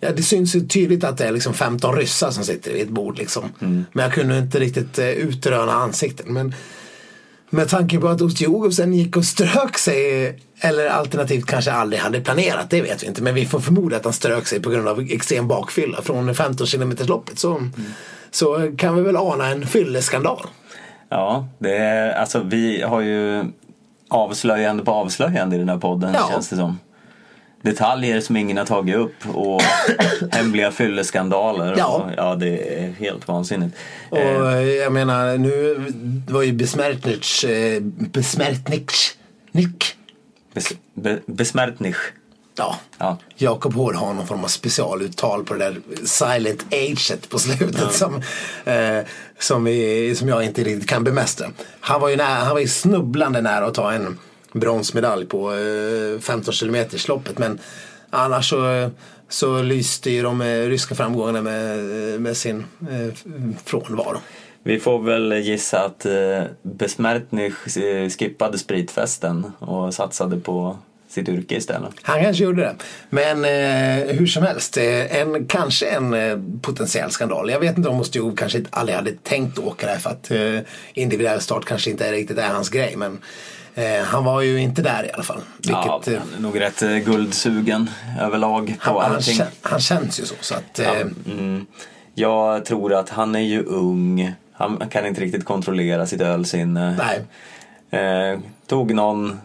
Ja, 0.00 0.12
det 0.16 0.22
syns 0.22 0.56
ju 0.56 0.66
tydligt 0.66 1.04
att 1.04 1.18
det 1.18 1.24
är 1.24 1.32
liksom 1.32 1.54
15 1.54 1.96
ryssar 1.96 2.30
som 2.30 2.44
sitter 2.44 2.72
vid 2.72 2.82
ett 2.82 2.88
bord. 2.88 3.18
Liksom. 3.18 3.44
Men 3.92 4.02
jag 4.04 4.12
kunde 4.12 4.38
inte 4.38 4.58
riktigt 4.60 4.98
utröna 4.98 5.72
ansikten. 5.72 6.32
Men 6.34 6.54
med 7.54 7.68
tanke 7.68 7.98
på 7.98 8.08
att 8.08 8.20
Ustjugov 8.20 8.70
sen 8.70 8.94
gick 8.94 9.16
och 9.16 9.24
strök 9.24 9.78
sig 9.78 10.26
eller 10.60 10.86
alternativt 10.88 11.46
kanske 11.46 11.72
aldrig 11.72 12.00
hade 12.00 12.20
planerat, 12.20 12.70
det 12.70 12.82
vet 12.82 13.02
vi 13.02 13.06
inte. 13.06 13.22
Men 13.22 13.34
vi 13.34 13.46
får 13.46 13.60
förmoda 13.60 13.96
att 13.96 14.04
han 14.04 14.12
strök 14.12 14.46
sig 14.46 14.60
på 14.62 14.70
grund 14.70 14.88
av 14.88 15.00
extrem 15.00 15.48
bakfylla 15.48 16.02
från 16.02 16.34
15 16.34 16.66
km 16.66 16.96
loppet. 17.06 17.38
Så, 17.38 17.68
så 18.30 18.72
kan 18.78 18.94
vi 18.96 19.02
väl 19.02 19.16
ana 19.16 19.46
en 19.46 19.66
fylleskandal. 19.66 20.46
Ja, 21.08 21.48
det 21.58 21.76
är, 21.76 22.12
alltså 22.12 22.40
vi 22.44 22.82
har 22.82 23.00
ju 23.00 23.44
avslöjande 24.08 24.84
på 24.84 24.90
avslöjande 24.92 25.56
i 25.56 25.58
den 25.58 25.68
här 25.68 25.78
podden 25.78 26.14
Ja. 26.14 26.28
känns 26.32 26.48
det 26.48 26.56
som. 26.56 26.78
Detaljer 27.64 28.20
som 28.20 28.36
ingen 28.36 28.56
har 28.56 28.64
tagit 28.64 28.96
upp 28.96 29.14
och 29.34 29.62
hemliga 30.30 30.70
fylleskandaler. 30.70 31.74
Ja. 31.78 31.86
Och, 31.86 32.10
ja, 32.16 32.34
det 32.34 32.78
är 32.84 32.92
helt 32.92 33.28
vansinnigt. 33.28 33.76
Och 34.10 34.18
Eh, 34.18 34.54
eh, 34.54 34.62
jag 34.62 34.92
menar, 34.92 35.38
nu 35.38 35.84
var 36.28 36.42
ju 36.42 36.52
Besmertnich, 36.52 37.44
eh, 37.44 37.80
Besmertnich, 37.82 39.12
Nick, 39.52 39.96
bes, 40.54 40.72
be, 40.94 41.18
besmärtnich. 41.26 41.96
ja, 42.58 42.78
Ja. 42.98 43.18
Jakob 43.36 43.74
Hård 43.74 43.94
har 43.94 44.14
någon 44.14 44.26
form 44.26 44.44
av 44.44 44.48
specialuttal 44.48 45.44
på 45.44 45.54
det 45.54 45.64
där 45.64 45.76
silent 46.04 46.64
aget 46.70 47.28
på 47.30 47.38
slutet 47.38 47.92
som, 47.92 48.22
eh, 48.64 48.98
som, 49.38 49.64
vi, 49.64 50.14
som 50.16 50.28
jag 50.28 50.44
inte 50.44 50.64
riktigt 50.64 50.88
kan 50.88 51.04
bemästra. 51.04 51.46
Han 51.80 52.00
var 52.00 52.08
ju, 52.08 52.16
nära, 52.16 52.26
han 52.44 52.52
var 52.54 52.60
ju 52.60 52.68
snubblande 52.68 53.40
nära 53.40 53.66
att 53.66 53.74
ta 53.74 53.92
en 53.92 54.18
bronsmedalj 54.54 55.26
på 55.26 55.52
eh, 55.52 56.20
15 56.20 56.54
km 56.54 56.76
loppet 57.08 57.38
men 57.38 57.58
Annars 58.14 58.50
så, 58.50 58.90
så 59.28 59.62
lyste 59.62 60.10
ju 60.10 60.22
de 60.22 60.40
eh, 60.40 60.46
ryska 60.46 60.94
framgångarna 60.94 61.42
med, 61.42 61.78
med 62.20 62.36
sin 62.36 62.64
eh, 62.90 63.14
frånvaro. 63.64 64.18
Vi 64.62 64.80
får 64.80 65.02
väl 65.02 65.32
gissa 65.32 65.84
att 65.84 66.06
eh, 66.06 66.42
Besmertny 66.62 67.46
eh, 67.46 68.08
skippade 68.08 68.58
spritfesten 68.58 69.52
och 69.58 69.94
satsade 69.94 70.36
på 70.36 70.78
sitt 71.08 71.28
yrke 71.28 71.56
istället. 71.56 71.90
Han 72.02 72.22
kanske 72.22 72.44
gjorde 72.44 72.62
det. 72.62 72.74
Men 73.10 73.44
eh, 73.44 74.16
hur 74.16 74.26
som 74.26 74.42
helst, 74.42 74.76
eh, 74.76 75.20
en, 75.20 75.46
kanske 75.46 75.86
en 75.86 76.14
eh, 76.14 76.38
potentiell 76.62 77.10
skandal. 77.10 77.50
Jag 77.50 77.60
vet 77.60 77.76
inte 77.76 77.88
om 77.88 78.04
Stewart 78.04 78.38
kanske 78.38 78.64
aldrig 78.70 78.96
hade 78.96 79.12
tänkt 79.12 79.58
åka 79.58 79.86
där 79.86 79.96
för 79.96 80.10
att 80.10 80.30
eh, 80.30 80.58
individuell 80.94 81.40
start 81.40 81.64
kanske 81.64 81.90
inte 81.90 82.06
är 82.06 82.12
riktigt 82.12 82.38
är 82.38 82.48
hans 82.48 82.68
grej. 82.68 82.94
Men 82.96 83.12
eh, 83.12 83.18
han 84.04 84.24
var 84.24 84.40
ju 84.40 84.60
inte 84.60 84.82
där 84.82 85.06
i 85.06 85.12
alla 85.12 85.22
fall. 85.22 85.40
ja, 85.62 86.00
Vilket, 86.04 86.14
eh, 86.14 86.20
han 86.28 86.38
är 86.38 86.42
nog 86.42 86.60
rätt 86.60 86.82
eh, 86.82 86.90
guldsugen 86.96 87.90
överlag 88.20 88.66
på 88.84 88.90
han, 88.90 89.02
han, 89.02 89.14
allting. 89.14 89.34
kän, 89.34 89.46
han 89.62 89.80
känns 89.80 90.20
ju 90.20 90.24
så. 90.26 90.34
så 90.40 90.54
att, 90.54 90.78
eh, 90.78 91.00
Mm. 91.26 91.66
Jag 92.14 92.64
tror 92.64 92.94
att 92.94 93.08
han 93.10 93.34
är 93.34 93.40
ju 93.40 93.62
ung. 93.64 94.34
Han 94.52 94.88
kan 94.90 95.06
inte 95.06 95.20
riktigt 95.20 95.44
kontrollera 95.44 96.06
sitt 96.06 96.20
ölsinne. 96.20 96.96
Nej. 96.98 97.20
Eh, 98.00 98.38
tog 98.66 98.94
någon, 98.94 99.40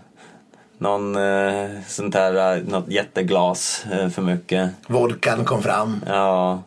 någon 0.77 1.15
eh, 1.15 1.69
sånt 1.87 2.15
här, 2.15 2.57
eh, 2.57 2.63
något 2.63 2.87
jätteglas 2.87 3.85
eh, 3.91 4.09
för 4.09 4.21
mycket. 4.21 4.69
Vodkan 4.87 5.45
kom 5.45 5.63
fram. 5.63 6.03
Ja, 6.07 6.63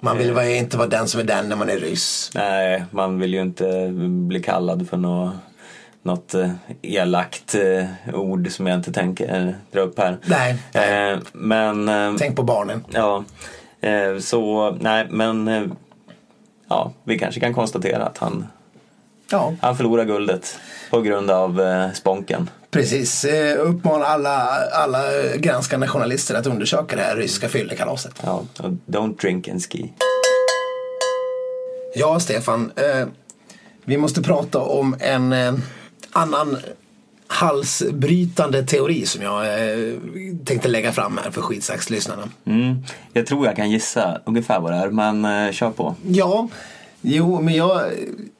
Man 0.00 0.18
vill 0.18 0.32
vara, 0.32 0.48
inte 0.48 0.76
vara 0.76 0.88
den 0.88 1.08
som 1.08 1.20
är 1.20 1.24
den 1.24 1.48
när 1.48 1.56
man 1.56 1.70
är 1.70 1.76
ryss. 1.78 2.30
nej, 2.34 2.84
man 2.90 3.18
vill 3.18 3.34
ju 3.34 3.40
inte 3.40 3.88
bli 4.28 4.42
kallad 4.42 4.88
för 4.88 4.96
något, 4.96 5.34
något 6.02 6.34
eh, 6.34 6.50
elakt 6.82 7.54
eh, 7.54 8.14
ord 8.14 8.50
som 8.50 8.66
jag 8.66 8.78
inte 8.78 8.92
tänker 8.92 9.46
eh, 9.46 9.54
dra 9.72 9.80
upp 9.80 9.98
här. 9.98 10.18
Nej. 10.24 10.56
Men... 11.32 11.90
Tänk 12.18 12.36
på 12.36 12.42
barnen. 12.42 12.84
Ja, 12.90 13.24
så 14.20 14.70
nej 14.80 15.06
men 15.10 15.72
ja, 16.68 16.92
vi 17.04 17.18
kanske 17.18 17.40
kan 17.40 17.54
konstatera 17.54 18.04
att 18.04 18.18
han, 18.18 18.46
Ja, 19.30 19.54
han 19.60 19.76
förlorar 19.76 20.04
guldet 20.04 20.58
på 20.90 21.00
grund 21.00 21.30
av 21.30 21.60
sponken. 21.94 22.50
precis. 22.70 23.26
Uppmanar 23.58 24.06
alla, 24.06 24.48
alla 24.72 25.02
granskande 25.36 25.86
journalister 25.86 26.34
att 26.34 26.46
undersöka 26.46 26.96
det 26.96 27.02
här 27.02 27.16
ryska 27.16 27.48
fyllekalaset. 27.48 28.22
Ja, 28.24 28.42
don't 28.86 29.20
drink 29.20 29.48
and 29.48 29.62
ski. 29.62 29.92
Ja, 31.94 32.20
Stefan. 32.20 32.72
Vi 33.84 33.96
måste 33.96 34.22
prata 34.22 34.58
om 34.58 34.96
en 35.00 35.32
annan 36.12 36.58
halsbrytande 37.26 38.62
teori 38.62 39.06
som 39.06 39.22
jag 39.22 39.44
eh, 39.46 39.94
tänkte 40.44 40.68
lägga 40.68 40.92
fram 40.92 41.20
här 41.24 41.30
för 41.30 41.42
skitsaxlyssnarna. 41.42 42.28
Mm. 42.44 42.76
Jag 43.12 43.26
tror 43.26 43.46
jag 43.46 43.56
kan 43.56 43.70
gissa 43.70 44.20
ungefär 44.24 44.60
vad 44.60 44.72
det 44.72 44.76
är, 44.76 44.90
men 44.90 45.24
eh, 45.24 45.52
kör 45.52 45.70
på. 45.70 45.94
Ja, 46.06 46.48
jo, 47.00 47.40
men 47.40 47.54
jag... 47.54 47.82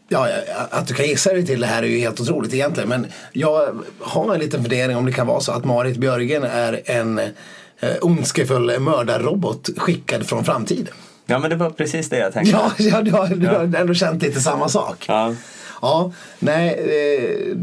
Ja, 0.09 0.29
att 0.71 0.89
du 0.89 0.95
kan 0.95 1.07
gissa 1.07 1.33
dig 1.33 1.47
till 1.47 1.61
det 1.61 1.67
här 1.67 1.83
är 1.83 1.87
ju 1.87 1.99
helt 1.99 2.21
otroligt 2.21 2.55
egentligen. 2.55 2.89
Men 2.89 3.07
jag 3.33 3.83
har 4.01 4.35
en 4.35 4.41
liten 4.41 4.63
fundering 4.63 4.97
om 4.97 5.07
det 5.07 5.13
kan 5.13 5.27
vara 5.27 5.41
så 5.41 5.53
att 5.53 5.65
Marit 5.65 5.97
Björgen 5.97 6.45
är 6.45 6.81
en 6.85 7.19
eh, 7.19 7.91
ondskefull 8.01 8.81
mördarrobot 8.81 9.71
skickad 9.77 10.27
från 10.27 10.45
framtiden. 10.45 10.95
Ja, 11.27 11.39
men 11.39 11.51
det 11.51 11.57
var 11.57 11.71
precis 11.71 12.09
det 12.09 12.19
jag 12.19 12.33
tänkte. 12.33 12.53
Ja, 12.53 12.73
ja, 12.79 13.03
du, 13.03 13.11
har, 13.11 13.27
du 13.27 13.47
har 13.47 13.77
ändå 13.77 13.95
känt 13.95 14.23
lite 14.23 14.41
samma 14.41 14.69
sak. 14.69 15.05
Ja. 15.09 15.35
Ja, 15.83 16.13
nej. 16.39 16.69
Eh, 16.69 17.57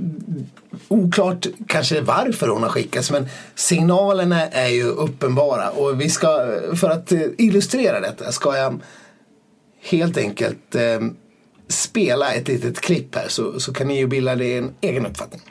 oklart 0.88 1.46
kanske 1.68 2.02
varför 2.02 2.48
hon 2.48 2.64
har 2.64 2.70
skickats 2.70 3.12
men 3.12 3.28
signalerna 3.56 4.48
är 4.48 4.68
ju 4.68 4.84
uppenbara 4.84 5.70
och 5.70 6.02
vi 6.02 6.10
ska, 6.10 6.60
för 6.76 6.90
att 6.90 7.12
eh, 7.12 7.22
illustrera 7.38 8.00
detta 8.00 8.32
ska 8.32 8.58
jag 8.58 8.80
helt 9.82 10.18
enkelt 10.18 10.76
eh, 10.76 11.00
spela 11.68 12.34
ett 12.34 12.48
litet 12.48 12.82
klipp 12.82 13.16
här 13.16 13.28
så, 13.28 13.60
så 13.60 13.74
kan 13.74 13.88
ni 13.88 13.98
ju 13.98 14.08
bilda 14.08 14.32
er 14.32 14.58
en 14.58 14.74
egen 14.82 15.06
uppfattning. 15.06 15.42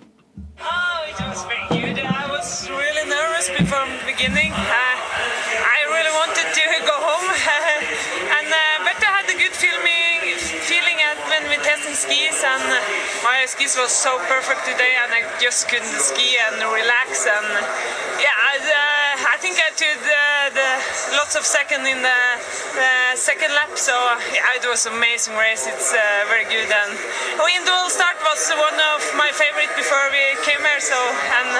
Oh, 0.59 1.11
it 1.11 1.29
was 1.29 1.47
very 1.47 1.81
good. 1.81 1.99
I 1.99 2.29
was 2.31 2.69
really 2.69 3.05
nervous 3.09 3.51
before 3.59 3.87
the 3.87 4.12
beginning. 4.12 4.53
Ah, 4.53 4.88
skis, 11.99 12.38
and 12.46 12.62
my 13.26 13.42
skis 13.46 13.74
was 13.74 13.90
so 13.90 14.22
perfect 14.30 14.62
today, 14.62 14.94
and 15.03 15.11
I 15.11 15.26
just 15.42 15.66
couldn't 15.68 15.99
ski 15.99 16.38
and 16.46 16.62
relax, 16.62 17.26
and 17.26 17.49
yeah, 18.22 18.30
I, 18.38 18.55
uh, 18.62 18.88
I 19.39 19.41
think 19.41 19.62
I 19.62 19.70
took 19.70 19.99
the, 20.03 20.26
the 20.51 20.70
lots 21.14 21.39
of 21.39 21.47
second 21.47 21.86
in 21.86 22.03
the 22.03 22.11
uh, 22.11 23.14
second 23.14 23.55
lap, 23.55 23.70
so 23.78 23.95
yeah, 24.34 24.59
it 24.59 24.66
was 24.66 24.82
amazing 24.91 25.39
race. 25.39 25.62
It's 25.62 25.95
uh, 25.95 26.26
very 26.26 26.43
good, 26.51 26.66
and 26.66 26.91
in 27.47 27.62
dual 27.62 27.86
start 27.86 28.18
was 28.26 28.51
one 28.59 28.74
of 28.99 28.99
my 29.14 29.30
favorite 29.30 29.70
before 29.78 30.03
we 30.11 30.34
came 30.43 30.59
here, 30.59 30.82
so 30.82 30.99
and 31.39 31.55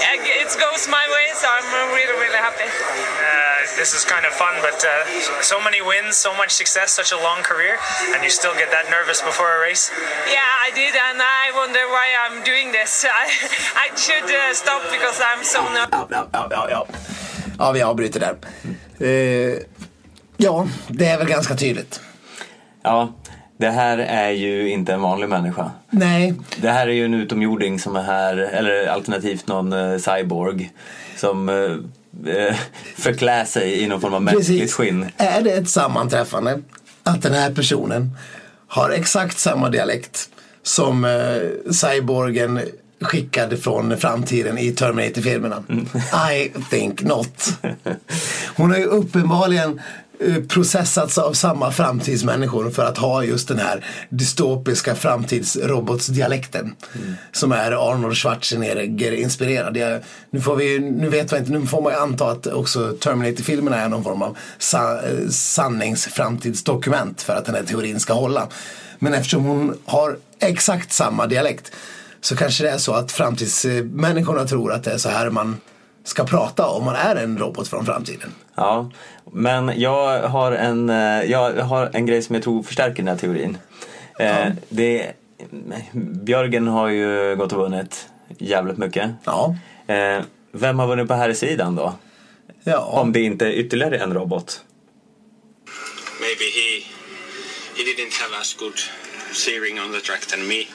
yeah, 0.00 0.16
it 0.16 0.48
goes 0.56 0.88
my 0.88 1.04
way, 1.12 1.28
so 1.36 1.44
I'm 1.44 1.92
really 1.92 2.16
really 2.24 2.40
happy. 2.40 2.64
Uh, 2.64 3.68
this 3.76 3.92
is 3.92 4.00
kind 4.08 4.24
of 4.24 4.32
fun, 4.32 4.56
but 4.64 4.80
uh, 4.80 5.04
so 5.44 5.60
many 5.60 5.84
wins, 5.84 6.16
so 6.16 6.32
much 6.32 6.56
success, 6.56 6.88
such 6.96 7.12
a 7.12 7.20
long 7.20 7.44
career, 7.44 7.76
and 8.16 8.24
you 8.24 8.32
still 8.32 8.56
get 8.56 8.72
that 8.72 8.88
nervous 8.88 9.20
before 9.20 9.60
a 9.60 9.60
race. 9.60 9.92
Yeah, 10.24 10.64
I 10.64 10.72
did, 10.72 10.96
and 10.96 11.20
I 11.20 11.52
wonder 11.52 11.84
why 11.92 12.16
I'm 12.24 12.40
doing 12.48 12.72
this. 12.72 13.04
I 13.04 13.28
I 13.76 13.92
should 13.92 14.24
uh, 14.24 14.56
stop 14.56 14.88
because 14.88 15.20
I'm 15.20 15.44
so 15.44 15.60
nervous. 15.68 15.92
Ja, 15.92 16.08
ja, 16.08 16.24
ja, 16.32 16.48
ja, 16.48 16.68
ja. 16.80 17.09
Ja 17.60 17.72
vi 17.72 17.82
avbryter 17.82 18.20
där. 18.20 18.36
Eh, 19.06 19.58
ja, 20.36 20.68
det 20.88 21.06
är 21.06 21.18
väl 21.18 21.26
ganska 21.28 21.54
tydligt. 21.54 22.00
ja, 22.82 23.12
det 23.56 23.70
här 23.70 23.98
är 23.98 24.30
ju 24.30 24.70
inte 24.70 24.92
en 24.92 25.00
vanlig 25.00 25.28
människa. 25.28 25.70
Nej, 25.90 26.34
Det 26.60 26.70
här 26.70 26.86
är 26.88 26.92
ju 26.92 27.04
en 27.04 27.14
utomjording 27.14 27.78
som 27.78 27.96
är 27.96 28.02
här, 28.02 28.36
eller 28.36 28.86
alternativt 28.86 29.46
någon 29.46 29.72
eh, 29.72 29.98
cyborg 29.98 30.70
som 31.16 31.48
eh, 31.48 32.34
eh, 32.34 32.56
förklär 32.96 33.44
sig 33.44 33.82
i 33.82 33.86
någon 33.86 34.00
form 34.00 34.14
av 34.14 34.22
mänskligt 34.22 34.72
skinn. 34.72 35.06
Är 35.16 35.40
det 35.42 35.50
ett 35.50 35.68
sammanträffande 35.68 36.58
att 37.02 37.22
den 37.22 37.32
här 37.32 37.54
personen 37.54 38.10
har 38.68 38.90
exakt 38.90 39.38
samma 39.38 39.68
dialekt 39.68 40.28
som 40.62 41.04
eh, 41.04 41.70
cyborgen 41.72 42.60
skickad 43.00 43.62
från 43.62 43.96
framtiden 43.96 44.58
i 44.58 44.70
Terminator-filmerna? 44.72 45.64
I 46.32 46.52
think 46.70 47.02
not. 47.02 47.58
Hon 48.56 48.70
har 48.70 48.78
ju 48.78 48.84
uppenbarligen 48.84 49.80
eh, 50.20 50.42
processats 50.48 51.18
av 51.18 51.32
samma 51.32 51.72
framtidsmänniskor 51.72 52.70
för 52.70 52.84
att 52.84 52.98
ha 52.98 53.24
just 53.24 53.48
den 53.48 53.58
här 53.58 53.84
dystopiska 54.08 54.94
framtidsrobotsdialekten. 54.94 56.74
Som 57.32 57.52
är 57.52 57.90
Arnold 57.92 58.16
Schwarzenegger 58.16 59.12
inspirerad. 59.12 59.76
Jag, 59.76 60.00
nu, 60.30 60.40
får 60.40 60.56
vi, 60.56 60.78
nu 60.78 61.08
vet 61.08 61.30
man 61.30 61.40
inte, 61.40 61.52
nu 61.52 61.66
får 61.66 61.82
man 61.82 61.92
ju 61.92 61.98
anta 61.98 62.30
att 62.30 62.46
också 62.46 62.92
Terminator-filmerna 62.92 63.76
är 63.76 63.88
någon 63.88 64.04
form 64.04 64.22
av 64.22 64.36
sa, 64.58 64.94
eh, 64.94 65.28
sanningsframtidsdokument 65.30 67.22
för 67.22 67.32
att 67.32 67.44
den 67.44 67.54
här 67.54 67.62
teorin 67.62 68.00
ska 68.00 68.12
hålla. 68.12 68.48
Men 68.98 69.14
eftersom 69.14 69.44
hon 69.44 69.78
har 69.84 70.16
exakt 70.40 70.92
samma 70.92 71.26
dialekt 71.26 71.72
så 72.20 72.36
kanske 72.36 72.64
det 72.64 72.70
är 72.70 72.78
så 72.78 72.92
att 72.92 73.12
framtidsmänniskorna 73.12 74.46
tror 74.46 74.72
att 74.72 74.84
det 74.84 74.92
är 74.92 74.98
så 74.98 75.08
här 75.08 75.30
man 75.30 75.56
ska 76.04 76.24
prata 76.24 76.66
om 76.66 76.84
man 76.84 76.94
är 76.94 77.16
en 77.16 77.38
robot 77.38 77.68
från 77.68 77.86
framtiden. 77.86 78.32
Ja, 78.54 78.90
men 79.32 79.80
jag 79.80 80.22
har 80.22 80.52
en, 80.52 80.90
eh, 80.90 81.30
jag 81.30 81.52
har 81.64 81.90
en 81.92 82.06
grej 82.06 82.22
som 82.22 82.34
jag 82.34 82.42
tror 82.44 82.62
förstärker 82.62 82.96
den 82.96 83.08
här 83.08 83.16
teorin. 83.16 83.58
Eh, 84.18 84.46
det, 84.68 85.12
Björgen 85.92 86.68
har 86.68 86.88
ju 86.88 87.36
gått 87.36 87.52
och 87.52 87.58
vunnit 87.58 88.08
jävligt 88.38 88.76
mycket. 88.76 89.10
Ja. 89.24 89.56
Eh, 89.86 90.22
vem 90.52 90.78
har 90.78 90.86
vunnit 90.86 91.08
på 91.08 91.14
här 91.14 91.32
sidan 91.32 91.76
då? 91.76 91.94
Ja. 92.64 92.78
Om 92.78 93.12
det 93.12 93.20
inte 93.20 93.46
är 93.46 93.50
ytterligare 93.50 93.98
en 93.98 94.14
robot. 94.14 94.64
maybe 96.20 96.44
he 96.44 96.84
he 97.76 97.82
didn't 97.82 98.14
have 98.22 98.32
as 98.34 98.54
good 98.54 98.78
steering 99.32 99.78
on 99.78 99.90
the 99.92 100.00
track 100.00 100.26
than 100.26 100.46
me. 100.46 100.68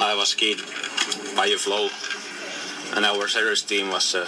I 0.00 0.14
was 0.16 0.34
keyed 0.34 0.58
by 1.36 1.46
a 1.46 1.58
flow, 1.58 1.88
and 2.96 3.04
our 3.04 3.28
service 3.28 3.62
team 3.62 3.90
was 3.90 4.14
uh, 4.14 4.26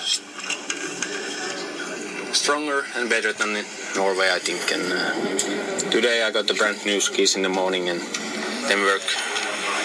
stronger 2.33 2.85
and 2.97 3.09
better 3.09 3.33
than 3.33 3.57
in 3.57 3.65
Norway, 3.97 4.31
I 4.33 4.39
think. 4.39 4.61
And 4.73 4.93
uh, 4.93 5.91
today 5.91 6.23
I 6.23 6.31
got 6.31 6.47
the 6.47 6.55
brand 6.55 6.85
new 6.85 7.01
skis 7.01 7.37
in 7.37 7.43
the 7.43 7.49
morning, 7.49 7.89
and 7.89 8.01
they 8.69 8.77
work 8.77 9.03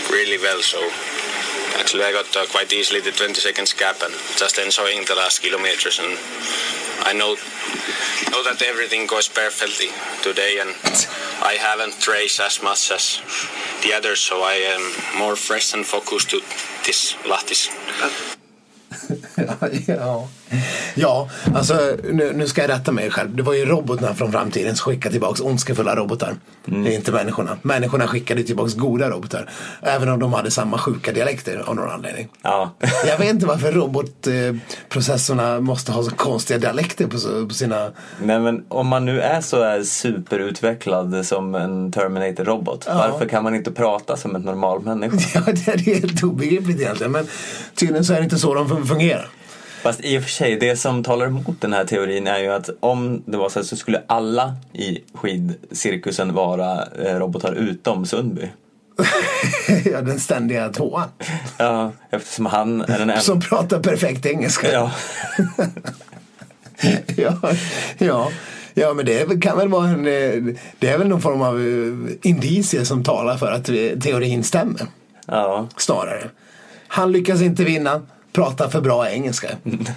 really 0.09 0.37
well. 0.37 0.61
So 0.61 0.79
actually, 1.79 2.03
I 2.03 2.11
got 2.11 2.35
uh, 2.35 2.45
quite 2.47 2.73
easily 2.73 2.99
the 2.99 3.11
20 3.11 3.35
seconds 3.35 3.73
gap, 3.73 4.01
and 4.03 4.13
just 4.35 4.57
enjoying 4.57 5.05
the 5.05 5.15
last 5.15 5.41
kilometers. 5.41 5.99
And 5.99 6.17
I 7.03 7.13
know 7.13 7.35
know 8.31 8.43
that 8.43 8.61
everything 8.61 9.07
goes 9.07 9.27
perfectly 9.27 9.89
today, 10.21 10.59
and 10.59 10.75
I 11.43 11.53
haven't 11.59 12.07
raced 12.07 12.39
as 12.39 12.61
much 12.61 12.91
as 12.91 13.21
the 13.83 13.93
others, 13.93 14.19
so 14.19 14.43
I 14.43 14.55
am 14.75 14.83
more 15.17 15.35
fresh 15.35 15.73
and 15.73 15.85
focused 15.85 16.29
to 16.31 16.41
this 16.85 17.15
Lahtis. 17.25 17.69
ja. 19.87 20.38
Ja, 20.95 21.29
alltså 21.55 21.97
nu, 22.11 22.31
nu 22.35 22.47
ska 22.47 22.61
jag 22.61 22.69
rätta 22.69 22.91
mig 22.91 23.09
själv. 23.11 23.35
Det 23.35 23.43
var 23.43 23.53
ju 23.53 23.65
robotarna 23.65 24.13
från 24.13 24.31
framtiden 24.31 24.75
som 24.75 24.91
skickade 24.91 25.11
tillbaks 25.11 25.39
ondskefulla 25.41 25.95
robotar. 25.95 26.35
Det 26.65 26.75
är 26.93 26.95
inte 26.95 27.11
människorna. 27.11 27.57
Människorna 27.61 28.07
skickade 28.07 28.43
tillbaks 28.43 28.73
goda 28.73 29.09
robotar. 29.09 29.49
Även 29.81 30.09
om 30.09 30.19
de 30.19 30.33
hade 30.33 30.51
samma 30.51 30.77
sjuka 30.77 31.11
dialekter 31.11 31.63
av 31.65 31.75
någon 31.75 31.89
anledning. 31.91 32.27
Ja. 32.41 32.75
Jag 33.07 33.17
vet 33.17 33.29
inte 33.29 33.45
varför 33.45 33.71
robotprocessorerna 33.71 35.59
måste 35.59 35.91
ha 35.91 36.03
så 36.03 36.11
konstiga 36.11 36.59
dialekter 36.59 37.05
på, 37.07 37.47
på 37.47 37.53
sina... 37.53 37.91
Nej 38.23 38.39
men 38.39 38.63
om 38.67 38.87
man 38.87 39.05
nu 39.05 39.21
är 39.21 39.41
så 39.41 39.63
här 39.63 39.83
superutvecklad 39.83 41.25
som 41.25 41.55
en 41.55 41.91
Terminator-robot, 41.91 42.83
Ja. 42.87 42.93
varför 43.11 43.25
kan 43.25 43.43
man 43.43 43.55
inte 43.55 43.71
prata 43.71 44.17
som 44.17 44.35
en 44.35 44.41
normal 44.41 44.81
människa? 44.81 45.17
Ja, 45.47 45.53
det 45.53 45.67
är 45.67 45.77
helt 45.77 46.23
obegripligt 46.23 46.79
egentligen. 46.81 47.11
Men 47.11 47.27
tydligen 47.75 48.05
så 48.05 48.13
är 48.13 48.17
det 48.17 48.23
inte 48.23 48.37
så 48.37 48.53
de 48.53 48.67
fun- 48.67 48.85
fungerar. 48.85 49.27
Fast 49.81 49.99
i 50.05 50.17
och 50.19 50.23
för 50.23 50.29
sig, 50.29 50.55
det 50.55 50.75
som 50.75 51.03
talar 51.03 51.25
emot 51.25 51.61
den 51.61 51.73
här 51.73 51.85
teorin 51.85 52.27
är 52.27 52.39
ju 52.39 52.47
att 52.53 52.69
om 52.79 53.23
det 53.25 53.37
var 53.37 53.49
så 53.49 53.59
här 53.59 53.65
så 53.65 53.75
skulle 53.75 54.01
alla 54.07 54.55
i 54.73 54.99
skidcirkusen 55.13 56.33
vara 56.33 56.85
eh, 56.85 57.15
robotar 57.19 57.53
utom 57.53 58.05
Sundby. 58.05 58.49
ja, 59.85 60.01
den 60.01 60.19
ständiga 60.19 60.69
tvåan. 60.69 61.09
Ja, 61.57 61.91
eftersom 62.09 62.45
han 62.45 62.81
är 62.81 62.87
den 62.87 63.01
enda. 63.01 63.19
Som 63.19 63.41
pratar 63.41 63.79
perfekt 63.79 64.25
engelska. 64.25 64.71
Ja. 64.71 64.91
ja, 67.15 67.37
ja. 67.97 68.31
Ja, 68.73 68.93
men 68.93 69.05
det 69.05 69.41
kan 69.41 69.57
väl 69.57 69.67
vara 69.69 69.87
en... 69.87 70.07
eh, 70.07 70.55
Det 70.79 70.87
är 70.89 70.97
väl 70.97 71.07
någon 71.07 71.21
form 71.21 71.41
av 71.41 71.55
eh, 71.59 72.29
indicier 72.29 72.83
som 72.83 73.03
talar 73.03 73.37
för 73.37 73.51
att 73.51 73.65
teorin 74.03 74.43
stämmer. 74.43 74.81
Ja. 75.27 75.67
Snarare. 75.77 76.29
Han 76.87 77.11
lyckas 77.11 77.41
inte 77.41 77.63
vinna, 77.63 78.01
pratar 78.33 78.69
för 78.69 78.81
bra 78.81 79.09
engelska. 79.09 79.47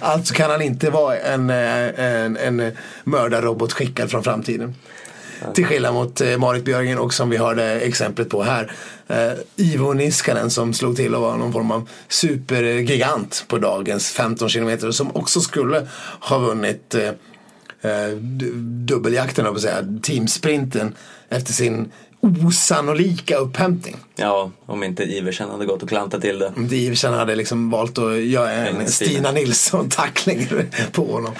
Alltså 0.01 0.33
kan 0.33 0.51
han 0.51 0.61
inte 0.61 0.89
vara 0.89 1.17
en, 1.17 1.49
eh, 1.49 1.99
en, 2.05 2.37
en 2.37 2.71
mördarrobot 3.03 3.73
skickad 3.73 4.11
från 4.11 4.23
framtiden. 4.23 4.75
Till 5.53 5.65
skillnad 5.65 5.93
mot 5.93 6.21
eh, 6.21 6.37
Marit 6.37 6.65
Björgen 6.65 6.97
och 6.97 7.13
som 7.13 7.29
vi 7.29 7.37
hörde 7.37 7.79
exemplet 7.79 8.29
på 8.29 8.43
här. 8.43 8.71
Eh, 9.07 9.31
Ivo 9.55 9.93
Niskanen 9.93 10.49
som 10.49 10.73
slog 10.73 10.95
till 10.95 11.15
och 11.15 11.21
var 11.21 11.37
någon 11.37 11.53
form 11.53 11.71
av 11.71 11.89
supergigant 12.07 13.45
på 13.47 13.57
dagens 13.57 14.11
15 14.11 14.49
kilometer. 14.49 14.91
Som 14.91 15.15
också 15.15 15.41
skulle 15.41 15.87
ha 16.19 16.37
vunnit 16.37 16.95
eh, 16.95 18.07
dubbeljakten, 18.85 19.53
på 19.53 19.59
säga, 19.59 19.85
teamsprinten 20.01 20.95
efter 21.29 21.53
sin 21.53 21.91
osannolika 22.23 23.35
upphämtning. 23.35 23.95
ja, 24.15 24.51
om 24.65 24.83
inte 24.83 25.03
Iversen 25.03 25.49
hade 25.49 25.65
gått 25.65 25.83
och 25.83 25.89
klantat 25.89 26.21
till 26.21 26.39
det. 26.39 26.51
Om 26.55 26.69
Iversen 26.71 27.13
hade 27.13 27.35
liksom 27.35 27.69
valt 27.69 27.97
att 27.97 28.17
göra 28.21 28.51
en 28.51 28.81
En 28.81 28.87
Stina. 28.87 29.31
Nilsson-tackling 29.31 30.47
på 30.91 31.05
honom. 31.05 31.33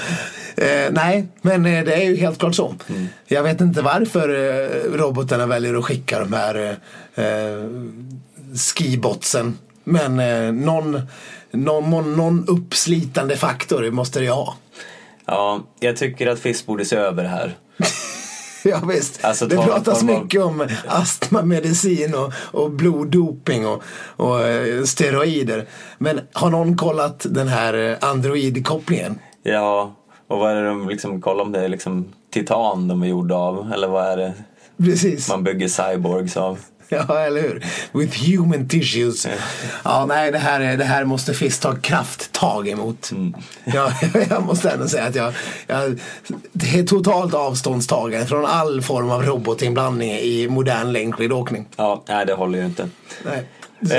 Eh, 0.56 0.92
nej, 0.92 1.28
men 1.42 1.66
eh, 1.66 1.84
det 1.84 1.94
är 1.94 2.04
ju 2.04 2.16
helt 2.16 2.40
klart 2.40 2.56
så. 2.56 2.76
Jag 3.28 3.44
vet 3.44 3.62
inte 3.62 3.82
varför 3.82 4.30
eh, 4.30 4.98
robotarna 4.98 5.46
väljer 5.46 5.74
att 5.76 5.86
skicka 5.86 6.20
de 6.20 6.34
här 6.34 6.78
eh, 7.16 7.26
eh, 7.26 7.70
skibotsen. 8.76 9.58
Men 9.84 10.20
eh, 10.20 10.52
någon, 10.52 11.02
någon, 11.52 12.16
någon 12.16 12.46
uppslitande 12.48 13.38
faktor 13.38 13.92
måste 13.92 14.20
det 14.20 14.26
ju 14.26 14.32
ha. 14.32 14.56
Ja, 15.26 15.64
jag 15.80 15.98
tycker 15.98 16.28
att 16.28 16.40
FIS 16.40 16.66
borde 16.66 16.86
se 16.86 16.96
över 16.96 17.24
det 17.24 17.30
här. 17.30 17.58
Ja, 18.70 18.80
visst. 18.90 19.26
Alltså, 19.26 19.46
det 19.48 19.58
pratas 19.58 20.00
av- 20.00 20.06
mycket 20.06 20.42
om 20.42 20.68
astmamedicin 20.88 22.16
och, 22.16 22.34
och 22.62 22.72
bloddoping 22.72 23.68
och, 23.68 23.84
och 24.16 24.48
eh, 24.48 24.84
steroider. 24.84 25.66
Men 25.98 26.20
har 26.34 26.50
någon 26.50 26.78
kollat 26.78 27.26
den 27.30 27.48
här 27.48 27.74
eh, 27.74 28.10
androidkopplingen? 28.10 29.20
Ja, 29.44 29.96
och 30.28 30.40
vad 30.40 30.52
är 30.52 30.56
det 30.56 30.68
de 30.68 30.90
liksom, 30.90 31.22
kolla 31.22 31.44
om 31.44 31.52
det 31.52 31.60
är 31.66 31.70
liksom 31.70 32.14
titan 32.34 32.88
de 32.88 33.04
är 33.04 33.08
gjorda 33.08 33.36
av, 33.36 33.72
eller 33.74 33.88
vad 33.88 34.06
är 34.06 34.18
det 34.18 34.34
Precis. 34.78 35.30
man 35.30 35.44
bygger 35.44 35.68
cyborgs 35.68 36.38
av? 36.38 36.60
Ja, 37.08 37.20
eller 37.20 37.42
hur? 37.42 37.66
With 37.92 38.18
human 38.26 38.68
tissues. 38.70 39.28
Ja, 39.84 40.06
nej, 40.06 40.32
det 40.32 40.38
här, 40.38 40.60
är- 40.62 40.78
det 40.78 40.84
här 40.86 41.06
måste 41.06 41.34
FIS 41.34 41.60
ta 41.60 41.76
krafttag 41.76 42.68
emot. 42.70 43.12
Ja, 43.64 43.92
jag 44.30 44.44
måste 44.44 44.70
ändå 44.70 44.88
säga 44.88 45.04
att 45.06 45.16
jag, 45.16 45.34
jag 45.68 46.00
det 46.54 46.80
är 46.80 46.84
totalt 46.84 47.34
avståndstagande 47.34 48.26
från 48.28 48.46
all 48.46 48.82
form 48.82 49.10
av 49.12 49.24
robotinblandning 49.24 50.12
i 50.12 50.48
modern 50.50 50.92
längdskidåkning. 50.92 51.68
Ja, 51.76 52.04
nej 52.08 52.26
det 52.26 52.34
håller 52.34 52.60
ju 52.60 52.66
inte. 52.66 52.90
Nej. 53.26 53.44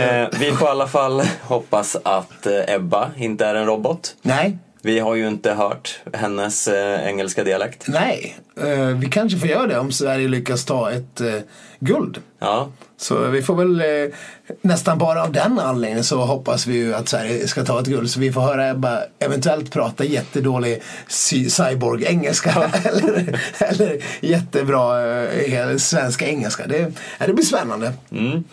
Eh, 0.03 0.29
vi 0.41 0.53
får 0.53 0.69
i 0.69 0.71
alla 0.71 0.87
fall 0.89 1.23
hoppas 1.43 1.97
att 2.05 2.47
eh, 2.47 2.75
Ebba 2.75 3.11
inte 3.17 3.47
är 3.47 3.55
en 3.55 3.67
robot. 3.67 4.15
Nej, 4.23 4.59
Vi 4.83 4.99
har 4.99 5.15
ju 5.15 5.29
inte 5.29 5.53
hört 5.55 6.01
hennes 6.13 6.69
eh, 6.69 7.07
engelska 7.09 7.45
dialekt. 7.45 7.85
nej. 7.89 8.37
Eh, 8.63 8.87
vi 8.87 9.07
kanske 9.11 9.39
får 9.39 9.49
göra 9.49 9.67
det 9.67 9.79
om 9.79 9.93
Sverige 9.93 10.29
lyckas 10.29 10.65
ta 10.65 10.91
ett 10.91 11.21
eh, 11.21 11.33
guld. 11.81 12.19
Ja, 12.39 12.69
Så 12.97 13.19
vi 13.29 13.43
får 13.43 13.55
väl 13.57 13.81
eh, 13.81 14.15
nästan 14.61 14.99
bara 14.99 15.23
av 15.23 15.33
den 15.33 15.59
anledningen 15.59 16.05
så 16.05 16.25
hoppas 16.25 16.67
vi 16.67 16.77
ju 16.77 16.95
att 16.95 17.09
Sverige 17.09 17.49
ska 17.49 17.65
ta 17.65 17.81
ett 17.81 17.87
guld. 17.87 18.11
Så 18.11 18.21
vi 18.21 18.33
får 18.33 18.41
höra 18.41 18.69
Ebba 18.69 19.01
eventuellt 19.19 19.73
prata 19.73 20.05
jättedålig 20.05 20.83
cy- 21.09 21.49
cyborg-engelska 21.49 22.51
eller, 22.85 23.41
eller 23.59 23.97
jättebra 24.21 25.05
eh, 25.33 25.77
svenska 25.77 26.27
engelska. 26.27 26.67
Det, 26.67 26.93
det 27.19 27.33
blir 27.33 27.45
spännande. 27.45 27.93
mm. 28.11 28.45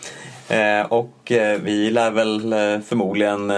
eh, 0.48 0.86
och 0.92 1.32
eh, 1.32 1.60
vi 1.60 1.90
lär 1.90 2.10
väl 2.10 2.52
eh, 2.52 2.80
förmodligen 2.88 3.52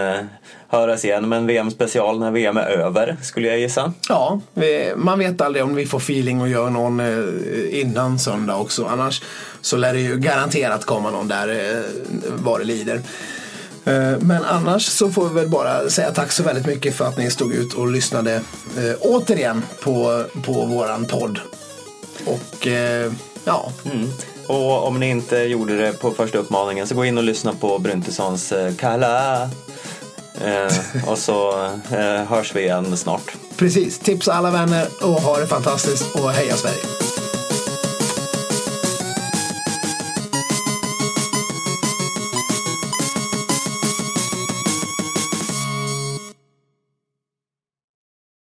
höras 0.75 1.05
igen 1.05 1.29
med 1.29 1.39
en 1.39 1.47
VM-special 1.47 2.19
när 2.19 2.31
VM 2.31 2.57
är 2.57 2.67
över, 2.67 3.17
skulle 3.23 3.49
jag 3.49 3.59
gissa. 3.59 3.93
Ja, 4.09 4.41
vi, 4.55 4.93
man 4.97 5.19
vet 5.19 5.41
aldrig 5.41 5.65
om 5.65 5.75
vi 5.75 5.87
får 5.87 5.99
feeling 5.99 6.41
och 6.41 6.49
gör 6.49 6.71
någon 6.71 7.01
eh, 7.01 7.81
innan 7.81 8.19
söndag 8.19 8.57
också. 8.57 8.85
Annars 8.85 9.23
så 9.61 9.77
lär 9.77 9.93
det 9.93 10.01
ju 10.01 10.17
garanterat 10.17 10.85
komma 10.85 11.11
någon 11.11 11.29
där 11.29 11.49
eh, 11.49 11.83
vad 12.37 12.61
det 12.61 12.65
lider. 12.65 12.95
Eh, 13.85 14.19
Men 14.21 14.45
annars 14.45 14.87
så 14.87 15.11
får 15.11 15.29
vi 15.29 15.35
väl 15.35 15.49
bara 15.49 15.91
säga 15.91 16.11
tack 16.11 16.33
så 16.33 16.43
väldigt 16.43 16.67
mycket 16.67 16.95
för 16.95 17.05
att 17.05 17.19
ni 17.19 17.31
stod 17.31 17.55
ut 17.55 17.75
och 17.75 17.89
lyssnade 17.91 18.41
återigen 19.01 19.63
på, 19.83 20.25
på 20.45 20.53
våran 20.53 21.05
podd. 21.05 21.39
Och 22.27 22.67
ja, 23.45 23.73
Mm. 23.85 24.09
Och 24.47 24.87
om 24.87 25.01
ni 25.01 25.11
inte 25.11 25.37
gjorde 25.37 25.77
det 25.77 25.93
på 25.93 26.11
första 26.11 26.39
uppmaningen 26.39 26.87
så 26.87 26.95
gå 26.95 27.05
in 27.05 27.19
och 27.19 27.25
lyssna 27.25 27.53
på 27.53 27.79
Bryntessons 27.79 28.53
eh, 28.53 28.75
Kalla. 28.75 29.51
Eh, 30.45 31.09
och 31.09 31.19
så 31.19 31.65
eh, 31.91 32.25
hörs 32.29 32.55
vi 32.55 32.61
igen 32.61 32.97
snart. 32.97 33.37
precis. 33.57 33.99
Tipsa 33.99 34.33
alla 34.33 34.51
vänner 34.51 34.87
och 35.01 35.09
ha 35.09 35.39
det 35.39 35.47
fantastiskt 35.47 36.15
och 36.15 36.31
heja 36.31 36.57
Sverige. 36.57 37.24